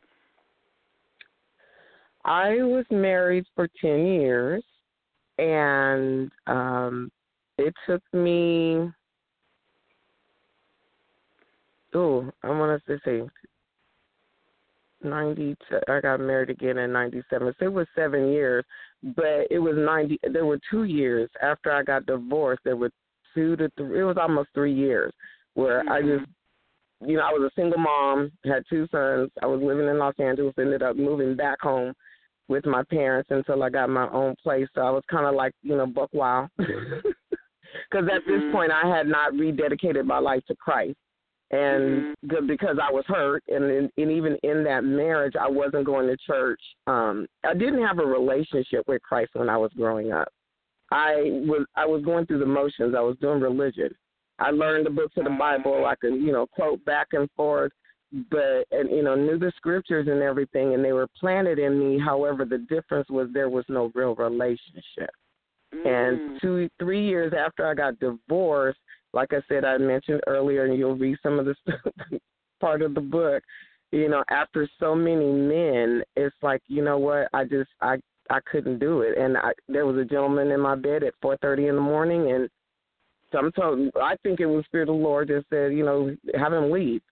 I 2.24 2.62
was 2.62 2.84
married 2.90 3.44
for 3.54 3.68
ten 3.80 4.06
years, 4.06 4.62
and 5.38 6.30
um, 6.46 7.10
it 7.58 7.74
took 7.86 8.02
me. 8.12 8.90
Oh, 11.94 12.30
I 12.42 12.48
want 12.48 12.82
to 12.86 12.98
say 13.04 13.22
ninety. 15.04 15.56
I 15.88 16.00
got 16.00 16.20
married 16.20 16.50
again 16.50 16.78
in 16.78 16.92
ninety 16.92 17.22
seven. 17.30 17.52
So 17.58 17.66
it 17.66 17.72
was 17.72 17.86
seven 17.94 18.32
years, 18.32 18.64
but 19.02 19.46
it 19.50 19.58
was 19.58 19.74
ninety. 19.76 20.18
There 20.22 20.46
were 20.46 20.58
two 20.70 20.84
years 20.84 21.30
after 21.42 21.70
I 21.70 21.82
got 21.82 22.06
divorced. 22.06 22.62
There 22.64 22.76
were 22.76 22.90
two 23.34 23.56
to 23.56 23.70
three. 23.76 24.00
It 24.00 24.04
was 24.04 24.16
almost 24.18 24.50
three 24.54 24.74
years 24.74 25.12
where 25.54 25.80
mm-hmm. 25.80 25.92
I 25.92 26.00
just, 26.00 26.30
you 27.00 27.16
know, 27.16 27.22
I 27.22 27.32
was 27.32 27.50
a 27.50 27.60
single 27.60 27.78
mom, 27.78 28.32
had 28.44 28.64
two 28.68 28.88
sons. 28.90 29.30
I 29.42 29.46
was 29.46 29.60
living 29.62 29.88
in 29.88 29.98
Los 29.98 30.14
Angeles. 30.18 30.54
Ended 30.58 30.82
up 30.82 30.96
moving 30.96 31.36
back 31.36 31.60
home 31.60 31.92
with 32.48 32.66
my 32.66 32.82
parents 32.90 33.30
until 33.30 33.62
I 33.62 33.70
got 33.70 33.88
my 33.88 34.08
own 34.10 34.34
place. 34.42 34.68
So 34.74 34.82
I 34.82 34.90
was 34.90 35.02
kind 35.10 35.26
of 35.26 35.34
like, 35.34 35.52
you 35.62 35.76
know, 35.76 35.86
buck 35.86 36.10
wild. 36.12 36.50
Because 37.90 38.08
at 38.08 38.22
mm-hmm. 38.22 38.46
this 38.46 38.52
point, 38.52 38.72
I 38.72 38.86
had 38.88 39.06
not 39.06 39.32
rededicated 39.32 40.04
my 40.04 40.18
life 40.18 40.42
to 40.46 40.54
Christ 40.56 40.96
and 41.50 42.16
mm-hmm. 42.26 42.46
because 42.46 42.78
I 42.82 42.90
was 42.90 43.04
hurt, 43.06 43.42
and, 43.48 43.64
and 43.64 43.90
and 43.96 44.10
even 44.10 44.36
in 44.42 44.64
that 44.64 44.84
marriage, 44.84 45.34
I 45.40 45.48
wasn't 45.48 45.86
going 45.86 46.06
to 46.08 46.16
church. 46.26 46.60
Um, 46.86 47.26
I 47.44 47.54
didn't 47.54 47.84
have 47.84 47.98
a 47.98 48.06
relationship 48.06 48.84
with 48.88 49.02
Christ 49.02 49.30
when 49.34 49.48
I 49.48 49.56
was 49.56 49.70
growing 49.76 50.12
up. 50.12 50.28
I 50.90 51.14
was 51.46 51.66
I 51.76 51.86
was 51.86 52.02
going 52.04 52.26
through 52.26 52.40
the 52.40 52.46
motions. 52.46 52.94
I 52.96 53.00
was 53.00 53.16
doing 53.20 53.40
religion. 53.40 53.90
I 54.38 54.50
learned 54.50 54.86
the 54.86 54.90
books 54.90 55.14
of 55.16 55.24
the 55.24 55.30
Bible. 55.30 55.86
I 55.86 55.94
could 55.96 56.14
you 56.14 56.32
know 56.32 56.46
quote 56.46 56.84
back 56.84 57.08
and 57.12 57.28
forth, 57.36 57.72
but 58.30 58.64
and 58.70 58.90
you 58.90 59.02
know 59.02 59.14
knew 59.14 59.38
the 59.38 59.52
scriptures 59.56 60.08
and 60.08 60.22
everything, 60.22 60.74
and 60.74 60.84
they 60.84 60.92
were 60.92 61.08
planted 61.18 61.58
in 61.58 61.78
me. 61.78 61.98
However, 61.98 62.44
the 62.44 62.58
difference 62.58 63.08
was 63.10 63.28
there 63.32 63.48
was 63.48 63.64
no 63.68 63.90
real 63.94 64.14
relationship. 64.14 65.10
Mm. 65.74 65.86
And 65.86 66.40
two 66.40 66.68
three 66.78 67.06
years 67.06 67.32
after 67.36 67.66
I 67.66 67.74
got 67.74 67.98
divorced, 68.00 68.78
like 69.14 69.32
I 69.32 69.40
said, 69.48 69.64
I 69.64 69.78
mentioned 69.78 70.20
earlier, 70.26 70.64
and 70.64 70.76
you'll 70.76 70.96
read 70.96 71.16
some 71.22 71.38
of 71.38 71.46
the 71.46 71.54
part 72.60 72.82
of 72.82 72.94
the 72.94 73.00
book. 73.00 73.42
You 73.92 74.08
know, 74.08 74.24
after 74.28 74.68
so 74.80 74.94
many 74.94 75.30
men, 75.30 76.02
it's 76.16 76.34
like 76.42 76.62
you 76.66 76.82
know 76.82 76.98
what? 76.98 77.28
I 77.32 77.44
just 77.44 77.70
I 77.80 77.96
I 78.30 78.40
couldn't 78.50 78.80
do 78.80 79.02
it, 79.02 79.16
and 79.16 79.36
I 79.36 79.52
there 79.68 79.86
was 79.86 79.96
a 79.96 80.04
gentleman 80.04 80.50
in 80.50 80.60
my 80.60 80.74
bed 80.74 81.04
at 81.04 81.14
four 81.22 81.36
thirty 81.38 81.68
in 81.68 81.76
the 81.76 81.80
morning, 81.80 82.32
and 82.32 82.48
some 83.32 83.52
told 83.52 83.90
I 84.00 84.16
think 84.22 84.40
it 84.40 84.46
was 84.46 84.64
Spirit 84.66 84.88
of 84.88 84.96
the 84.96 85.02
Lord 85.02 85.28
that 85.28 85.44
said, 85.50 85.72
you 85.72 85.84
know, 85.84 86.14
have 86.38 86.52
him 86.52 86.70
leave. 86.70 87.02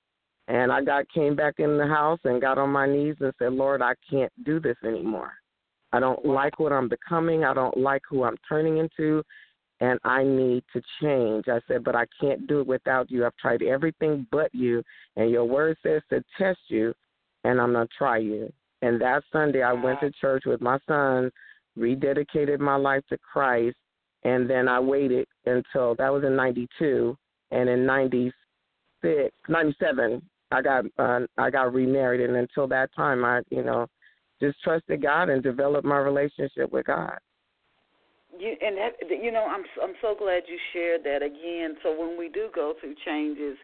And 0.48 0.72
I 0.72 0.82
got 0.82 1.08
came 1.12 1.36
back 1.36 1.54
in 1.58 1.78
the 1.78 1.86
house 1.86 2.18
and 2.24 2.40
got 2.40 2.58
on 2.58 2.70
my 2.70 2.86
knees 2.86 3.14
and 3.20 3.32
said, 3.38 3.52
Lord, 3.52 3.80
I 3.80 3.94
can't 4.10 4.32
do 4.44 4.58
this 4.58 4.76
anymore. 4.84 5.32
I 5.92 6.00
don't 6.00 6.24
like 6.24 6.58
what 6.58 6.72
I'm 6.72 6.88
becoming. 6.88 7.44
I 7.44 7.54
don't 7.54 7.76
like 7.76 8.02
who 8.08 8.24
I'm 8.24 8.36
turning 8.48 8.78
into 8.78 9.22
and 9.82 9.98
I 10.04 10.22
need 10.22 10.62
to 10.72 10.80
change. 11.02 11.46
I 11.48 11.58
said, 11.66 11.82
but 11.82 11.96
I 11.96 12.04
can't 12.20 12.46
do 12.46 12.60
it 12.60 12.66
without 12.68 13.10
you. 13.10 13.26
I've 13.26 13.36
tried 13.36 13.62
everything 13.62 14.28
but 14.30 14.54
you, 14.54 14.80
and 15.16 15.28
your 15.28 15.44
word 15.44 15.76
says 15.82 16.02
to 16.10 16.22
test 16.38 16.60
you, 16.68 16.94
and 17.42 17.60
I'm 17.60 17.72
going 17.72 17.88
to 17.88 17.94
try 17.98 18.18
you. 18.18 18.50
And 18.82 19.00
that 19.00 19.24
Sunday, 19.32 19.62
I 19.62 19.72
went 19.72 19.98
to 20.00 20.12
church 20.12 20.44
with 20.46 20.60
my 20.60 20.78
son, 20.86 21.32
rededicated 21.76 22.60
my 22.60 22.76
life 22.76 23.02
to 23.08 23.18
Christ, 23.18 23.76
and 24.22 24.48
then 24.48 24.68
I 24.68 24.78
waited 24.78 25.26
until 25.46 25.96
that 25.96 26.12
was 26.12 26.22
in 26.22 26.36
92, 26.36 27.16
and 27.50 27.68
in 27.68 27.84
96, 27.84 29.34
97, 29.48 30.22
I 30.52 30.62
got 30.62 30.84
uh, 30.98 31.20
I 31.38 31.50
got 31.50 31.74
remarried, 31.74 32.20
and 32.20 32.36
until 32.36 32.68
that 32.68 32.94
time, 32.94 33.24
I 33.24 33.40
you 33.50 33.64
know 33.64 33.88
just 34.40 34.62
trusted 34.62 35.02
God 35.02 35.28
and 35.28 35.42
developed 35.42 35.86
my 35.86 35.98
relationship 35.98 36.70
with 36.70 36.86
God 36.86 37.18
you 38.38 38.56
and 38.60 38.76
that 38.76 38.92
you 39.10 39.30
know 39.30 39.46
I'm 39.46 39.64
I'm 39.82 39.94
so 40.00 40.14
glad 40.18 40.42
you 40.48 40.58
shared 40.72 41.04
that 41.04 41.22
again. 41.22 41.76
So 41.82 41.98
when 41.98 42.18
we 42.18 42.28
do 42.28 42.48
go 42.54 42.74
through 42.80 42.94
changes, 43.04 43.56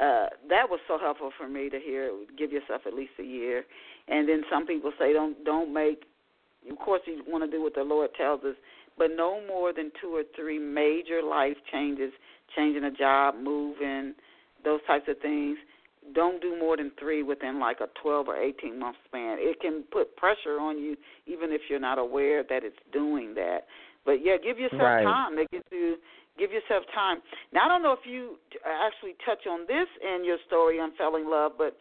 uh, 0.00 0.26
that 0.48 0.68
was 0.68 0.80
so 0.88 0.98
helpful 0.98 1.30
for 1.36 1.48
me 1.48 1.68
to 1.70 1.78
hear. 1.78 2.10
Give 2.36 2.52
yourself 2.52 2.82
at 2.86 2.94
least 2.94 3.12
a 3.18 3.24
year, 3.24 3.64
and 4.08 4.28
then 4.28 4.42
some 4.50 4.66
people 4.66 4.92
say 4.98 5.12
don't 5.12 5.44
don't 5.44 5.72
make. 5.72 6.04
Of 6.70 6.78
course, 6.78 7.02
you 7.06 7.22
want 7.28 7.44
to 7.44 7.50
do 7.50 7.62
what 7.62 7.74
the 7.74 7.82
Lord 7.82 8.10
tells 8.16 8.42
us, 8.42 8.56
but 8.96 9.08
no 9.14 9.46
more 9.46 9.72
than 9.72 9.92
two 10.00 10.16
or 10.16 10.22
three 10.34 10.58
major 10.58 11.22
life 11.22 11.56
changes, 11.70 12.10
changing 12.56 12.84
a 12.84 12.90
job, 12.90 13.34
moving, 13.36 14.14
those 14.64 14.80
types 14.86 15.04
of 15.08 15.18
things. 15.20 15.58
Don't 16.14 16.40
do 16.40 16.58
more 16.58 16.76
than 16.76 16.90
three 16.98 17.22
within 17.22 17.58
like 17.58 17.80
a 17.80 17.88
12 18.02 18.28
or 18.28 18.36
18 18.36 18.78
month 18.78 18.96
span. 19.06 19.36
It 19.40 19.60
can 19.60 19.84
put 19.90 20.16
pressure 20.16 20.60
on 20.60 20.78
you, 20.78 20.96
even 21.26 21.50
if 21.50 21.62
you're 21.68 21.80
not 21.80 21.98
aware 21.98 22.42
that 22.42 22.62
it's 22.62 22.76
doing 22.92 23.34
that. 23.34 23.66
But 24.04 24.24
yeah, 24.24 24.36
give 24.36 24.58
yourself 24.58 24.82
right. 24.82 25.04
time. 25.04 25.36
Get 25.36 25.64
to 25.70 25.96
give 26.38 26.50
yourself 26.52 26.84
time. 26.94 27.18
Now 27.52 27.66
I 27.66 27.68
don't 27.68 27.82
know 27.82 27.92
if 27.92 28.04
you 28.04 28.36
actually 28.64 29.14
touch 29.24 29.46
on 29.48 29.66
this 29.66 29.88
in 30.02 30.24
your 30.24 30.38
story 30.46 30.78
Unfailing 30.78 31.26
Love, 31.28 31.52
but 31.56 31.76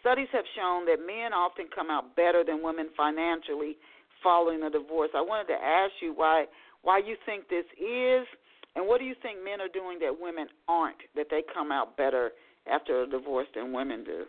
studies 0.00 0.28
have 0.32 0.44
shown 0.56 0.84
that 0.86 0.98
men 1.00 1.32
often 1.32 1.66
come 1.74 1.90
out 1.90 2.14
better 2.16 2.44
than 2.44 2.62
women 2.62 2.88
financially 2.96 3.76
following 4.22 4.62
a 4.62 4.70
divorce. 4.70 5.10
I 5.14 5.22
wanted 5.22 5.48
to 5.48 5.58
ask 5.58 5.92
you 6.00 6.12
why 6.14 6.46
why 6.82 6.98
you 6.98 7.16
think 7.24 7.48
this 7.48 7.64
is, 7.78 8.26
and 8.74 8.86
what 8.86 8.98
do 8.98 9.04
you 9.04 9.14
think 9.22 9.38
men 9.42 9.60
are 9.60 9.72
doing 9.72 9.98
that 10.00 10.12
women 10.18 10.48
aren't 10.68 10.98
that 11.14 11.26
they 11.30 11.42
come 11.54 11.70
out 11.70 11.96
better 11.96 12.32
after 12.70 13.02
a 13.02 13.06
divorce 13.06 13.46
than 13.54 13.72
women 13.72 14.04
do? 14.04 14.24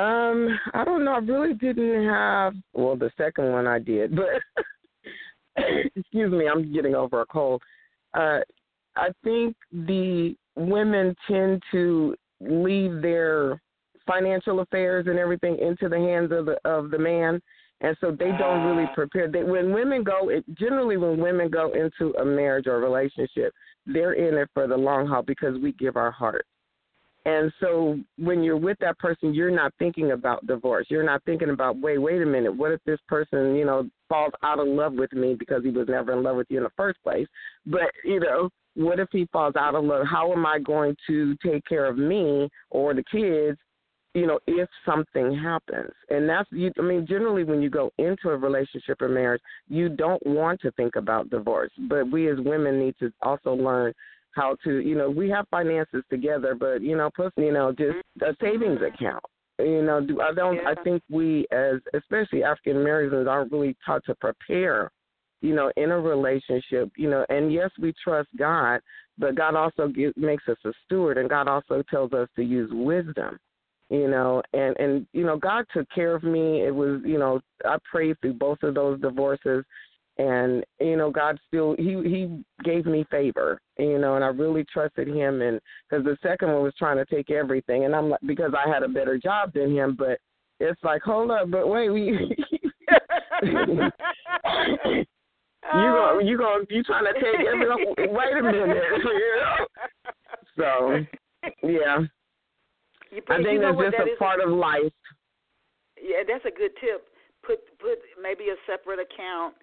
Um, 0.00 0.58
I 0.74 0.84
don't 0.84 1.04
know. 1.04 1.12
I 1.12 1.18
really 1.18 1.54
didn't 1.54 2.06
have. 2.06 2.54
Well, 2.72 2.96
the 2.96 3.10
second 3.16 3.52
one 3.52 3.66
I 3.66 3.78
did, 3.78 4.14
but 4.14 4.26
excuse 5.96 6.32
me, 6.32 6.48
I'm 6.48 6.72
getting 6.72 6.94
over 6.94 7.20
a 7.20 7.26
cold. 7.26 7.62
Uh, 8.14 8.40
I 8.96 9.08
think 9.22 9.56
the 9.72 10.34
women 10.56 11.14
tend 11.28 11.62
to 11.72 12.14
leave 12.40 13.00
their 13.02 13.60
financial 14.06 14.60
affairs 14.60 15.06
and 15.08 15.18
everything 15.18 15.58
into 15.58 15.88
the 15.88 15.98
hands 15.98 16.32
of 16.32 16.46
the 16.46 16.56
of 16.64 16.90
the 16.90 16.98
man, 16.98 17.40
and 17.80 17.96
so 18.00 18.10
they 18.10 18.30
don't 18.38 18.64
really 18.64 18.88
ah. 18.90 18.94
prepare. 18.94 19.30
They, 19.30 19.44
when 19.44 19.72
women 19.72 20.02
go, 20.02 20.30
it, 20.30 20.44
generally 20.58 20.96
when 20.96 21.20
women 21.20 21.50
go 21.50 21.72
into 21.72 22.14
a 22.18 22.24
marriage 22.24 22.66
or 22.66 22.76
a 22.76 22.80
relationship, 22.80 23.52
they're 23.86 24.14
in 24.14 24.36
it 24.36 24.48
for 24.54 24.66
the 24.66 24.76
long 24.76 25.06
haul 25.06 25.22
because 25.22 25.58
we 25.62 25.72
give 25.72 25.96
our 25.96 26.10
heart. 26.10 26.46
And 27.28 27.52
so 27.60 27.98
when 28.16 28.42
you're 28.42 28.56
with 28.56 28.78
that 28.80 28.98
person, 28.98 29.34
you're 29.34 29.50
not 29.50 29.74
thinking 29.78 30.12
about 30.12 30.46
divorce. 30.46 30.86
You're 30.88 31.02
not 31.02 31.22
thinking 31.24 31.50
about, 31.50 31.78
wait, 31.78 31.98
wait 31.98 32.22
a 32.22 32.26
minute, 32.26 32.56
what 32.56 32.72
if 32.72 32.80
this 32.86 33.00
person, 33.06 33.54
you 33.54 33.66
know, 33.66 33.86
falls 34.08 34.32
out 34.42 34.58
of 34.58 34.66
love 34.66 34.94
with 34.94 35.12
me 35.12 35.36
because 35.38 35.62
he 35.62 35.68
was 35.68 35.88
never 35.88 36.14
in 36.14 36.22
love 36.22 36.36
with 36.36 36.46
you 36.48 36.56
in 36.56 36.62
the 36.62 36.70
first 36.74 37.02
place? 37.02 37.26
But, 37.66 37.90
you 38.02 38.18
know, 38.18 38.48
what 38.76 38.98
if 38.98 39.08
he 39.12 39.28
falls 39.30 39.56
out 39.56 39.74
of 39.74 39.84
love? 39.84 40.06
How 40.06 40.32
am 40.32 40.46
I 40.46 40.58
going 40.58 40.96
to 41.06 41.36
take 41.44 41.66
care 41.66 41.84
of 41.84 41.98
me 41.98 42.48
or 42.70 42.94
the 42.94 43.04
kids, 43.12 43.58
you 44.14 44.26
know, 44.26 44.38
if 44.46 44.68
something 44.86 45.36
happens? 45.36 45.92
And 46.08 46.26
that's, 46.26 46.48
you, 46.50 46.72
I 46.78 46.82
mean, 46.82 47.06
generally 47.06 47.44
when 47.44 47.60
you 47.60 47.68
go 47.68 47.90
into 47.98 48.30
a 48.30 48.38
relationship 48.38 49.02
or 49.02 49.08
marriage, 49.10 49.42
you 49.68 49.90
don't 49.90 50.24
want 50.24 50.62
to 50.62 50.70
think 50.72 50.96
about 50.96 51.28
divorce. 51.28 51.72
But 51.90 52.10
we 52.10 52.30
as 52.30 52.38
women 52.38 52.78
need 52.78 52.94
to 53.00 53.12
also 53.20 53.52
learn 53.52 53.92
how 54.38 54.56
to, 54.64 54.72
you 54.78 54.96
know, 54.96 55.10
we 55.10 55.28
have 55.30 55.46
finances 55.50 56.04
together, 56.08 56.52
but 56.54 56.80
you 56.80 56.96
know, 56.96 57.10
plus, 57.14 57.32
you 57.36 57.52
know, 57.52 57.72
just 57.72 57.98
a 58.22 58.32
savings 58.40 58.80
account. 58.90 59.24
You 59.58 59.82
know, 59.82 59.98
do 60.00 60.20
I 60.20 60.32
don't 60.32 60.56
yeah. 60.56 60.72
I 60.72 60.82
think 60.84 61.02
we 61.10 61.46
as 61.50 61.76
especially 62.00 62.44
African 62.44 62.76
Americans 62.76 63.26
aren't 63.26 63.50
really 63.50 63.76
taught 63.84 64.04
to 64.06 64.14
prepare, 64.14 64.90
you 65.40 65.54
know, 65.54 65.72
in 65.76 65.90
a 65.90 66.00
relationship, 66.00 66.86
you 66.96 67.10
know, 67.10 67.26
and 67.28 67.52
yes, 67.52 67.70
we 67.80 67.92
trust 68.04 68.28
God, 68.38 68.80
but 69.18 69.34
God 69.34 69.56
also 69.56 69.88
gives, 69.88 70.14
makes 70.16 70.44
us 70.48 70.58
a 70.64 70.72
steward, 70.84 71.18
and 71.18 71.28
God 71.28 71.48
also 71.48 71.82
tells 71.90 72.12
us 72.12 72.28
to 72.36 72.42
use 72.42 72.70
wisdom. 72.72 73.38
you 73.90 74.08
know 74.08 74.42
and 74.52 74.76
and 74.78 75.06
you 75.12 75.24
know 75.24 75.36
god 75.38 75.64
took 75.72 75.88
care 75.98 76.14
of 76.14 76.22
me 76.22 76.62
it 76.68 76.74
was 76.74 77.00
you 77.04 77.18
know 77.18 77.40
i 77.64 77.76
prayed 77.90 78.16
through 78.20 78.34
both 78.34 78.62
of 78.62 78.74
those 78.74 79.00
divorces 79.00 79.64
and 80.18 80.64
you 80.80 80.96
know 80.96 81.10
god 81.10 81.38
still 81.46 81.74
he 81.78 81.94
he 82.04 82.42
gave 82.64 82.86
me 82.86 83.04
favor 83.10 83.60
you 83.78 83.98
know 83.98 84.16
and 84.16 84.24
i 84.24 84.28
really 84.28 84.64
trusted 84.72 85.08
him. 85.08 85.42
And 85.42 85.60
because 85.88 86.04
the 86.04 86.16
second 86.22 86.52
one 86.52 86.62
was 86.62 86.74
trying 86.78 86.96
to 86.96 87.04
take 87.04 87.30
everything. 87.30 87.84
And 87.84 87.94
i'm 87.94 88.10
like 88.10 88.20
because 88.26 88.52
i 88.54 88.68
had 88.68 88.82
a 88.82 88.88
better 88.88 89.18
job 89.18 89.52
than 89.54 89.74
him 89.74 89.96
but 89.98 90.18
it's 90.60 90.82
like 90.82 91.02
hold 91.02 91.30
up 91.30 91.50
but 91.50 91.68
wait 91.68 91.90
we 91.90 92.00
you 93.42 93.50
go 95.72 96.18
you 96.22 96.36
go 96.36 96.64
you 96.68 96.82
trying 96.82 97.04
to 97.04 97.14
take 97.14 97.46
everything 97.46 97.94
wait 98.14 98.36
a 98.38 98.42
minute 98.42 98.82
you 99.04 99.36
know? 99.40 99.66
So 100.56 100.96
yeah. 101.62 101.98
I 103.30 103.42
think 103.42 103.62
that's 103.62 103.78
just 103.78 103.96
that 103.96 104.08
a 104.12 104.18
part 104.18 104.40
of 104.40 104.50
life. 104.50 104.92
Yeah, 105.96 106.22
that's 106.26 106.44
a 106.44 106.52
good 106.52 106.72
tip. 106.80 107.08
Put 107.46 107.60
put 107.78 107.98
maybe 108.20 108.50
a 108.52 108.58
separate 108.66 108.98
account, 109.00 109.54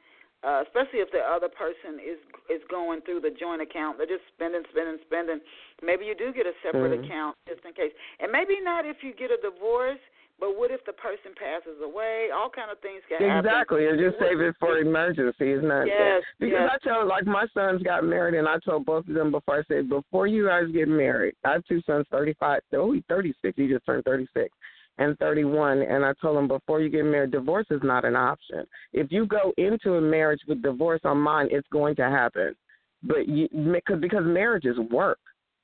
uh, 0.46 0.62
especially 0.62 1.00
if 1.00 1.10
the 1.12 1.20
other 1.26 1.50
person 1.50 1.98
is 2.00 2.20
is 2.50 2.62
going 2.70 3.02
through 3.02 3.20
the 3.22 3.32
joint 3.34 3.62
account. 3.62 3.98
They're 3.98 4.06
just 4.06 4.24
spending, 4.36 4.62
spending, 4.72 5.00
spending. 5.08 5.40
Maybe 5.82 6.06
you 6.06 6.14
do 6.16 6.32
get 6.32 6.46
a 6.46 6.54
separate 6.62 6.94
Mhm. 7.02 7.06
account 7.06 7.36
just 7.50 7.66
in 7.66 7.74
case, 7.74 7.92
and 8.20 8.32
maybe 8.32 8.62
not 8.62 8.86
if 8.86 9.04
you 9.04 9.14
get 9.14 9.32
a 9.32 9.38
divorce. 9.38 10.00
But 10.38 10.58
what 10.58 10.70
if 10.70 10.84
the 10.84 10.92
person 10.92 11.32
passes 11.40 11.80
away? 11.82 12.28
All 12.30 12.50
kind 12.50 12.70
of 12.70 12.78
things 12.80 13.02
can 13.08 13.22
happen. 13.22 13.46
Exactly. 13.46 13.88
and 13.88 13.98
just 13.98 14.20
save 14.20 14.42
it 14.42 14.54
for 14.60 14.78
emergencies, 14.80 15.64
not 15.64 15.88
Yes, 15.88 16.24
because 16.40 16.60
yes. 16.60 16.70
I 16.74 16.78
tell 16.80 17.06
like 17.08 17.26
my 17.26 17.48
sons 17.54 17.82
got 17.84 18.04
married 18.04 18.34
and 18.36 18.46
I 18.46 18.60
told 18.60 18.86
both 18.86 19.08
of 19.08 19.14
them 19.14 19.32
before 19.32 19.60
I 19.60 19.64
said, 19.64 19.88
Before 19.88 20.28
you 20.28 20.48
guys 20.48 20.68
get 20.72 20.90
married, 20.90 21.36
I 21.46 21.54
have 21.54 21.66
two 21.66 21.80
sons 21.84 22.06
thirty 22.12 22.34
five 22.34 22.60
oh 22.74 22.92
he's 22.92 23.04
thirty 23.08 23.34
six, 23.42 23.56
he 23.56 23.70
just 23.70 23.86
turned 23.86 24.04
thirty 24.04 24.28
six 24.34 24.54
and 24.98 25.18
thirty 25.20 25.44
one 25.44 25.82
and 25.82 26.06
I 26.06 26.14
told 26.22 26.38
him, 26.38 26.48
before 26.48 26.82
you 26.82 26.90
get 26.90 27.04
married, 27.04 27.32
divorce 27.32 27.68
is 27.70 27.82
not 27.84 28.06
an 28.06 28.16
option. 28.16 28.66
If 28.94 29.12
you 29.12 29.26
go 29.26 29.54
into 29.58 29.96
a 29.96 30.02
marriage 30.02 30.42
with 30.48 30.62
divorce 30.62 31.02
on 31.04 31.18
mine, 31.18 31.48
it's 31.52 31.68
going 31.72 31.96
to 31.98 32.04
happen. 32.04 32.56
But 33.04 33.28
you 33.28 33.48
because 33.50 34.00
because 34.02 34.24
marriage 34.26 34.66
is 34.66 34.78
work. 34.92 35.20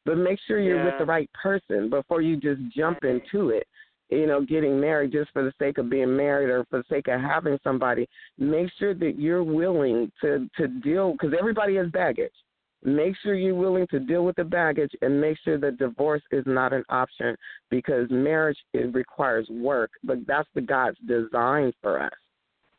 But 0.05 0.17
make 0.17 0.39
sure 0.47 0.59
you're 0.59 0.83
with 0.83 0.95
the 0.97 1.05
right 1.05 1.29
person 1.33 1.89
before 1.89 2.21
you 2.21 2.35
just 2.35 2.59
jump 2.75 3.03
into 3.03 3.49
it. 3.49 3.67
you 4.11 4.27
know, 4.27 4.41
getting 4.41 4.79
married 4.79 5.13
just 5.13 5.31
for 5.31 5.43
the 5.43 5.53
sake 5.57 5.77
of 5.77 5.89
being 5.89 6.15
married 6.15 6.49
or 6.49 6.65
for 6.69 6.79
the 6.79 6.83
sake 6.89 7.07
of 7.07 7.21
having 7.21 7.57
somebody. 7.63 8.07
Make 8.37 8.69
sure 8.77 8.93
that 8.93 9.17
you're 9.17 9.43
willing 9.43 10.11
to 10.21 10.49
to 10.57 10.67
deal 10.67 11.13
because 11.13 11.33
everybody 11.37 11.77
has 11.77 11.87
baggage. 11.87 12.33
Make 12.83 13.15
sure 13.17 13.35
you're 13.35 13.53
willing 13.53 13.87
to 13.91 13.99
deal 13.99 14.25
with 14.25 14.35
the 14.35 14.43
baggage 14.43 14.91
and 15.01 15.21
make 15.21 15.37
sure 15.43 15.57
that 15.59 15.77
divorce 15.77 16.23
is 16.31 16.43
not 16.47 16.73
an 16.73 16.83
option 16.89 17.35
because 17.69 18.09
marriage 18.09 18.57
it 18.73 18.93
requires 18.93 19.47
work. 19.49 19.91
But 20.03 20.25
that's 20.25 20.49
the 20.55 20.61
God's 20.61 20.97
design 21.05 21.73
for 21.81 22.01
us, 22.01 22.13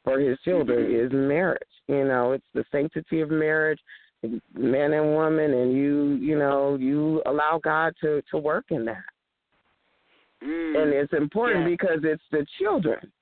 for 0.03 0.18
His 0.18 0.40
children 0.40 0.86
Mhm. 0.86 1.07
is 1.07 1.12
marriage. 1.12 1.62
You 1.86 2.05
know, 2.05 2.32
it's 2.32 2.48
the 2.53 2.64
sanctity 2.72 3.20
of 3.20 3.30
marriage, 3.30 3.80
man 4.55 4.92
and 4.92 5.14
woman, 5.14 5.53
and 5.53 5.72
you 5.72 6.18
you 6.20 6.36
know 6.38 6.76
you 6.76 7.22
allow 7.26 7.59
God 7.59 7.94
to 8.00 8.22
to 8.30 8.38
work 8.38 8.66
in 8.70 8.84
that 8.84 9.05
Mm. 10.42 10.82
and 10.82 10.92
it's 10.92 11.12
important 11.12 11.61
Yeah. 11.61 11.68
because 11.68 12.05
it's 12.05 12.28
the 12.30 12.44
children 12.59 13.12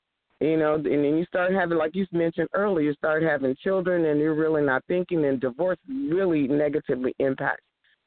you 0.41 0.57
know 0.57 0.74
and 0.74 0.86
then 0.86 1.16
you 1.16 1.24
start 1.26 1.53
having 1.53 1.78
like 1.78 1.95
you 1.95 2.07
mentioned 2.12 2.49
earlier 2.55 2.86
you 2.86 2.95
start 2.95 3.22
having 3.22 3.55
children 3.62 4.07
and 4.07 4.20
you're 4.20 4.34
really 4.34 4.62
not 4.62 4.82
thinking 4.88 5.24
and 5.24 5.41
divorce 5.41 5.78
really 5.88 6.49
negatively 6.49 7.14
impacts 7.18 7.64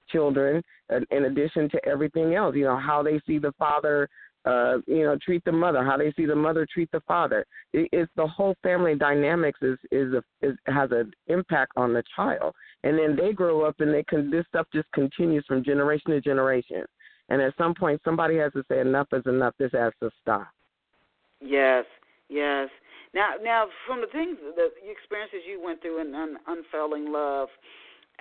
children 0.10 0.62
uh, 0.94 1.00
in 1.12 1.26
addition 1.26 1.70
to 1.70 1.80
everything 1.86 2.36
else 2.36 2.56
you 2.56 2.64
know 2.64 2.78
how 2.78 3.02
they 3.02 3.20
see 3.26 3.38
the 3.38 3.54
father 3.58 4.08
uh 4.46 4.78
you 4.88 5.04
know 5.04 5.18
treat 5.24 5.44
the 5.46 5.52
mother 5.52 5.84
how 5.84 5.96
they 5.96 6.12
see 6.18 6.26
the 6.26 6.36
mother 6.36 6.68
treat 6.72 6.92
the 6.92 7.02
father 7.08 7.46
it, 7.72 7.88
it's 7.94 8.12
the 8.18 8.28
whole 8.28 8.56
family 8.62 8.96
dynamics 8.96 9.60
is 9.62 9.78
is 9.92 10.14
a 10.14 10.24
is 10.46 10.56
has 10.66 10.92
an 10.92 11.12
impact 11.28 11.72
on 11.78 11.94
the 11.94 12.04
child 12.16 12.54
and 12.84 13.00
then 13.00 13.16
they 13.16 13.32
grow 13.32 13.62
up 13.62 13.80
and 13.80 13.94
they 13.94 14.04
can 14.04 14.30
this 14.30 14.46
stuff 14.50 14.68
just 14.74 14.92
continues 14.92 15.46
from 15.48 15.64
generation 15.64 16.12
to 16.12 16.20
generation 16.20 16.84
and 17.30 17.42
at 17.42 17.54
some 17.58 17.74
point, 17.74 18.02
somebody 18.04 18.38
has 18.38 18.54
to 18.54 18.64
say 18.70 18.80
enough 18.80 19.08
is 19.14 19.24
enough. 19.26 19.54
This 19.58 19.72
has 19.74 19.94
to 20.02 20.12
stop. 20.22 20.48
Yes, 21.42 21.86
yes. 22.30 22.70
Now, 23.14 23.34
now, 23.42 23.68
from 23.86 24.02
the 24.02 24.08
things, 24.08 24.38
the 24.56 24.70
experiences 24.90 25.42
you 25.48 25.62
went 25.64 25.82
through 25.82 26.02
in 26.02 26.14
un, 26.16 26.38
unfailing 26.48 27.12
love, 27.12 27.50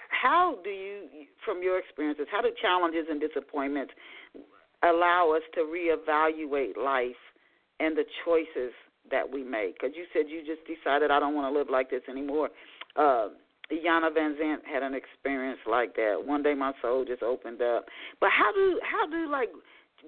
how 0.08 0.58
do 0.62 0.70
you, 0.70 1.26
from 1.44 1.62
your 1.62 1.78
experiences, 1.78 2.26
how 2.30 2.42
do 2.42 2.50
challenges 2.60 3.06
and 3.10 3.20
disappointments 3.20 3.92
allow 4.82 5.32
us 5.34 5.42
to 5.54 5.60
reevaluate 5.60 6.76
life 6.76 7.20
and 7.80 7.96
the 7.96 8.04
choices 8.24 8.72
that 9.10 9.30
we 9.30 9.42
make? 9.42 9.80
Because 9.80 9.96
you 9.96 10.04
said 10.12 10.28
you 10.28 10.44
just 10.44 10.66
decided 10.68 11.10
I 11.10 11.18
don't 11.18 11.34
want 11.34 11.52
to 11.52 11.58
live 11.58 11.68
like 11.70 11.90
this 11.90 12.02
anymore. 12.08 12.50
Uh, 12.96 13.28
Iyanla 13.72 14.12
Vanzant 14.12 14.64
had 14.70 14.82
an 14.82 14.94
experience 14.94 15.60
like 15.68 15.96
that. 15.96 16.16
One 16.24 16.42
day 16.42 16.54
my 16.54 16.72
soul 16.82 17.04
just 17.06 17.22
opened 17.22 17.62
up. 17.62 17.86
But 18.20 18.30
how 18.36 18.52
do 18.52 18.78
how 18.84 19.08
do 19.08 19.30
like 19.30 19.48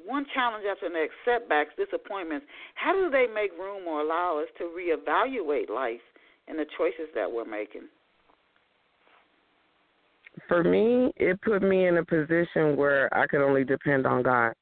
one 0.06 0.26
challenge 0.34 0.64
after 0.70 0.88
the 0.88 0.94
next, 0.94 1.14
setbacks, 1.24 1.70
disappointments, 1.76 2.46
how 2.74 2.92
do 2.92 3.10
they 3.10 3.26
make 3.32 3.52
room 3.58 3.86
or 3.86 4.00
allow 4.00 4.40
us 4.40 4.48
to 4.58 4.64
reevaluate 4.64 5.70
life 5.70 6.02
and 6.48 6.58
the 6.58 6.66
choices 6.76 7.08
that 7.14 7.30
we're 7.30 7.44
making? 7.44 7.88
For 10.48 10.64
me, 10.64 11.12
it 11.16 11.40
put 11.42 11.62
me 11.62 11.86
in 11.86 11.96
a 11.98 12.04
position 12.04 12.76
where 12.76 13.12
I 13.16 13.26
could 13.26 13.40
only 13.40 13.64
depend 13.64 14.06
on 14.06 14.22
God. 14.22 14.52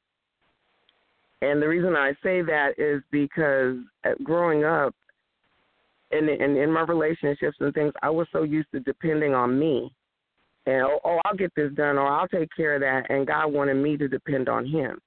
And 1.40 1.60
the 1.60 1.66
reason 1.66 1.96
I 1.96 2.12
say 2.22 2.42
that 2.42 2.78
is 2.78 3.02
because 3.10 3.76
uh, 4.04 4.10
growing 4.22 4.64
up, 4.64 4.94
and 6.12 6.28
in, 6.28 6.56
in 6.56 6.70
my 6.70 6.82
relationships 6.82 7.56
and 7.58 7.72
things, 7.74 7.92
I 8.02 8.10
was 8.10 8.28
so 8.32 8.42
used 8.42 8.68
to 8.72 8.80
depending 8.80 9.34
on 9.34 9.58
me. 9.58 9.92
And 10.66 10.82
oh, 10.82 11.00
oh, 11.04 11.18
I'll 11.24 11.34
get 11.34 11.52
this 11.56 11.72
done, 11.72 11.98
or 11.98 12.06
I'll 12.06 12.28
take 12.28 12.48
care 12.56 12.74
of 12.74 12.80
that. 12.82 13.10
And 13.10 13.26
God 13.26 13.52
wanted 13.52 13.74
me 13.74 13.96
to 13.96 14.06
depend 14.06 14.48
on 14.48 14.66
Him. 14.66 15.00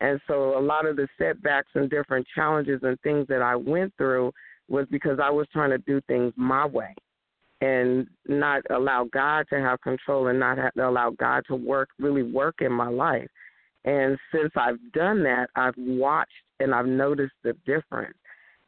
And 0.00 0.20
so 0.26 0.58
a 0.58 0.60
lot 0.60 0.86
of 0.86 0.96
the 0.96 1.08
setbacks 1.18 1.70
and 1.74 1.88
different 1.88 2.26
challenges 2.34 2.80
and 2.82 3.00
things 3.00 3.26
that 3.28 3.42
I 3.42 3.56
went 3.56 3.94
through 3.96 4.32
was 4.68 4.86
because 4.90 5.18
I 5.22 5.30
was 5.30 5.46
trying 5.52 5.70
to 5.70 5.78
do 5.78 6.00
things 6.06 6.32
my 6.36 6.66
way 6.66 6.94
and 7.62 8.06
not 8.28 8.62
allow 8.70 9.08
God 9.10 9.46
to 9.50 9.58
have 9.58 9.80
control 9.80 10.26
and 10.26 10.38
not 10.38 10.58
have, 10.58 10.72
allow 10.76 11.10
God 11.10 11.44
to 11.48 11.56
work, 11.56 11.88
really 11.98 12.22
work 12.22 12.56
in 12.60 12.72
my 12.72 12.88
life. 12.88 13.28
And 13.86 14.18
since 14.34 14.52
I've 14.56 14.78
done 14.92 15.22
that, 15.22 15.48
I've 15.56 15.76
watched 15.78 16.32
and 16.60 16.74
I've 16.74 16.86
noticed 16.86 17.34
the 17.42 17.54
difference 17.64 18.16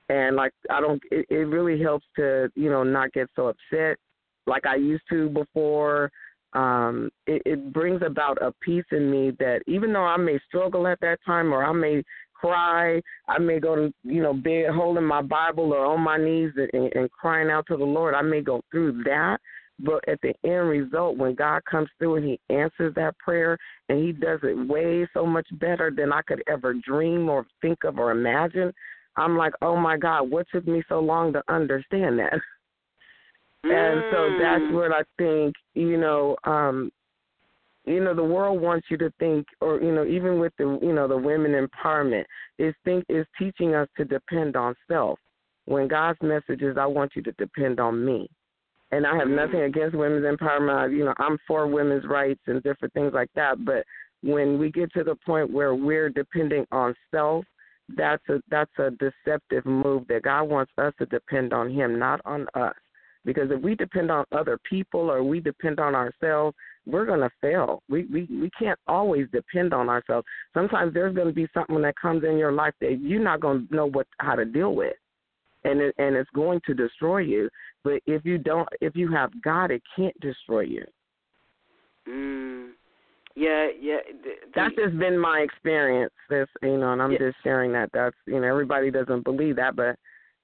and 0.08 0.36
like 0.36 0.52
I 0.70 0.80
don't 0.80 1.02
it, 1.10 1.26
it 1.28 1.46
really 1.48 1.80
helps 1.80 2.06
to 2.16 2.50
you 2.54 2.70
know 2.70 2.82
not 2.82 3.12
get 3.12 3.28
so 3.36 3.48
upset 3.48 3.98
like 4.46 4.66
I 4.66 4.76
used 4.76 5.04
to 5.10 5.28
before 5.28 6.10
um 6.54 7.10
it, 7.26 7.42
it 7.44 7.72
brings 7.72 8.00
about 8.04 8.40
a 8.42 8.52
peace 8.62 8.84
in 8.92 9.10
me 9.10 9.32
that 9.38 9.60
even 9.66 9.92
though 9.92 10.04
I 10.04 10.16
may 10.16 10.38
struggle 10.48 10.86
at 10.86 11.00
that 11.00 11.18
time 11.24 11.52
or 11.52 11.64
I 11.64 11.72
may 11.72 12.02
cry 12.34 13.02
I 13.28 13.38
may 13.38 13.60
go 13.60 13.76
to 13.76 13.92
you 14.02 14.22
know 14.22 14.32
bed 14.32 14.70
holding 14.72 15.04
my 15.04 15.22
Bible 15.22 15.72
or 15.72 15.84
on 15.84 16.00
my 16.00 16.16
knees 16.16 16.52
and, 16.56 16.92
and 16.94 17.10
crying 17.10 17.50
out 17.50 17.66
to 17.68 17.76
the 17.76 17.84
Lord 17.84 18.14
I 18.14 18.22
may 18.22 18.40
go 18.40 18.62
through 18.70 19.02
that 19.04 19.38
but 19.80 20.02
at 20.08 20.20
the 20.22 20.34
end 20.44 20.68
result 20.68 21.16
when 21.18 21.34
God 21.34 21.62
comes 21.70 21.88
through 21.98 22.16
and 22.16 22.24
he 22.24 22.40
answers 22.50 22.94
that 22.96 23.18
prayer 23.18 23.56
and 23.88 23.98
he 24.04 24.12
does 24.12 24.40
it 24.42 24.68
way 24.68 25.06
so 25.14 25.26
much 25.26 25.46
better 25.52 25.92
than 25.94 26.12
I 26.12 26.22
could 26.22 26.42
ever 26.48 26.74
dream 26.74 27.28
or 27.28 27.46
think 27.62 27.84
of 27.84 27.98
or 27.98 28.10
imagine 28.10 28.72
I'm 29.18 29.36
like, 29.36 29.52
oh 29.62 29.76
my 29.76 29.96
God, 29.96 30.30
what 30.30 30.46
took 30.52 30.66
me 30.66 30.82
so 30.88 31.00
long 31.00 31.32
to 31.32 31.42
understand 31.48 32.18
that? 32.20 32.34
And 33.70 34.04
so 34.10 34.30
that's 34.38 34.64
Mm. 34.66 34.74
what 34.74 34.92
I 34.92 35.02
think, 35.16 35.54
you 35.74 35.96
know, 35.96 36.36
um, 36.44 36.90
you 37.84 38.00
know, 38.00 38.14
the 38.14 38.24
world 38.24 38.60
wants 38.60 38.90
you 38.90 38.98
to 38.98 39.10
think 39.18 39.46
or, 39.60 39.80
you 39.80 39.92
know, 39.92 40.04
even 40.04 40.38
with 40.38 40.54
the 40.56 40.78
you 40.82 40.92
know, 40.92 41.08
the 41.08 41.16
women 41.16 41.52
empowerment, 41.52 42.24
is 42.58 42.74
think 42.84 43.04
is 43.08 43.26
teaching 43.38 43.74
us 43.74 43.88
to 43.96 44.04
depend 44.04 44.56
on 44.56 44.74
self. 44.86 45.18
When 45.64 45.88
God's 45.88 46.20
message 46.22 46.62
is 46.62 46.76
I 46.76 46.86
want 46.86 47.16
you 47.16 47.22
to 47.22 47.32
depend 47.32 47.80
on 47.80 48.04
me. 48.04 48.28
And 48.90 49.06
I 49.06 49.16
have 49.16 49.28
nothing 49.28 49.62
against 49.62 49.96
women's 49.96 50.24
empowerment. 50.24 50.96
You 50.96 51.04
know, 51.04 51.14
I'm 51.18 51.38
for 51.46 51.66
women's 51.66 52.06
rights 52.06 52.40
and 52.46 52.62
different 52.62 52.94
things 52.94 53.12
like 53.12 53.30
that. 53.34 53.64
But 53.64 53.84
when 54.22 54.58
we 54.58 54.70
get 54.70 54.92
to 54.94 55.04
the 55.04 55.14
point 55.26 55.52
where 55.52 55.74
we're 55.74 56.08
depending 56.08 56.66
on 56.72 56.94
self, 57.10 57.44
that's 57.96 58.22
a 58.28 58.40
that's 58.50 58.70
a 58.78 58.90
deceptive 58.92 59.64
move 59.64 60.06
that 60.08 60.22
God 60.22 60.44
wants 60.44 60.72
us 60.78 60.92
to 60.98 61.06
depend 61.06 61.52
on 61.52 61.70
him, 61.70 61.98
not 61.98 62.20
on 62.24 62.46
us. 62.54 62.74
Because 63.24 63.50
if 63.50 63.60
we 63.60 63.74
depend 63.74 64.10
on 64.10 64.24
other 64.32 64.58
people 64.68 65.10
or 65.10 65.22
we 65.22 65.40
depend 65.40 65.80
on 65.80 65.94
ourselves, 65.94 66.56
we're 66.86 67.04
gonna 67.04 67.30
fail. 67.40 67.82
We 67.88 68.04
we 68.06 68.26
we 68.30 68.50
can't 68.58 68.78
always 68.86 69.26
depend 69.32 69.74
on 69.74 69.88
ourselves. 69.88 70.26
Sometimes 70.54 70.94
there's 70.94 71.14
gonna 71.14 71.32
be 71.32 71.48
something 71.52 71.82
that 71.82 71.96
comes 72.00 72.24
in 72.24 72.38
your 72.38 72.52
life 72.52 72.74
that 72.80 73.00
you're 73.00 73.22
not 73.22 73.40
gonna 73.40 73.64
know 73.70 73.86
what 73.86 74.06
how 74.18 74.34
to 74.34 74.44
deal 74.44 74.74
with. 74.74 74.94
And 75.64 75.80
it, 75.80 75.94
and 75.98 76.14
it's 76.14 76.30
going 76.34 76.60
to 76.66 76.74
destroy 76.74 77.18
you. 77.18 77.50
But 77.84 78.00
if 78.06 78.24
you 78.24 78.38
don't 78.38 78.68
if 78.80 78.96
you 78.96 79.12
have 79.12 79.30
God 79.42 79.70
it 79.70 79.82
can't 79.94 80.18
destroy 80.20 80.60
you. 80.60 80.84
Mm. 82.08 82.70
Yeah, 83.34 83.68
yeah. 83.80 83.98
The, 84.24 84.30
that's 84.54 84.74
just 84.74 84.98
been 84.98 85.16
my 85.18 85.40
experience. 85.40 86.12
This, 86.28 86.48
you 86.62 86.78
know, 86.78 86.92
and 86.92 87.00
I'm 87.00 87.12
yeah. 87.12 87.18
just 87.18 87.36
sharing 87.44 87.72
that. 87.72 87.90
That's, 87.92 88.16
you 88.26 88.40
know, 88.40 88.46
everybody 88.48 88.90
doesn't 88.90 89.22
believe 89.22 89.54
that, 89.56 89.76
but 89.76 89.96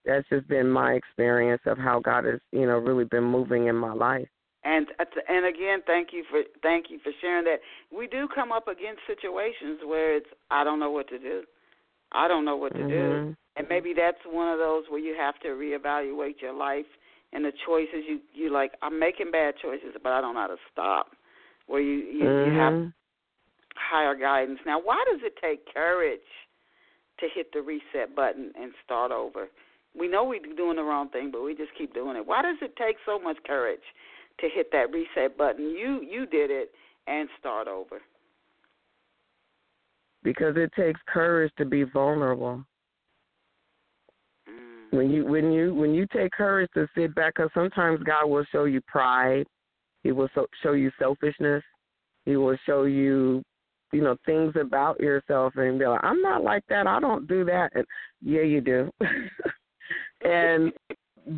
that's 0.05 0.29
just 0.29 0.49
been 0.49 0.71
my 0.71 0.93
experience 0.93 1.63
of 1.67 1.79
how 1.79 2.01
God 2.01 2.25
has, 2.25 2.41
you 2.53 2.67
know, 2.67 2.79
really 2.79 3.05
been 3.05 3.25
moving 3.25 3.67
in 3.67 3.77
my 3.77 3.93
life. 3.93 4.29
And 4.65 4.87
and 5.29 5.45
again, 5.45 5.81
thank 5.87 6.09
you 6.13 6.25
for 6.31 6.43
thank 6.63 6.87
you 6.89 6.99
for 7.03 7.13
sharing 7.21 7.45
that. 7.45 7.59
We 7.95 8.07
do 8.07 8.27
come 8.35 8.51
up 8.51 8.67
against 8.67 9.01
situations 9.07 9.81
where 9.85 10.17
it's 10.17 10.27
I 10.51 10.65
don't 10.65 10.81
know 10.81 10.91
what 10.91 11.09
to 11.09 11.19
do. 11.19 11.43
I 12.13 12.29
don't 12.29 12.45
know 12.45 12.57
what 12.57 12.73
to 12.73 12.79
mm-hmm. 12.79 12.89
do. 13.29 13.37
And 13.57 13.67
maybe 13.69 13.93
that's 13.95 14.19
one 14.27 14.53
of 14.53 14.59
those 14.59 14.85
where 14.89 15.01
you 15.01 15.15
have 15.19 15.39
to 15.41 15.49
reevaluate 15.49 16.41
your 16.41 16.55
life 16.55 16.87
and 17.33 17.45
the 17.45 17.53
choices 17.67 18.05
you 18.09 18.21
you 18.33 18.53
like. 18.53 18.73
I'm 18.81 18.99
making 18.99 19.31
bad 19.31 19.55
choices, 19.61 19.95
but 20.03 20.13
I 20.13 20.23
don't 20.23 20.35
know 20.35 20.41
how 20.41 20.47
to 20.47 20.57
stop. 20.73 21.09
Where 21.67 21.81
you 21.81 21.97
you, 21.97 22.25
mm-hmm. 22.25 22.53
you 22.53 22.59
have 22.59 22.73
mm-hmm. 22.73 22.89
higher 23.77 24.15
guidance. 24.15 24.61
Now, 24.65 24.81
why 24.83 25.05
does 25.13 25.21
it 25.23 25.35
take 25.43 25.73
courage 25.75 26.21
to 27.21 27.27
hit 27.35 27.53
the 27.53 27.61
reset 27.61 28.17
button 28.17 28.53
and 28.59 28.73
start 28.83 29.13
over? 29.13 29.49
We 29.97 30.09
know 30.09 30.25
we're 30.25 30.41
doing 30.57 30.77
the 30.77 30.83
wrong 30.83 31.09
thing, 31.11 31.31
but 31.31 31.43
we 31.43 31.55
just 31.55 31.71
keep 31.79 31.95
doing 31.95 32.17
it. 32.17 32.27
Why 32.27 32.43
does 32.43 32.57
it 32.63 32.75
take 32.77 32.97
so 33.07 33.19
much 33.19 33.37
courage 33.47 33.81
to 34.41 34.49
hit 34.49 34.71
that 34.73 34.91
reset 34.93 35.37
button. 35.37 35.71
You 35.71 36.01
you 36.03 36.27
did 36.27 36.51
it 36.51 36.71
and 37.07 37.29
start 37.39 37.69
over. 37.69 38.01
Because 40.23 40.55
it 40.57 40.71
takes 40.77 41.01
courage 41.07 41.53
to 41.59 41.65
be 41.65 41.85
vulnerable. 41.85 42.65
Mm. 44.49 44.97
When 44.97 45.11
you 45.11 45.25
when 45.27 45.53
you 45.53 45.75
when 45.75 45.95
you 45.95 46.07
take 46.13 46.33
courage 46.33 46.71
to 46.75 46.89
sit 46.97 47.15
back, 47.15 47.35
because 47.37 47.51
sometimes 47.55 48.03
God 48.03 48.27
will 48.27 48.45
show 48.51 48.65
you 48.65 48.81
pride, 48.87 49.47
He 50.03 50.13
will 50.13 50.29
so, 50.35 50.47
show 50.63 50.73
you 50.73 50.91
selfishness, 50.99 51.63
He 52.25 52.37
will 52.37 52.57
show 52.67 52.85
you, 52.85 53.43
you 53.93 54.03
know, 54.03 54.17
things 54.25 54.55
about 54.59 54.99
yourself, 54.99 55.53
and 55.57 55.79
be 55.79 55.87
like, 55.87 56.03
"I'm 56.03 56.23
not 56.23 56.43
like 56.43 56.65
that. 56.71 56.87
I 56.87 57.01
don't 57.01 57.29
do 57.29 57.45
that." 57.45 57.71
And 57.75 57.85
yeah, 58.23 58.43
you 58.43 58.61
do. 58.61 58.91
and 60.23 60.73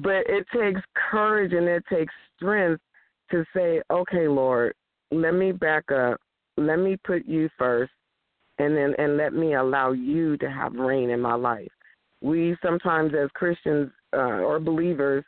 but 0.02 0.24
it 0.26 0.46
takes 0.54 0.80
courage 1.10 1.52
and 1.52 1.68
it 1.68 1.84
takes 1.90 2.12
strength 2.36 2.82
to 3.30 3.44
say, 3.54 3.80
okay, 3.90 4.28
Lord, 4.28 4.74
let 5.10 5.34
me 5.34 5.52
back 5.52 5.90
up. 5.92 6.20
Let 6.56 6.78
me 6.78 6.96
put 7.04 7.26
you 7.26 7.48
first 7.58 7.92
and 8.58 8.76
then 8.76 8.94
and 8.98 9.16
let 9.16 9.32
me 9.32 9.54
allow 9.54 9.92
you 9.92 10.36
to 10.38 10.50
have 10.50 10.74
reign 10.74 11.10
in 11.10 11.20
my 11.20 11.34
life. 11.34 11.70
We 12.22 12.56
sometimes 12.62 13.12
as 13.14 13.28
Christians 13.34 13.90
uh, 14.14 14.40
or 14.40 14.58
believers, 14.58 15.24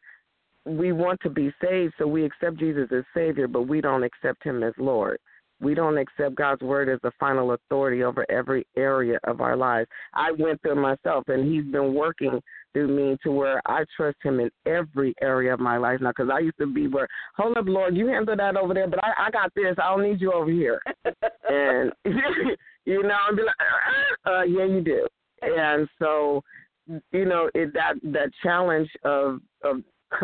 we 0.65 0.93
want 0.93 1.21
to 1.23 1.31
be 1.31 1.53
saved, 1.63 1.95
so 1.99 2.07
we 2.07 2.25
accept 2.25 2.59
Jesus 2.59 2.89
as 2.93 3.05
Savior, 3.15 3.49
but 3.49 3.63
we 3.63 3.81
don't 3.81 4.03
accept 4.03 4.43
Him 4.43 4.63
as 4.63 4.75
Lord. 4.79 5.19
We 5.61 5.75
don't 5.75 5.99
accept 5.99 6.37
God's 6.37 6.63
word 6.63 6.89
as 6.89 7.01
the 7.03 7.11
final 7.19 7.53
authority 7.53 8.05
over 8.05 8.25
every 8.31 8.67
area 8.77 9.19
of 9.25 9.41
our 9.41 9.57
lives. 9.57 9.89
I 10.15 10.31
went 10.33 10.63
through 10.63 10.81
myself, 10.81 11.25
and 11.29 11.53
He's 11.53 11.65
been 11.65 11.95
working 11.95 12.41
through 12.73 12.89
me 12.89 13.17
to 13.25 13.33
where 13.33 13.61
I 13.67 13.85
trust 13.97 14.19
Him 14.23 14.41
in 14.41 14.51
every 14.67 15.15
area 15.21 15.53
of 15.53 15.61
my 15.61 15.77
life 15.77 16.01
now. 16.01 16.11
Because 16.11 16.31
I 16.33 16.41
used 16.41 16.59
to 16.59 16.67
be 16.67 16.87
where, 16.87 17.09
hold 17.37 17.57
up, 17.57 17.65
Lord, 17.67 17.97
you 17.97 18.07
handle 18.07 18.37
that 18.37 18.57
over 18.57 18.73
there, 18.73 18.89
but 18.89 19.03
I, 19.03 19.27
I 19.27 19.31
got 19.31 19.53
this. 19.55 19.75
I 19.83 19.91
don't 19.91 20.09
need 20.09 20.21
you 20.21 20.33
over 20.33 20.51
here. 20.51 20.81
and 21.49 21.93
you 22.85 23.03
know, 23.03 23.17
and 23.29 23.37
be 23.37 23.43
like, 23.43 23.55
uh, 24.27 24.31
uh, 24.31 24.43
yeah, 24.43 24.65
you 24.65 24.81
do. 24.81 25.07
And 25.43 25.89
so, 25.99 26.43
you 27.13 27.25
know, 27.25 27.51
it, 27.55 27.73
that 27.75 27.95
that 28.03 28.31
challenge 28.43 28.89
of 29.05 29.41
of 29.63 29.83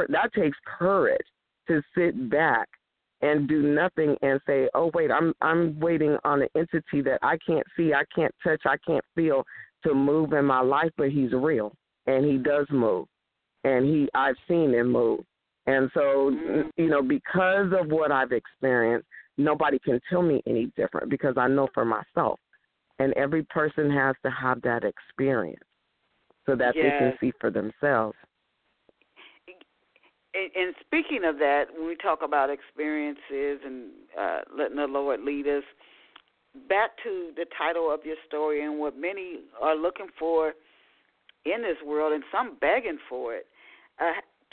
that 0.08 0.32
takes 0.34 0.56
courage 0.78 1.26
to 1.68 1.82
sit 1.96 2.30
back 2.30 2.68
and 3.24 3.48
do 3.48 3.62
nothing 3.62 4.16
and 4.20 4.38
say, 4.46 4.68
"Oh 4.74 4.90
wait, 4.92 5.10
I'm 5.10 5.32
I'm 5.40 5.80
waiting 5.80 6.16
on 6.24 6.42
an 6.42 6.48
entity 6.54 7.00
that 7.02 7.18
I 7.22 7.38
can't 7.44 7.66
see, 7.76 7.94
I 7.94 8.04
can't 8.14 8.34
touch, 8.44 8.60
I 8.66 8.76
can't 8.86 9.04
feel 9.14 9.44
to 9.84 9.94
move 9.94 10.34
in 10.34 10.44
my 10.44 10.60
life, 10.60 10.90
but 10.96 11.10
he's 11.10 11.32
real 11.32 11.74
and 12.06 12.24
he 12.24 12.36
does 12.36 12.66
move. 12.70 13.06
And 13.64 13.86
he 13.86 14.08
I've 14.14 14.36
seen 14.46 14.74
him 14.74 14.92
move. 14.92 15.20
And 15.66 15.90
so, 15.94 16.00
mm-hmm. 16.00 16.68
you 16.76 16.90
know, 16.90 17.02
because 17.02 17.72
of 17.72 17.88
what 17.88 18.12
I've 18.12 18.32
experienced, 18.32 19.08
nobody 19.38 19.78
can 19.78 19.98
tell 20.10 20.20
me 20.20 20.42
any 20.46 20.70
different 20.76 21.08
because 21.08 21.34
I 21.38 21.48
know 21.48 21.68
for 21.72 21.86
myself. 21.86 22.38
And 22.98 23.14
every 23.14 23.42
person 23.44 23.90
has 23.90 24.14
to 24.22 24.30
have 24.30 24.60
that 24.62 24.84
experience 24.84 25.64
so 26.44 26.54
that 26.56 26.76
yes. 26.76 26.84
they 26.84 26.98
can 26.98 27.14
see 27.20 27.32
for 27.40 27.50
themselves 27.50 28.16
and 30.34 30.74
speaking 30.80 31.24
of 31.24 31.38
that, 31.38 31.66
when 31.76 31.86
we 31.86 31.96
talk 31.96 32.20
about 32.22 32.50
experiences 32.50 33.60
and 33.64 33.90
uh, 34.18 34.40
letting 34.56 34.76
the 34.76 34.86
Lord 34.86 35.20
lead 35.22 35.46
us, 35.46 35.62
back 36.68 36.90
to 37.02 37.30
the 37.36 37.46
title 37.56 37.92
of 37.92 38.00
your 38.04 38.16
story 38.26 38.64
and 38.64 38.78
what 38.78 38.96
many 38.96 39.40
are 39.60 39.76
looking 39.76 40.08
for 40.18 40.54
in 41.44 41.62
this 41.62 41.76
world, 41.84 42.12
and 42.12 42.24
some 42.32 42.56
begging 42.60 42.98
for 43.08 43.34
it. 43.34 43.46
Uh, 44.00 44.12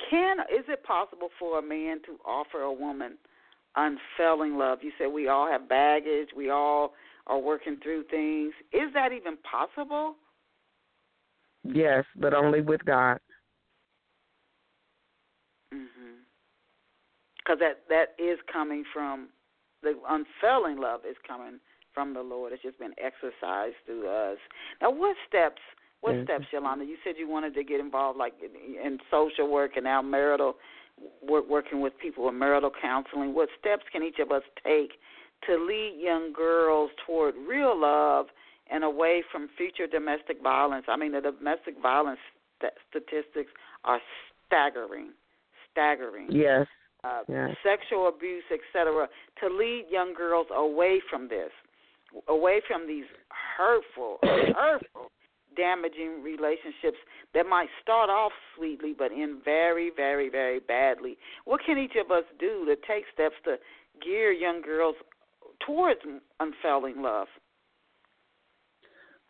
can 0.09 0.39
is 0.53 0.65
it 0.67 0.83
possible 0.83 1.29
for 1.39 1.59
a 1.59 1.61
man 1.61 2.01
to 2.05 2.17
offer 2.25 2.61
a 2.61 2.73
woman 2.73 3.17
unfailing 3.75 4.57
love? 4.57 4.79
You 4.81 4.91
said 4.97 5.07
we 5.07 5.27
all 5.27 5.49
have 5.49 5.69
baggage, 5.69 6.29
we 6.35 6.49
all 6.49 6.93
are 7.27 7.39
working 7.39 7.77
through 7.81 8.03
things. 8.05 8.53
Is 8.73 8.93
that 8.93 9.11
even 9.13 9.37
possible? 9.37 10.15
Yes, 11.63 12.03
but 12.15 12.33
only 12.33 12.61
with 12.61 12.83
God. 12.83 13.19
Because 17.43 17.59
that 17.59 17.81
that 17.89 18.15
is 18.21 18.39
coming 18.51 18.83
from 18.93 19.29
the 19.83 19.95
unfailing 20.09 20.77
love 20.77 21.01
is 21.09 21.15
coming 21.27 21.59
from 21.93 22.13
the 22.13 22.21
Lord. 22.21 22.53
It's 22.53 22.61
just 22.61 22.79
been 22.79 22.93
exercised 22.97 23.75
through 23.85 24.07
us. 24.07 24.37
Now, 24.81 24.91
what 24.91 25.15
steps? 25.27 25.61
What 26.01 26.13
mm-hmm. 26.13 26.23
steps, 26.23 26.45
Yolanda? 26.51 26.85
You 26.85 26.97
said 27.03 27.15
you 27.17 27.29
wanted 27.29 27.53
to 27.55 27.63
get 27.63 27.79
involved, 27.79 28.17
like 28.17 28.33
in, 28.41 28.75
in 28.83 28.99
social 29.09 29.49
work 29.49 29.71
and 29.75 29.83
now 29.83 30.01
marital 30.01 30.55
work, 31.27 31.49
working 31.49 31.81
with 31.81 31.93
people 31.99 32.25
with 32.25 32.35
marital 32.35 32.71
counseling. 32.81 33.33
What 33.33 33.49
steps 33.59 33.83
can 33.91 34.03
each 34.03 34.19
of 34.19 34.31
us 34.31 34.43
take 34.63 34.91
to 35.47 35.57
lead 35.57 35.99
young 35.99 36.33
girls 36.33 36.91
toward 37.05 37.35
real 37.35 37.79
love 37.79 38.27
and 38.71 38.83
away 38.83 39.23
from 39.31 39.49
future 39.57 39.87
domestic 39.87 40.41
violence? 40.41 40.85
I 40.87 40.97
mean, 40.97 41.11
the 41.11 41.21
domestic 41.21 41.75
violence 41.81 42.19
st- 42.59 42.73
statistics 42.89 43.51
are 43.83 43.99
staggering, 44.47 45.09
staggering. 45.71 46.27
Yes 46.31 46.67
uh, 47.03 47.21
yes. 47.27 47.51
sexual 47.63 48.07
abuse, 48.07 48.43
etc., 48.51 49.07
to 49.39 49.47
lead 49.47 49.85
young 49.89 50.13
girls 50.13 50.47
away 50.55 51.01
from 51.09 51.27
this, 51.27 51.51
away 52.27 52.61
from 52.67 52.87
these 52.87 53.05
hurtful, 53.57 54.17
hurtful, 54.23 55.11
damaging 55.55 56.21
relationships 56.23 56.97
that 57.33 57.45
might 57.45 57.67
start 57.81 58.09
off 58.09 58.31
sweetly 58.55 58.95
but 58.97 59.11
end 59.11 59.41
very, 59.43 59.91
very, 59.95 60.29
very 60.29 60.59
badly. 60.59 61.17
What 61.45 61.61
can 61.65 61.77
each 61.77 61.95
of 62.03 62.11
us 62.11 62.23
do 62.39 62.65
to 62.65 62.75
take 62.87 63.03
steps 63.13 63.35
to 63.45 63.57
gear 64.03 64.31
young 64.31 64.61
girls 64.61 64.95
towards 65.65 65.99
unfailing 66.39 67.01
love? 67.01 67.27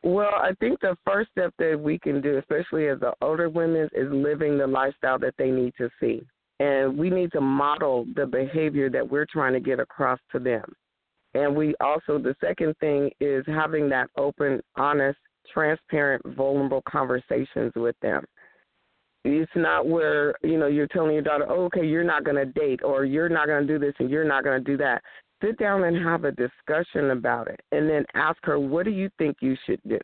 Well, 0.03 0.33
I 0.33 0.51
think 0.59 0.79
the 0.79 0.97
first 1.05 1.29
step 1.31 1.53
that 1.59 1.79
we 1.79 1.99
can 1.99 2.21
do, 2.21 2.39
especially 2.39 2.87
as 2.87 2.99
the 2.99 3.13
older 3.21 3.49
women, 3.49 3.87
is 3.93 4.11
living 4.11 4.57
the 4.57 4.65
lifestyle 4.65 5.19
that 5.19 5.35
they 5.37 5.51
need 5.51 5.73
to 5.77 5.89
see. 5.99 6.21
And 6.61 6.95
we 6.95 7.09
need 7.09 7.31
to 7.31 7.41
model 7.41 8.05
the 8.15 8.27
behavior 8.27 8.87
that 8.91 9.09
we're 9.09 9.25
trying 9.25 9.53
to 9.53 9.59
get 9.59 9.79
across 9.79 10.19
to 10.31 10.37
them. 10.37 10.63
And 11.33 11.55
we 11.55 11.73
also, 11.81 12.19
the 12.19 12.35
second 12.39 12.75
thing 12.79 13.09
is 13.19 13.43
having 13.47 13.89
that 13.89 14.09
open, 14.15 14.61
honest, 14.75 15.17
transparent, 15.51 16.21
vulnerable 16.35 16.83
conversations 16.87 17.71
with 17.75 17.95
them. 18.03 18.23
It's 19.25 19.51
not 19.55 19.87
where, 19.87 20.35
you 20.43 20.59
know, 20.59 20.67
you're 20.67 20.85
telling 20.85 21.13
your 21.13 21.23
daughter, 21.23 21.47
oh, 21.49 21.65
okay, 21.65 21.83
you're 21.83 22.03
not 22.03 22.25
going 22.25 22.37
to 22.37 22.45
date 22.45 22.81
or 22.83 23.05
you're 23.05 23.29
not 23.29 23.47
going 23.47 23.65
to 23.65 23.73
do 23.73 23.79
this 23.79 23.95
and 23.97 24.11
you're 24.11 24.23
not 24.23 24.43
going 24.43 24.63
to 24.63 24.71
do 24.71 24.77
that. 24.77 25.01
Sit 25.43 25.57
down 25.57 25.83
and 25.85 25.97
have 25.97 26.25
a 26.25 26.31
discussion 26.31 27.09
about 27.09 27.47
it 27.47 27.59
and 27.71 27.89
then 27.89 28.05
ask 28.13 28.37
her, 28.43 28.59
what 28.59 28.85
do 28.85 28.91
you 28.91 29.09
think 29.17 29.37
you 29.41 29.55
should 29.65 29.81
do? 29.87 29.97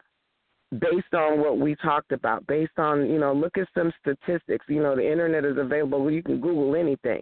Based 0.71 1.13
on 1.13 1.39
what 1.39 1.57
we 1.59 1.75
talked 1.75 2.11
about, 2.11 2.45
based 2.47 2.77
on, 2.77 3.09
you 3.09 3.19
know, 3.19 3.33
look 3.33 3.57
at 3.57 3.67
some 3.73 3.91
statistics. 4.01 4.65
You 4.67 4.81
know, 4.81 4.95
the 4.95 5.09
internet 5.09 5.45
is 5.45 5.57
available. 5.57 6.11
You 6.11 6.23
can 6.23 6.41
Google 6.41 6.75
anything. 6.75 7.21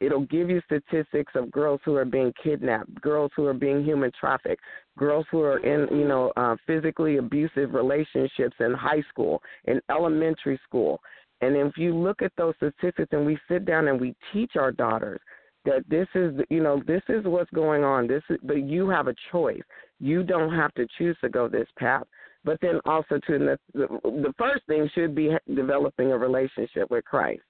It'll 0.00 0.26
give 0.26 0.50
you 0.50 0.60
statistics 0.66 1.32
of 1.36 1.50
girls 1.52 1.80
who 1.84 1.94
are 1.94 2.04
being 2.04 2.32
kidnapped, 2.42 3.00
girls 3.00 3.30
who 3.36 3.46
are 3.46 3.54
being 3.54 3.84
human 3.84 4.10
trafficked, 4.18 4.62
girls 4.98 5.24
who 5.30 5.40
are 5.42 5.58
in, 5.58 5.96
you 5.96 6.08
know, 6.08 6.32
uh, 6.36 6.56
physically 6.66 7.18
abusive 7.18 7.72
relationships 7.72 8.56
in 8.58 8.72
high 8.74 9.02
school, 9.08 9.40
in 9.66 9.80
elementary 9.90 10.60
school. 10.64 11.00
And 11.40 11.56
if 11.56 11.76
you 11.76 11.94
look 11.94 12.20
at 12.20 12.32
those 12.36 12.54
statistics 12.56 13.10
and 13.12 13.24
we 13.24 13.38
sit 13.48 13.64
down 13.64 13.88
and 13.88 14.00
we 14.00 14.14
teach 14.32 14.52
our 14.56 14.72
daughters 14.72 15.20
that 15.64 15.84
this 15.88 16.08
is, 16.16 16.34
you 16.50 16.62
know, 16.62 16.82
this 16.84 17.02
is 17.08 17.24
what's 17.24 17.50
going 17.52 17.84
on. 17.84 18.08
This 18.08 18.22
is, 18.28 18.38
but 18.42 18.64
you 18.64 18.88
have 18.88 19.06
a 19.06 19.14
choice. 19.30 19.62
You 20.00 20.24
don't 20.24 20.52
have 20.52 20.74
to 20.74 20.86
choose 20.98 21.16
to 21.22 21.28
go 21.28 21.46
this 21.46 21.68
path 21.78 22.06
but 22.44 22.58
then 22.60 22.80
also 22.84 23.18
to 23.26 23.38
the, 23.38 23.58
the 23.74 24.34
first 24.38 24.66
thing 24.66 24.88
should 24.94 25.14
be 25.14 25.30
developing 25.54 26.12
a 26.12 26.18
relationship 26.18 26.90
with 26.90 27.04
Christ, 27.04 27.42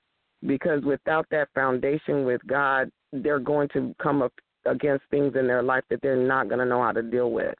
because 0.46 0.82
without 0.84 1.26
that 1.30 1.48
foundation 1.54 2.24
with 2.24 2.40
God, 2.46 2.90
they're 3.12 3.38
going 3.38 3.68
to 3.74 3.94
come 4.02 4.22
up 4.22 4.32
against 4.66 5.04
things 5.10 5.34
in 5.38 5.46
their 5.46 5.62
life 5.62 5.84
that 5.90 6.00
they're 6.02 6.16
not 6.16 6.48
going 6.48 6.60
to 6.60 6.66
know 6.66 6.82
how 6.82 6.92
to 6.92 7.02
deal 7.02 7.30
with. 7.30 7.54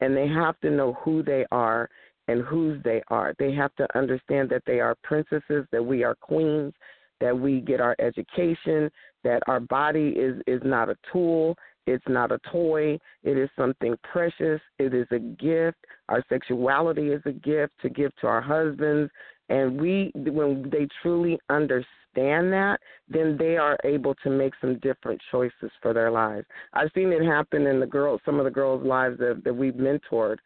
And 0.00 0.16
they 0.16 0.28
have 0.28 0.58
to 0.60 0.70
know 0.70 0.96
who 1.04 1.22
they 1.22 1.46
are 1.50 1.88
and 2.28 2.42
whose 2.42 2.82
they 2.84 3.02
are. 3.08 3.34
They 3.38 3.52
have 3.52 3.74
to 3.76 3.86
understand 3.96 4.50
that 4.50 4.62
they 4.66 4.80
are 4.80 4.94
princesses, 5.02 5.66
that 5.72 5.84
we 5.84 6.04
are 6.04 6.14
queens, 6.14 6.72
that 7.20 7.38
we 7.38 7.60
get 7.60 7.80
our 7.80 7.96
education, 7.98 8.90
that 9.22 9.42
our 9.46 9.60
body 9.60 10.08
is 10.10 10.40
is 10.46 10.60
not 10.64 10.88
a 10.88 10.96
tool, 11.12 11.56
it's 11.86 12.04
not 12.08 12.32
a 12.32 12.38
toy, 12.50 12.98
it 13.22 13.36
is 13.36 13.48
something 13.56 13.96
precious, 14.10 14.60
it 14.78 14.94
is 14.94 15.06
a 15.10 15.18
gift. 15.18 15.78
Our 16.08 16.24
sexuality 16.28 17.08
is 17.08 17.22
a 17.26 17.32
gift 17.32 17.72
to 17.82 17.88
give 17.88 18.14
to 18.20 18.26
our 18.26 18.40
husbands, 18.40 19.10
and 19.48 19.80
we 19.80 20.10
when 20.14 20.68
they 20.70 20.88
truly 21.02 21.38
understand 21.50 22.52
that, 22.52 22.78
then 23.08 23.36
they 23.38 23.56
are 23.56 23.76
able 23.84 24.14
to 24.22 24.30
make 24.30 24.54
some 24.60 24.78
different 24.78 25.20
choices 25.30 25.70
for 25.82 25.92
their 25.92 26.10
lives. 26.10 26.46
I've 26.72 26.90
seen 26.94 27.12
it 27.12 27.24
happen 27.24 27.66
in 27.66 27.80
the 27.80 27.86
girls 27.86 28.20
some 28.24 28.38
of 28.38 28.44
the 28.44 28.50
girls' 28.50 28.86
lives 28.86 29.18
that, 29.18 29.42
that 29.44 29.54
we've 29.54 29.74
mentored 29.74 30.36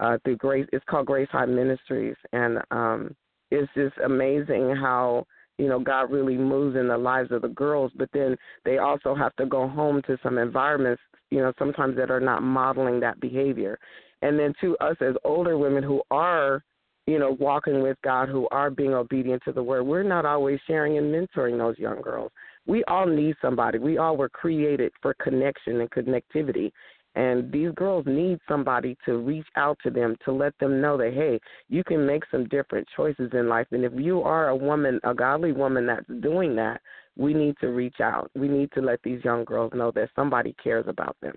uh 0.00 0.18
through 0.24 0.36
Grace 0.36 0.66
it's 0.72 0.84
called 0.88 1.06
Grace 1.06 1.28
High 1.30 1.46
Ministries 1.46 2.16
and 2.32 2.58
um 2.72 3.14
it's 3.52 3.70
just 3.74 3.96
amazing 4.04 4.74
how 4.74 5.24
you 5.58 5.68
know 5.68 5.78
God 5.78 6.10
really 6.10 6.36
moves 6.36 6.76
in 6.76 6.88
the 6.88 6.98
lives 6.98 7.30
of 7.32 7.42
the 7.42 7.48
girls, 7.48 7.92
but 7.96 8.08
then 8.12 8.36
they 8.64 8.78
also 8.78 9.14
have 9.14 9.34
to 9.36 9.46
go 9.46 9.68
home 9.68 10.02
to 10.06 10.18
some 10.22 10.38
environments, 10.38 11.02
you 11.30 11.38
know, 11.38 11.52
sometimes 11.58 11.96
that 11.96 12.10
are 12.10 12.20
not 12.20 12.42
modeling 12.42 13.00
that 13.00 13.20
behavior. 13.20 13.78
And 14.22 14.38
then 14.38 14.54
to 14.60 14.76
us 14.78 14.96
as 15.00 15.14
older 15.24 15.58
women 15.58 15.82
who 15.82 16.02
are, 16.10 16.62
you 17.06 17.18
know, 17.18 17.36
walking 17.38 17.82
with 17.82 17.98
God, 18.02 18.28
who 18.28 18.48
are 18.50 18.70
being 18.70 18.94
obedient 18.94 19.42
to 19.44 19.52
the 19.52 19.62
word, 19.62 19.82
we're 19.82 20.02
not 20.02 20.24
always 20.24 20.58
sharing 20.66 20.96
and 20.96 21.12
mentoring 21.12 21.58
those 21.58 21.78
young 21.78 22.00
girls. 22.00 22.32
We 22.66 22.82
all 22.84 23.06
need 23.06 23.34
somebody. 23.42 23.78
We 23.78 23.98
all 23.98 24.16
were 24.16 24.30
created 24.30 24.92
for 25.02 25.14
connection 25.22 25.80
and 25.80 25.90
connectivity. 25.90 26.72
And 27.16 27.50
these 27.52 27.70
girls 27.76 28.04
need 28.06 28.40
somebody 28.48 28.96
to 29.06 29.18
reach 29.18 29.46
out 29.56 29.78
to 29.84 29.90
them 29.90 30.16
to 30.24 30.32
let 30.32 30.56
them 30.58 30.80
know 30.80 30.96
that, 30.98 31.12
hey, 31.14 31.38
you 31.68 31.84
can 31.84 32.04
make 32.04 32.24
some 32.30 32.48
different 32.48 32.88
choices 32.96 33.30
in 33.32 33.48
life. 33.48 33.68
And 33.70 33.84
if 33.84 33.92
you 33.94 34.22
are 34.22 34.48
a 34.48 34.56
woman, 34.56 34.98
a 35.04 35.14
godly 35.14 35.52
woman 35.52 35.86
that's 35.86 36.06
doing 36.20 36.56
that, 36.56 36.80
we 37.16 37.32
need 37.32 37.54
to 37.60 37.68
reach 37.68 38.00
out. 38.00 38.30
We 38.34 38.48
need 38.48 38.72
to 38.72 38.80
let 38.80 39.00
these 39.04 39.22
young 39.24 39.44
girls 39.44 39.72
know 39.74 39.92
that 39.92 40.10
somebody 40.16 40.56
cares 40.62 40.86
about 40.88 41.16
them. 41.22 41.36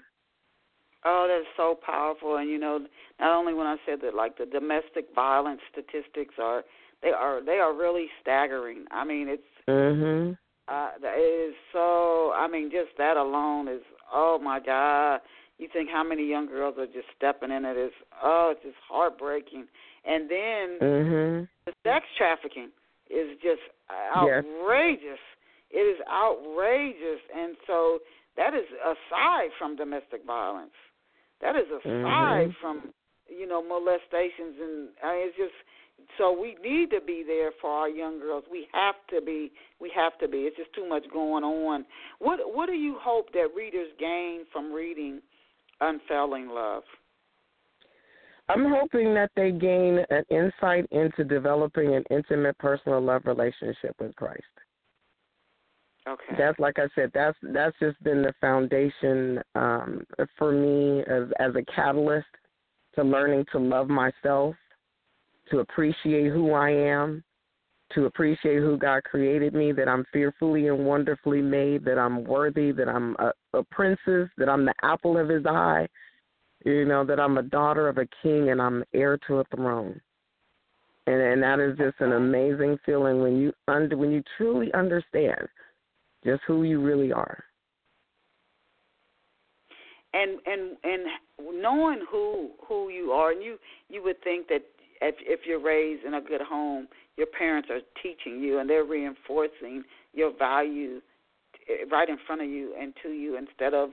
Oh, 1.06 1.28
that's 1.30 1.48
so 1.56 1.80
powerful. 1.86 2.38
And 2.38 2.50
you 2.50 2.58
know, 2.58 2.80
not 3.20 3.38
only 3.38 3.54
when 3.54 3.68
I 3.68 3.78
said 3.86 4.00
that, 4.02 4.16
like 4.16 4.36
the 4.38 4.48
domestic 4.48 5.06
violence 5.14 5.62
statistics 5.72 6.36
are, 6.42 6.64
they 7.04 7.10
are, 7.10 7.46
they 7.46 7.60
are 7.60 7.76
really 7.76 8.08
staggering. 8.20 8.86
I 8.90 9.06
mean, 9.06 9.28
it's, 9.30 9.44
mhm, 9.70 10.36
uh, 10.68 10.90
it 11.00 11.50
is 11.52 11.56
so. 11.72 12.32
I 12.36 12.48
mean, 12.52 12.72
just 12.72 12.98
that 12.98 13.16
alone 13.16 13.68
is, 13.68 13.82
oh 14.12 14.40
my 14.42 14.60
God 14.60 15.20
you 15.58 15.68
think 15.72 15.90
how 15.90 16.04
many 16.04 16.28
young 16.28 16.48
girls 16.48 16.76
are 16.78 16.86
just 16.86 17.08
stepping 17.16 17.52
in 17.52 17.66
it 17.66 17.78
is 17.78 17.92
oh 18.24 18.54
it's 18.56 18.64
just 18.64 18.78
heartbreaking 18.88 19.66
and 20.06 20.30
then 20.30 20.66
mm-hmm. 20.82 21.44
the 21.66 21.74
sex 21.84 22.06
trafficking 22.18 22.70
is 23.10 23.38
just 23.42 23.62
outrageous 24.16 25.02
yes. 25.02 25.20
it 25.72 25.86
is 25.86 26.00
outrageous 26.12 27.22
and 27.36 27.56
so 27.66 28.00
that 28.36 28.54
is 28.54 28.66
aside 28.84 29.50
from 29.58 29.76
domestic 29.76 30.26
violence 30.26 30.76
that 31.42 31.56
is 31.56 31.68
aside 31.68 32.50
mm-hmm. 32.50 32.62
from 32.62 32.94
you 33.28 33.48
know 33.48 33.62
molestations 33.62 34.56
and 34.62 34.90
I 35.04 35.14
mean, 35.14 35.28
it's 35.28 35.38
just 35.38 35.58
so 36.18 36.32
we 36.32 36.56
need 36.64 36.92
to 36.92 37.02
be 37.02 37.24
there 37.26 37.52
for 37.60 37.72
our 37.72 37.90
young 37.90 38.20
girls. 38.20 38.44
We 38.52 38.68
have 38.72 38.96
to 39.10 39.20
be. 39.20 39.52
We 39.82 39.92
have 39.96 40.18
to 40.20 40.28
be. 40.28 40.40
It's 40.40 40.56
just 40.56 40.74
too 40.74 40.88
much 40.88 41.04
going 41.12 41.44
on. 41.44 41.86
What 42.20 42.40
What 42.44 42.68
do 42.68 42.74
you 42.74 42.98
hope 43.00 43.34
that 43.34 43.48
readers 43.56 43.90
gain 44.00 44.46
from 44.52 44.72
reading 44.72 45.22
unfailing 45.82 46.50
love? 46.50 46.84
I'm 48.50 48.66
hoping 48.70 49.14
that 49.14 49.32
they 49.36 49.52
gain 49.52 50.00
an 50.10 50.24
insight 50.30 50.86
into 50.92 51.24
developing 51.24 51.96
an 51.96 52.04
intimate 52.10 52.58
personal 52.60 53.02
love 53.02 53.24
relationship 53.26 53.96
with 54.00 54.16
Christ. 54.16 54.44
Okay. 56.08 56.36
That's 56.38 56.58
like 56.58 56.80
I 56.80 56.88
said. 56.96 57.12
That's 57.14 57.38
that's 57.42 57.76
just 57.80 58.02
been 58.04 58.22
the 58.22 58.34
foundation 58.40 59.42
um, 59.56 60.06
for 60.38 60.54
me 60.54 61.02
as 61.02 61.30
as 61.40 61.54
a 61.56 61.64
catalyst 61.76 62.28
to 62.96 63.04
learning 63.04 63.46
to 63.52 63.60
love 63.60 63.90
myself, 63.90 64.56
to 65.52 65.60
appreciate 65.60 66.32
who 66.32 66.54
I 66.54 66.70
am, 66.70 67.24
to 67.94 68.06
appreciate 68.06 68.58
who 68.58 68.78
God 68.78 69.04
created 69.04 69.54
me, 69.54 69.72
that 69.72 69.88
I'm 69.88 70.06
fearfully 70.12 70.68
and 70.68 70.86
wonderfully 70.86 71.42
made, 71.42 71.86
that 71.86 71.98
I'm 71.98 72.24
worthy, 72.24 72.72
that 72.72 72.90
I'm 72.90 73.16
a, 73.20 73.32
a 73.54 73.64
princess, 73.64 74.30
that 74.38 74.50
I'm 74.50 74.66
the 74.66 74.74
apple 74.84 75.18
of 75.18 75.30
his 75.30 75.46
eye, 75.46 75.88
you 76.66 76.86
know, 76.86 77.06
that 77.06 77.20
I'm 77.20 77.38
a 77.38 77.44
daughter 77.44 77.88
of 77.88 77.98
a 77.98 78.08
king 78.22 78.50
and 78.50 78.62
I'm 78.62 78.84
heir 78.94 79.18
to 79.28 79.40
a 79.40 79.44
throne. 79.56 80.00
And 81.08 81.22
and 81.22 81.42
that 81.42 81.62
is 81.62 81.78
just 81.78 82.02
an 82.02 82.12
amazing 82.14 82.78
feeling 82.86 83.22
when 83.22 83.38
you 83.38 83.54
under 83.70 83.96
when 83.96 84.12
you 84.12 84.22
truly 84.38 84.74
understand 84.74 85.48
just 86.26 86.42
who 86.46 86.64
you 86.64 86.82
really 86.82 87.14
are. 87.14 87.42
And 90.14 90.40
and 90.46 90.76
and 90.84 91.62
knowing 91.62 92.02
who 92.12 92.52
who 92.68 92.90
you 92.90 93.12
are, 93.12 93.32
and 93.32 93.42
you 93.42 93.58
you 93.88 94.04
would 94.04 94.22
think 94.22 94.50
that 94.50 94.64
if 95.02 95.16
if 95.22 95.42
you're 95.46 95.62
raised 95.62 96.06
in 96.06 96.16
a 96.16 96.22
good 96.22 96.42
home, 96.42 96.88
your 97.18 97.28
parents 97.28 97.70
are 97.70 97.80
teaching 98.02 98.42
you 98.42 98.60
and 98.60 98.70
they're 98.70 98.86
reinforcing 98.86 99.84
your 100.14 100.32
value 100.38 101.02
eh, 101.70 101.86
right 101.92 102.10
in 102.10 102.18
front 102.26 102.42
of 102.42 102.50
you 102.50 102.74
and 102.80 102.94
to 103.04 103.10
you 103.10 103.38
instead 103.38 103.74
of 103.74 103.90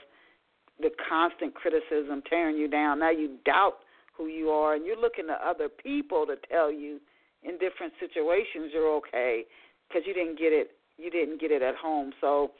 the 0.80 0.90
constant 1.08 1.54
criticism 1.54 2.22
tearing 2.28 2.56
you 2.56 2.68
down. 2.68 2.98
Now 2.98 3.10
you 3.10 3.36
doubt 3.44 3.78
who 4.16 4.26
you 4.26 4.50
are 4.50 4.74
and 4.74 4.84
you're 4.86 5.00
looking 5.00 5.26
to 5.26 5.34
other 5.46 5.68
people 5.68 6.26
to 6.26 6.36
tell 6.50 6.72
you 6.72 7.00
in 7.42 7.58
different 7.58 7.92
situations 8.00 8.70
you're 8.72 8.94
okay 8.96 9.44
because 9.88 10.02
you 10.06 10.14
didn't 10.14 10.38
get 10.38 10.52
it 10.52 10.72
you 10.96 11.10
didn't 11.10 11.40
get 11.40 11.50
it 11.50 11.62
at 11.62 11.74
home. 11.74 12.12
So 12.20 12.52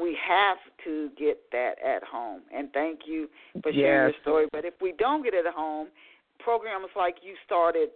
we 0.00 0.16
have 0.26 0.58
to 0.84 1.10
get 1.18 1.40
that 1.52 1.74
at 1.86 2.02
home. 2.04 2.42
And 2.54 2.72
thank 2.72 3.00
you 3.06 3.28
for 3.62 3.72
sharing 3.72 4.08
yes. 4.08 4.14
your 4.14 4.22
story. 4.22 4.46
But 4.52 4.64
if 4.64 4.74
we 4.80 4.92
don't 4.98 5.22
get 5.22 5.34
it 5.34 5.46
at 5.46 5.54
home, 5.54 5.88
programs 6.42 6.88
like 6.96 7.16
you 7.22 7.34
started 7.44 7.90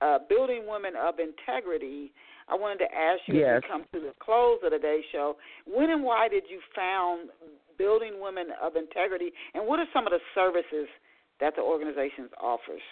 uh, 0.00 0.18
Building 0.28 0.64
Women 0.68 0.92
of 0.96 1.16
Integrity, 1.18 2.12
I 2.48 2.54
wanted 2.54 2.78
to 2.78 2.94
ask 2.94 3.20
you 3.26 3.40
yes. 3.40 3.58
as 3.58 3.62
we 3.62 3.68
come 3.68 3.84
to 3.92 4.00
the 4.00 4.12
close 4.20 4.58
of 4.64 4.70
today's 4.70 5.04
show, 5.12 5.36
when 5.66 5.90
and 5.90 6.04
why 6.04 6.28
did 6.28 6.44
you 6.48 6.60
found 6.74 7.30
Building 7.78 8.20
Women 8.20 8.48
of 8.62 8.76
Integrity, 8.76 9.32
and 9.54 9.66
what 9.66 9.80
are 9.80 9.86
some 9.92 10.06
of 10.06 10.12
the 10.12 10.20
services 10.34 10.88
that 11.40 11.54
the 11.56 11.62
organization 11.62 12.28
offers? 12.40 12.82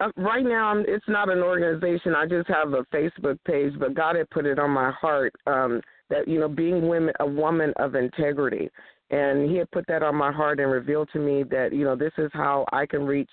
Uh, 0.00 0.08
right 0.16 0.44
now, 0.44 0.78
it's 0.78 1.04
not 1.08 1.28
an 1.28 1.40
organization. 1.40 2.14
I 2.14 2.26
just 2.26 2.48
have 2.48 2.72
a 2.72 2.84
Facebook 2.94 3.38
page, 3.46 3.72
but 3.78 3.94
God 3.94 4.16
had 4.16 4.30
put 4.30 4.46
it 4.46 4.58
on 4.58 4.70
my 4.70 4.90
heart 4.92 5.34
um, 5.46 5.80
that 6.08 6.26
you 6.26 6.40
know, 6.40 6.48
being 6.48 6.88
women, 6.88 7.12
a 7.20 7.26
woman 7.26 7.72
of 7.76 7.94
integrity, 7.94 8.70
and 9.10 9.50
He 9.50 9.56
had 9.56 9.70
put 9.70 9.86
that 9.88 10.02
on 10.02 10.14
my 10.14 10.32
heart 10.32 10.60
and 10.60 10.70
revealed 10.70 11.08
to 11.12 11.18
me 11.18 11.42
that 11.44 11.72
you 11.72 11.84
know 11.84 11.96
this 11.96 12.12
is 12.18 12.30
how 12.32 12.66
I 12.72 12.86
can 12.86 13.04
reach 13.04 13.30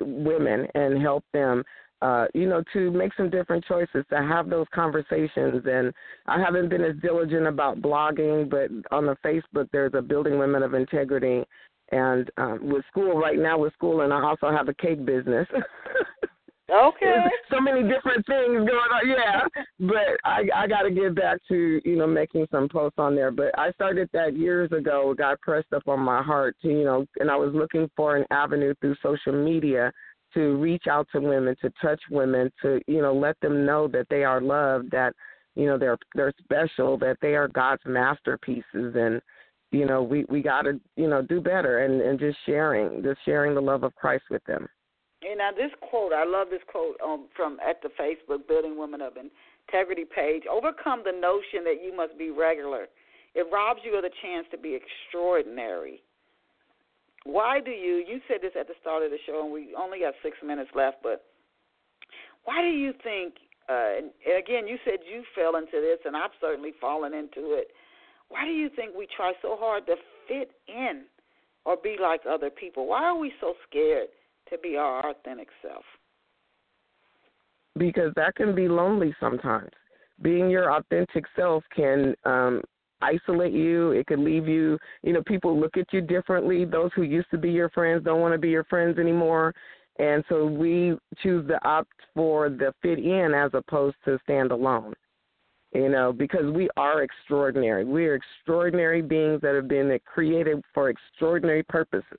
women 0.00 0.66
and 0.74 1.00
help 1.00 1.24
them 1.32 1.62
uh, 2.02 2.26
you 2.34 2.46
know, 2.46 2.62
to 2.72 2.90
make 2.90 3.12
some 3.16 3.30
different 3.30 3.64
choices, 3.64 4.04
to 4.10 4.16
have 4.16 4.50
those 4.50 4.66
conversations. 4.74 5.62
And 5.66 5.92
I 6.26 6.38
haven't 6.38 6.68
been 6.68 6.84
as 6.84 6.96
diligent 7.00 7.46
about 7.46 7.80
blogging, 7.80 8.50
but 8.50 8.70
on 8.94 9.06
the 9.06 9.16
Facebook, 9.24 9.68
there's 9.72 9.94
a 9.94 10.02
Building 10.02 10.38
Women 10.38 10.62
of 10.62 10.74
Integrity. 10.74 11.42
And 11.92 12.30
um, 12.36 12.58
with 12.62 12.84
school 12.90 13.18
right 13.18 13.38
now, 13.38 13.58
with 13.58 13.72
school, 13.74 14.02
and 14.02 14.12
I 14.12 14.20
also 14.22 14.50
have 14.50 14.68
a 14.68 14.74
cake 14.74 15.04
business. 15.06 15.46
okay. 16.70 17.24
so 17.50 17.60
many 17.60 17.82
different 17.82 18.26
things 18.26 18.56
going 18.56 18.68
on. 18.68 19.08
Yeah, 19.08 19.42
but 19.80 20.18
I 20.24 20.48
I 20.54 20.66
got 20.66 20.82
to 20.82 20.90
get 20.90 21.14
back 21.14 21.38
to 21.48 21.80
you 21.84 21.96
know 21.96 22.06
making 22.06 22.46
some 22.50 22.68
posts 22.68 22.98
on 22.98 23.14
there. 23.14 23.30
But 23.30 23.56
I 23.58 23.72
started 23.72 24.08
that 24.12 24.36
years 24.36 24.70
ago. 24.72 25.10
It 25.12 25.18
got 25.18 25.40
pressed 25.40 25.72
up 25.72 25.86
on 25.86 26.00
my 26.00 26.22
heart 26.22 26.56
to 26.62 26.68
you 26.68 26.84
know, 26.84 27.06
and 27.18 27.30
I 27.30 27.36
was 27.36 27.54
looking 27.54 27.90
for 27.96 28.16
an 28.16 28.24
avenue 28.30 28.74
through 28.80 28.96
social 29.02 29.32
media 29.32 29.92
to 30.34 30.56
reach 30.56 30.86
out 30.88 31.06
to 31.12 31.20
women, 31.20 31.56
to 31.62 31.72
touch 31.80 32.00
women, 32.10 32.50
to 32.62 32.80
you 32.86 33.00
know 33.00 33.14
let 33.14 33.38
them 33.40 33.64
know 33.64 33.88
that 33.88 34.06
they 34.10 34.24
are 34.24 34.40
loved, 34.40 34.90
that 34.90 35.12
you 35.54 35.66
know 35.66 35.78
they're 35.78 35.98
they're 36.14 36.34
special, 36.42 36.98
that 36.98 37.16
they 37.22 37.34
are 37.34 37.48
God's 37.48 37.82
masterpieces, 37.86 38.64
and 38.74 39.20
you 39.72 39.86
know 39.86 40.02
we 40.02 40.24
we 40.28 40.42
got 40.42 40.62
to 40.62 40.80
you 40.96 41.08
know 41.08 41.22
do 41.22 41.40
better 41.40 41.84
and 41.84 42.00
and 42.00 42.18
just 42.18 42.38
sharing, 42.44 43.02
just 43.02 43.20
sharing 43.24 43.54
the 43.54 43.60
love 43.60 43.82
of 43.82 43.94
Christ 43.94 44.24
with 44.30 44.44
them. 44.44 44.68
And 45.26 45.38
now 45.38 45.50
this 45.50 45.72
quote, 45.80 46.12
I 46.12 46.24
love 46.24 46.48
this 46.50 46.62
quote 46.70 46.96
um, 47.02 47.26
from 47.34 47.58
at 47.58 47.82
the 47.82 47.90
Facebook 47.98 48.46
Building 48.46 48.78
Women 48.78 49.00
of 49.00 49.14
Integrity 49.18 50.04
page. 50.04 50.44
Overcome 50.50 51.02
the 51.04 51.10
notion 51.10 51.64
that 51.64 51.82
you 51.82 51.94
must 51.94 52.16
be 52.16 52.30
regular. 52.30 52.86
It 53.34 53.46
robs 53.52 53.80
you 53.82 53.96
of 53.96 54.02
the 54.02 54.14
chance 54.22 54.46
to 54.52 54.58
be 54.58 54.78
extraordinary. 54.78 56.02
Why 57.24 57.60
do 57.60 57.72
you? 57.72 58.04
You 58.06 58.20
said 58.28 58.38
this 58.40 58.52
at 58.58 58.68
the 58.68 58.78
start 58.80 59.02
of 59.02 59.10
the 59.10 59.18
show, 59.26 59.42
and 59.42 59.52
we 59.52 59.74
only 59.76 59.98
got 59.98 60.14
six 60.22 60.36
minutes 60.46 60.70
left. 60.76 60.98
But 61.02 61.24
why 62.44 62.62
do 62.62 62.68
you 62.68 62.92
think? 63.02 63.34
Uh, 63.68 63.98
and 63.98 64.10
again, 64.30 64.68
you 64.68 64.78
said 64.84 65.02
you 65.02 65.24
fell 65.34 65.56
into 65.56 65.82
this, 65.82 65.98
and 66.06 66.16
I've 66.16 66.30
certainly 66.40 66.70
fallen 66.80 67.12
into 67.12 67.58
it. 67.58 67.74
why 68.28 68.44
do 68.44 68.52
you 68.52 68.70
think 68.70 68.94
we 68.96 69.08
try 69.16 69.32
so 69.42 69.56
hard 69.58 69.86
to 69.86 69.96
fit 70.28 70.52
in 70.68 71.02
or 71.64 71.76
be 71.76 71.96
like 72.00 72.20
other 72.30 72.48
people? 72.48 72.86
Why 72.86 73.02
are 73.02 73.18
we 73.18 73.32
so 73.40 73.54
scared 73.68 74.06
to 74.50 74.58
be 74.58 74.76
our 74.76 75.10
authentic 75.10 75.48
self? 75.62 75.84
Because 77.78 78.12
that 78.16 78.34
can 78.34 78.54
be 78.54 78.68
lonely 78.68 79.14
sometimes. 79.20 79.70
Being 80.22 80.48
your 80.48 80.72
authentic 80.72 81.24
self 81.36 81.62
can 81.74 82.14
um 82.24 82.62
isolate 83.02 83.52
you. 83.52 83.90
It 83.92 84.06
could 84.06 84.18
leave 84.18 84.48
you, 84.48 84.78
you 85.02 85.12
know, 85.12 85.22
people 85.26 85.58
look 85.58 85.76
at 85.76 85.92
you 85.92 86.00
differently. 86.00 86.64
Those 86.64 86.90
who 86.94 87.02
used 87.02 87.30
to 87.30 87.38
be 87.38 87.50
your 87.50 87.68
friends 87.70 88.04
don't 88.04 88.20
want 88.20 88.32
to 88.32 88.38
be 88.38 88.48
your 88.48 88.64
friends 88.64 88.98
anymore. 88.98 89.54
And 89.98 90.24
so 90.28 90.46
we 90.46 90.96
choose 91.22 91.46
to 91.48 91.58
opt 91.66 91.92
for 92.14 92.50
the 92.50 92.72
fit 92.82 92.98
in 92.98 93.32
as 93.34 93.50
opposed 93.54 93.96
to 94.04 94.18
stand 94.24 94.52
alone. 94.52 94.94
You 95.74 95.88
know, 95.90 96.12
because 96.12 96.50
we 96.54 96.70
are 96.76 97.02
extraordinary. 97.02 97.84
We 97.84 98.06
are 98.06 98.14
extraordinary 98.14 99.02
beings 99.02 99.40
that 99.42 99.54
have 99.54 99.68
been 99.68 99.98
created 100.06 100.62
for 100.72 100.88
extraordinary 100.88 101.64
purposes. 101.64 102.18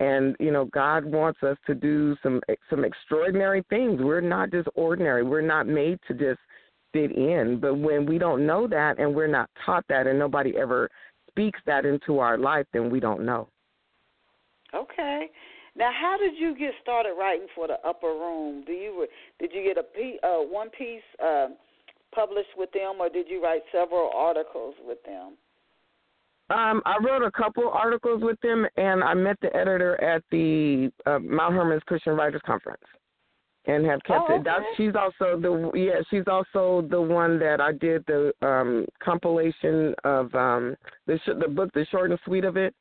And 0.00 0.34
you 0.40 0.50
know, 0.50 0.64
God 0.66 1.04
wants 1.04 1.42
us 1.42 1.56
to 1.66 1.74
do 1.74 2.16
some 2.22 2.40
some 2.68 2.84
extraordinary 2.84 3.62
things. 3.68 4.00
We're 4.02 4.22
not 4.22 4.50
just 4.50 4.68
ordinary. 4.74 5.22
We're 5.22 5.42
not 5.42 5.66
made 5.66 5.98
to 6.08 6.14
just 6.14 6.40
fit 6.92 7.12
in. 7.12 7.58
But 7.60 7.76
when 7.76 8.06
we 8.06 8.18
don't 8.18 8.46
know 8.46 8.66
that 8.66 8.98
and 8.98 9.14
we're 9.14 9.26
not 9.26 9.50
taught 9.64 9.84
that 9.88 10.06
and 10.06 10.18
nobody 10.18 10.56
ever 10.56 10.88
speaks 11.28 11.60
that 11.66 11.84
into 11.84 12.18
our 12.18 12.38
life, 12.38 12.66
then 12.72 12.90
we 12.90 12.98
don't 12.98 13.24
know. 13.24 13.48
Okay. 14.74 15.26
Now, 15.76 15.90
how 15.92 16.16
did 16.18 16.32
you 16.36 16.56
get 16.56 16.72
started 16.82 17.14
writing 17.18 17.46
for 17.54 17.68
the 17.68 17.76
Upper 17.86 18.08
Room? 18.08 18.64
Do 18.66 18.72
you 18.72 19.06
did 19.38 19.50
you 19.52 19.62
get 19.62 19.76
a 19.76 20.26
uh, 20.26 20.42
one 20.42 20.70
piece 20.70 21.02
uh, 21.22 21.48
published 22.12 22.56
with 22.56 22.72
them, 22.72 22.96
or 23.00 23.08
did 23.08 23.28
you 23.28 23.42
write 23.42 23.62
several 23.70 24.10
articles 24.14 24.74
with 24.84 25.02
them? 25.04 25.34
Um, 26.50 26.82
I 26.84 26.96
wrote 27.02 27.22
a 27.22 27.30
couple 27.30 27.68
articles 27.68 28.22
with 28.22 28.40
them, 28.40 28.66
and 28.76 29.04
I 29.04 29.14
met 29.14 29.36
the 29.40 29.54
editor 29.54 30.00
at 30.02 30.22
the 30.30 30.90
uh, 31.06 31.18
Mount 31.20 31.54
Hermon's 31.54 31.82
Christian 31.86 32.14
Writers 32.14 32.42
Conference 32.44 32.82
and 33.66 33.84
have 33.86 34.02
kept 34.04 34.24
oh, 34.28 34.36
it. 34.36 34.44
That's 34.44 34.64
she's 34.76 34.92
also 34.94 35.38
the 35.38 35.70
yeah 35.78 36.00
she's 36.10 36.24
also 36.26 36.86
the 36.90 37.00
one 37.00 37.38
that 37.40 37.60
I 37.60 37.72
did 37.72 38.04
the 38.06 38.32
um 38.42 38.86
compilation 39.02 39.94
of 40.04 40.34
um 40.34 40.76
the 41.06 41.18
sh- 41.24 41.38
the 41.40 41.48
book 41.48 41.70
the 41.74 41.84
short 41.90 42.10
and 42.10 42.18
sweet 42.24 42.44
of 42.44 42.56
it. 42.56 42.74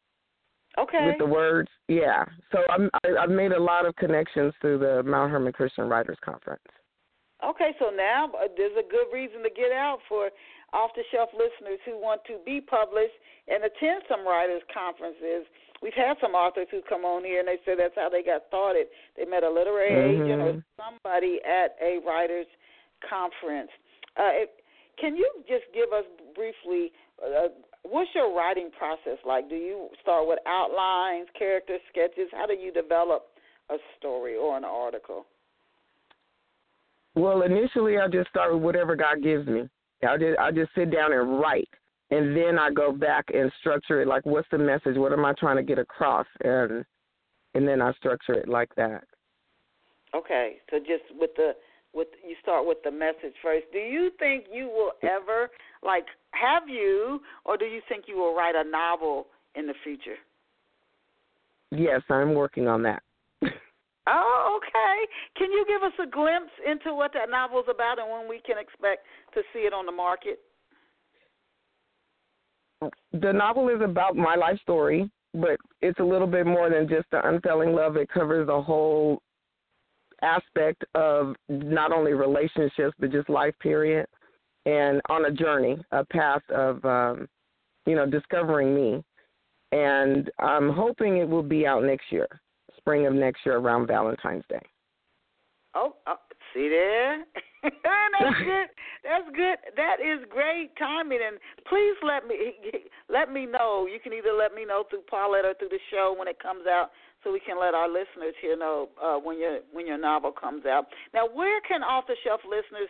Okay. 0.78 1.08
With 1.08 1.18
the 1.18 1.26
words, 1.26 1.70
yeah. 1.88 2.24
So 2.52 2.60
I'm 2.70 2.90
I, 3.04 3.24
I've 3.24 3.30
made 3.30 3.52
a 3.52 3.62
lot 3.62 3.86
of 3.86 3.96
connections 3.98 4.54
through 4.62 4.80
the 4.80 5.04
Mount 5.04 5.32
Hermon 5.32 5.52
Christian 5.52 5.90
Writers 5.90 6.18
Conference. 6.24 6.64
Okay, 7.40 7.72
so 7.80 7.90
now 7.90 8.32
uh, 8.36 8.52
there's 8.58 8.76
a 8.76 8.88
good 8.88 9.08
reason 9.14 9.44
to 9.44 9.50
get 9.50 9.72
out 9.72 10.00
for 10.08 10.30
off 10.74 10.92
the 10.96 11.04
shelf 11.12 11.30
listeners 11.34 11.80
who 11.86 11.98
want 11.98 12.22
to 12.28 12.38
be 12.46 12.62
published 12.62 13.16
and 13.48 13.64
attend 13.64 14.04
some 14.08 14.28
writers 14.28 14.62
conferences 14.70 15.48
we've 15.82 15.96
had 15.96 16.16
some 16.22 16.34
authors 16.34 16.68
who 16.72 16.82
come 16.88 17.04
on 17.06 17.24
here 17.24 17.40
and 17.40 17.48
they 17.48 17.58
say 17.66 17.76
that's 17.76 17.96
how 17.96 18.10
they 18.10 18.24
got 18.24 18.44
started. 18.48 18.88
They 19.18 19.26
met 19.26 19.44
a 19.44 19.50
literary 19.50 20.16
mm-hmm. 20.16 20.24
agent 20.24 20.42
or 20.42 20.64
somebody 20.76 21.40
at 21.48 21.76
a 21.82 22.00
writers 22.06 22.48
conference. 23.08 23.72
Uh, 24.18 24.44
it, 24.44 24.50
can 25.00 25.16
you 25.16 25.30
just 25.48 25.64
give 25.74 25.92
us 25.96 26.04
briefly 26.36 26.92
uh, 27.24 27.50
what's 27.84 28.10
your 28.14 28.36
writing 28.36 28.70
process 28.78 29.20
like? 29.26 29.50
Do 29.50 29.56
you 29.56 29.90
start 30.02 30.28
with 30.28 30.40
outlines, 30.48 31.28
character 31.38 31.78
sketches? 31.90 32.28
How 32.32 32.46
do 32.46 32.54
you 32.54 32.72
develop 32.72 33.28
a 33.70 33.78
story 33.98 34.36
or 34.36 34.58
an 34.58 34.64
article? 34.64 35.26
Well, 37.20 37.42
initially 37.42 37.98
I 37.98 38.08
just 38.08 38.30
start 38.30 38.54
with 38.54 38.64
whatever 38.64 38.96
God 38.96 39.22
gives 39.22 39.46
me. 39.46 39.68
I 40.08 40.16
just 40.18 40.40
I 40.40 40.52
just 40.52 40.74
sit 40.74 40.90
down 40.90 41.12
and 41.12 41.38
write 41.42 41.68
and 42.12 42.36
then 42.36 42.58
I 42.58 42.72
go 42.72 42.94
back 42.94 43.26
and 43.34 43.52
structure 43.60 44.02
it 44.02 44.08
like 44.08 44.26
what's 44.26 44.48
the 44.52 44.58
message? 44.58 44.96
What 44.96 45.12
am 45.12 45.26
I 45.26 45.34
trying 45.34 45.58
to 45.58 45.64
get 45.64 45.78
across? 45.78 46.26
And 46.46 46.86
and 47.56 47.68
then 47.68 47.82
I 47.82 47.92
structure 47.94 48.34
it 48.34 48.48
like 48.48 48.74
that. 48.76 49.04
Okay, 50.16 50.58
so 50.72 50.80
just 50.80 51.04
with 51.20 51.32
the 51.36 51.52
with 51.94 52.08
you 52.26 52.36
start 52.42 52.66
with 52.66 52.78
the 52.86 52.92
message 52.92 53.36
first. 53.44 53.66
Do 53.74 53.80
you 53.80 54.12
think 54.18 54.46
you 54.54 54.68
will 54.68 54.94
ever 55.04 55.50
like 55.84 56.06
have 56.32 56.70
you, 56.70 57.20
or 57.44 57.58
do 57.58 57.66
you 57.66 57.82
think 57.90 58.06
you 58.08 58.16
will 58.16 58.34
write 58.34 58.56
a 58.56 58.64
novel 58.64 59.28
in 59.56 59.68
the 59.68 59.74
future? 59.84 60.16
Yes, 61.72 62.02
I'm 62.10 62.34
working 62.34 62.70
on 62.70 62.82
that. 62.84 63.04
oh, 64.10 64.60
okay. 64.60 65.08
Can 65.38 65.52
you 65.52 65.66
give 65.68 65.84
us 65.84 65.94
a 66.02 66.10
glimpse 66.10 66.52
into 66.66 66.94
what 66.94 67.14
that 67.14 67.30
novel 67.30 67.60
is 67.60 67.68
about 67.70 68.00
and 68.00 68.10
when 68.10 68.28
we 68.28 68.42
can 68.46 68.58
expect 68.58 69.06
to 69.34 69.42
see 69.54 69.60
it 69.60 69.74
on 69.74 69.86
the 69.86 69.92
market? 69.92 70.40
the 73.12 73.34
novel 73.34 73.68
is 73.68 73.82
about 73.84 74.16
my 74.16 74.36
life 74.36 74.58
story, 74.62 75.10
but 75.34 75.58
it's 75.82 76.00
a 76.00 76.04
little 76.04 76.28
bit 76.28 76.46
more 76.46 76.70
than 76.70 76.88
just 76.88 77.06
the 77.12 77.28
unfailing 77.28 77.74
love. 77.74 77.98
It 77.98 78.10
covers 78.10 78.48
the 78.48 78.62
whole 78.62 79.22
aspect 80.22 80.84
of 80.96 81.36
not 81.50 81.92
only 81.92 82.14
relationships 82.14 82.94
but 83.00 83.12
just 83.12 83.30
life 83.30 83.54
period 83.62 84.06
and 84.66 85.02
on 85.10 85.26
a 85.26 85.32
journey, 85.32 85.78
a 85.92 86.06
path 86.06 86.42
of 86.50 86.84
um, 86.86 87.28
you 87.86 87.96
know, 87.96 88.06
discovering 88.06 88.76
me. 88.76 89.04
And 89.72 90.30
I'm 90.40 90.70
hoping 90.70 91.18
it 91.18 91.30
will 91.30 91.44
be 91.44 91.66
out 91.66 91.84
next 91.84 92.12
year, 92.12 92.28
spring 92.90 93.06
of 93.06 93.14
next 93.14 93.46
year 93.46 93.58
around 93.58 93.86
Valentine's 93.86 94.44
Day. 94.50 94.66
Oh, 95.76 95.94
oh 96.08 96.16
see 96.54 96.70
there? 96.70 97.24
That's 97.64 98.40
good. 98.40 98.68
That's 99.04 99.30
good. 99.36 99.58
That 99.78 99.98
is 100.02 100.26
great 100.30 100.72
timing. 100.80 101.20
And 101.22 101.38
please 101.70 101.94
let 102.02 102.28
me 102.28 102.54
let 103.10 103.32
me 103.32 103.46
know. 103.46 103.86
You 103.86 104.00
can 104.02 104.14
either 104.14 104.34
let 104.34 104.56
me 104.56 104.66
know 104.66 104.86
through 104.90 105.06
Paulette 105.10 105.46
or 105.46 105.54
through 105.54 105.70
the 105.70 105.84
show 105.92 106.16
when 106.18 106.28
it 106.28 106.42
comes 106.42 106.66
out, 106.66 106.90
so 107.24 107.32
we 107.32 107.40
can 107.40 107.60
let 107.60 107.76
our 107.76 107.88
listeners 107.88 108.34
here 108.42 108.58
know 108.58 108.90
uh, 108.98 109.18
when 109.18 109.38
your 109.38 109.60
when 109.72 109.86
your 109.86 110.00
novel 110.00 110.32
comes 110.32 110.66
out. 110.66 110.86
Now, 111.14 111.28
where 111.32 111.62
can 111.68 111.84
off 111.84 112.06
the 112.08 112.16
shelf 112.26 112.42
listeners 112.44 112.90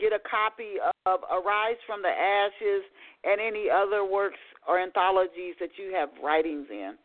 get 0.00 0.12
a 0.12 0.18
copy 0.28 0.82
of 1.06 1.20
Arise 1.30 1.78
from 1.86 2.02
the 2.02 2.10
Ashes 2.10 2.82
and 3.22 3.40
any 3.40 3.70
other 3.70 4.04
works 4.04 4.42
or 4.66 4.80
anthologies 4.80 5.54
that 5.60 5.70
you 5.78 5.94
have 5.94 6.08
writings 6.20 6.66
in? 6.68 6.98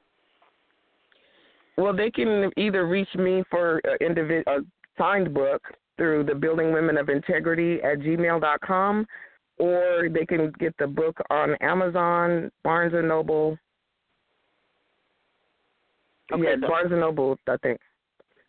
Well, 1.78 1.96
they 1.96 2.12
can 2.12 2.52
either 2.58 2.86
reach 2.86 3.14
me 3.16 3.44
for 3.50 3.80
a, 3.80 3.98
individ- 4.04 4.48
a 4.48 4.60
signed 4.98 5.34
book 5.34 5.62
through 5.98 6.24
the 6.24 6.36
Building 6.36 6.74
Women 6.74 6.98
of 6.98 7.10
Integrity 7.10 7.82
at 7.82 8.00
gmail.com, 8.00 9.06
or 9.58 10.10
they 10.10 10.26
can 10.26 10.52
get 10.60 10.76
the 10.78 10.88
book 10.88 11.18
on 11.30 11.56
Amazon, 11.62 12.52
Barnes 12.64 12.94
and 12.94 13.08
Noble. 13.08 13.58
Okay, 16.32 16.44
yeah, 16.44 16.56
so 16.62 16.68
Barnes 16.68 16.92
and 16.92 17.02
Noble, 17.02 17.38
I 17.48 17.58
think. 17.58 17.80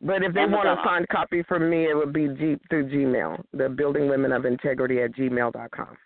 But 0.00 0.22
if 0.22 0.34
they 0.34 0.40
Amazon. 0.40 0.66
want 0.66 0.80
a 0.80 0.82
signed 0.84 1.08
copy 1.08 1.42
from 1.44 1.70
me, 1.70 1.84
it 1.88 1.94
would 1.94 2.12
be 2.12 2.28
G- 2.28 2.58
through 2.68 2.90
Gmail, 2.90 3.42
the 3.52 3.68
Building 3.68 4.08
Women 4.08 4.32
of 4.32 4.44
Integrity 4.44 5.00
at 5.00 5.14
gmail.com. 5.14 5.96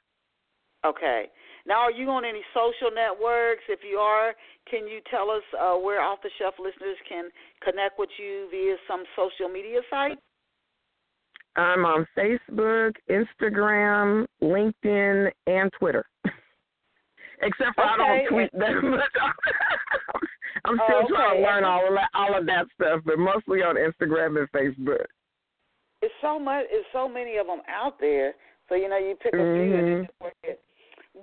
Okay. 0.84 1.30
Now, 1.66 1.80
are 1.80 1.90
you 1.90 2.08
on 2.10 2.24
any 2.24 2.42
social 2.54 2.94
networks? 2.94 3.62
If 3.68 3.80
you 3.88 3.98
are, 3.98 4.34
can 4.70 4.86
you 4.86 5.00
tell 5.10 5.30
us 5.30 5.42
uh, 5.58 5.74
where 5.74 6.00
off 6.00 6.20
the 6.22 6.30
shelf 6.38 6.54
listeners 6.58 6.96
can 7.08 7.24
connect 7.62 7.98
with 7.98 8.10
you 8.18 8.46
via 8.50 8.76
some 8.86 9.02
social 9.16 9.52
media 9.52 9.80
site? 9.90 10.18
I'm 11.56 11.84
on 11.84 12.06
Facebook, 12.16 12.92
Instagram, 13.10 14.26
LinkedIn, 14.42 15.30
and 15.46 15.70
Twitter. 15.78 16.04
Except 17.42 17.74
for 17.74 17.82
okay. 17.82 17.92
I 17.92 17.96
don't 17.96 18.28
tweet 18.28 18.52
that 18.52 18.82
much. 18.82 19.00
I'm 20.64 20.78
still 20.86 20.96
oh, 20.96 21.04
okay. 21.04 21.14
trying 21.14 21.36
to 21.36 21.42
learn 21.42 21.64
all 21.64 21.88
of 21.88 21.94
that, 21.94 22.10
all 22.14 22.38
of 22.38 22.46
that 22.46 22.66
stuff, 22.74 23.00
but 23.04 23.18
mostly 23.18 23.58
on 23.60 23.76
Instagram 23.76 24.38
and 24.38 24.50
Facebook. 24.52 25.04
It's 26.02 26.14
so 26.20 26.38
much. 26.38 26.64
It's 26.70 26.86
so 26.92 27.08
many 27.08 27.36
of 27.38 27.46
them 27.46 27.60
out 27.68 27.98
there. 28.00 28.34
So 28.68 28.74
you 28.74 28.88
know, 28.88 28.98
you 28.98 29.16
pick 29.20 29.32
a 29.32 29.36
mm-hmm. 29.36 29.70
few 29.70 29.78
and 29.78 29.88
you 29.88 30.02
just 30.02 30.20
work 30.20 30.34
it. 30.42 30.60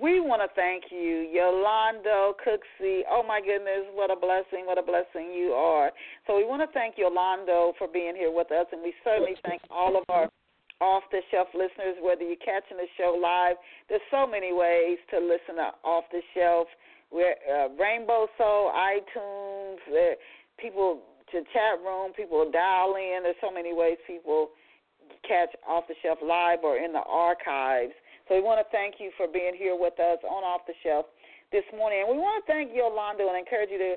We 0.01 0.19
want 0.19 0.41
to 0.41 0.49
thank 0.55 0.85
you, 0.89 1.29
Yolando 1.29 2.33
Cooksey. 2.41 3.01
Oh 3.09 3.21
my 3.21 3.39
goodness, 3.39 3.85
what 3.93 4.09
a 4.09 4.15
blessing, 4.15 4.65
what 4.65 4.77
a 4.77 4.81
blessing 4.81 5.31
you 5.33 5.53
are. 5.53 5.91
So 6.25 6.35
we 6.35 6.45
want 6.45 6.61
to 6.65 6.71
thank 6.73 6.95
Yolando 6.97 7.73
for 7.77 7.87
being 7.87 8.15
here 8.15 8.31
with 8.33 8.51
us, 8.51 8.65
and 8.71 8.81
we 8.81 8.93
certainly 9.03 9.35
thank 9.45 9.61
all 9.69 9.95
of 9.95 10.03
our 10.09 10.29
off 10.81 11.03
the 11.11 11.21
shelf 11.31 11.47
listeners, 11.53 11.95
whether 12.01 12.23
you're 12.23 12.41
catching 12.43 12.77
the 12.77 12.89
show 12.97 13.17
live. 13.21 13.55
There's 13.87 14.01
so 14.09 14.27
many 14.27 14.51
ways 14.51 14.97
to 15.11 15.19
listen 15.19 15.55
to 15.55 15.71
off 15.85 16.05
the 16.11 16.21
shelf. 16.33 16.67
We're 17.11 17.37
uh, 17.45 17.69
Rainbow 17.79 18.27
Soul, 18.37 18.71
iTunes, 18.73 19.77
uh, 19.87 20.15
people 20.57 21.01
to 21.31 21.41
chat 21.53 21.79
room, 21.85 22.11
people 22.13 22.49
dial 22.51 22.95
in. 22.95 23.21
There's 23.23 23.39
so 23.39 23.51
many 23.51 23.73
ways 23.73 23.97
people 24.05 24.49
catch 25.27 25.49
off 25.67 25.85
the 25.87 25.95
shelf 26.01 26.19
live 26.21 26.59
or 26.63 26.77
in 26.77 26.91
the 26.91 27.05
archives. 27.07 27.93
We 28.33 28.41
want 28.41 28.57
to 28.57 28.65
thank 28.73 28.97
you 28.97 29.13
for 29.13 29.29
being 29.29 29.53
here 29.53 29.77
with 29.77 29.93
us 30.01 30.17
on 30.25 30.41
Off 30.41 30.65
the 30.65 30.73
Shelf 30.81 31.05
this 31.53 31.61
morning. 31.69 32.01
And 32.01 32.09
we 32.09 32.17
want 32.17 32.41
to 32.41 32.45
thank 32.49 32.73
Yolanda 32.73 33.29
and 33.29 33.37
encourage 33.37 33.69
you 33.69 33.77
to 33.77 33.93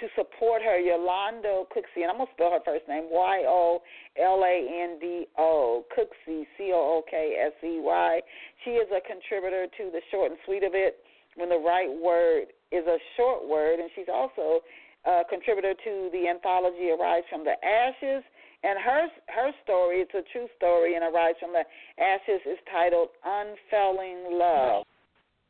to 0.00 0.10
support 0.16 0.58
her, 0.58 0.80
Yolanda 0.80 1.68
Cooksey, 1.70 2.02
and 2.02 2.10
I'm 2.10 2.18
gonna 2.18 2.32
spell 2.34 2.50
her 2.50 2.64
first 2.64 2.88
name 2.88 3.12
Y 3.12 3.44
O 3.46 3.84
L 4.16 4.40
A 4.40 4.56
N 4.88 4.96
D 4.98 5.28
O 5.36 5.84
Cooksey 5.92 6.48
C 6.56 6.72
O 6.72 6.98
O 6.98 7.02
K 7.04 7.36
S 7.36 7.52
E 7.62 7.78
Y. 7.78 8.24
She 8.64 8.80
is 8.80 8.88
a 8.88 9.04
contributor 9.04 9.68
to 9.68 9.92
the 9.92 10.00
Short 10.10 10.32
and 10.32 10.40
Sweet 10.48 10.64
of 10.64 10.72
It 10.72 11.04
when 11.36 11.52
the 11.52 11.60
right 11.60 11.92
word 11.92 12.56
is 12.72 12.88
a 12.88 12.96
short 13.20 13.46
word, 13.46 13.78
and 13.78 13.92
she's 13.94 14.08
also 14.08 14.64
a 15.04 15.28
contributor 15.28 15.76
to 15.76 16.08
the 16.10 16.24
anthology 16.26 16.88
Arise 16.88 17.28
from 17.28 17.44
the 17.44 17.54
Ashes. 17.60 18.24
And 18.64 18.80
her 18.80 19.08
her 19.28 19.50
story, 19.62 20.00
it's 20.00 20.14
a 20.16 20.24
true 20.32 20.48
story, 20.56 20.96
and 20.96 21.04
Arise 21.04 21.36
from 21.38 21.52
the 21.52 21.64
Ashes 22.02 22.40
is 22.48 22.58
titled 22.72 23.10
Unfailing 23.20 24.38
Love. 24.40 24.86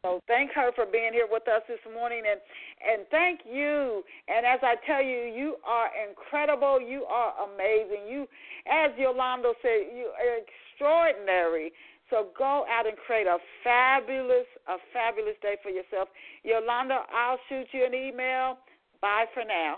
So 0.02 0.20
thank 0.26 0.50
her 0.52 0.70
for 0.74 0.84
being 0.84 1.14
here 1.14 1.28
with 1.30 1.46
us 1.48 1.62
this 1.68 1.78
morning, 1.94 2.22
and 2.28 2.40
and 2.82 3.06
thank 3.10 3.40
you. 3.46 4.02
And 4.26 4.44
as 4.44 4.58
I 4.62 4.74
tell 4.84 5.00
you, 5.02 5.30
you 5.30 5.56
are 5.64 5.88
incredible. 5.94 6.80
You 6.80 7.04
are 7.04 7.32
amazing. 7.46 8.10
You, 8.10 8.26
as 8.66 8.90
Yolanda 8.98 9.52
said, 9.62 9.94
you 9.94 10.10
are 10.10 10.42
extraordinary. 10.42 11.72
So 12.10 12.28
go 12.36 12.66
out 12.68 12.86
and 12.86 12.96
create 12.98 13.26
a 13.26 13.38
fabulous, 13.62 14.46
a 14.68 14.76
fabulous 14.92 15.36
day 15.40 15.56
for 15.62 15.70
yourself. 15.70 16.08
Yolanda, 16.42 16.98
I'll 17.14 17.38
shoot 17.48 17.66
you 17.72 17.86
an 17.86 17.94
email. 17.94 18.58
Bye 19.00 19.24
for 19.32 19.44
now. 19.46 19.76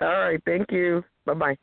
All 0.00 0.20
right. 0.20 0.40
Thank 0.44 0.70
you. 0.70 1.02
Bye 1.26 1.34
bye. 1.34 1.58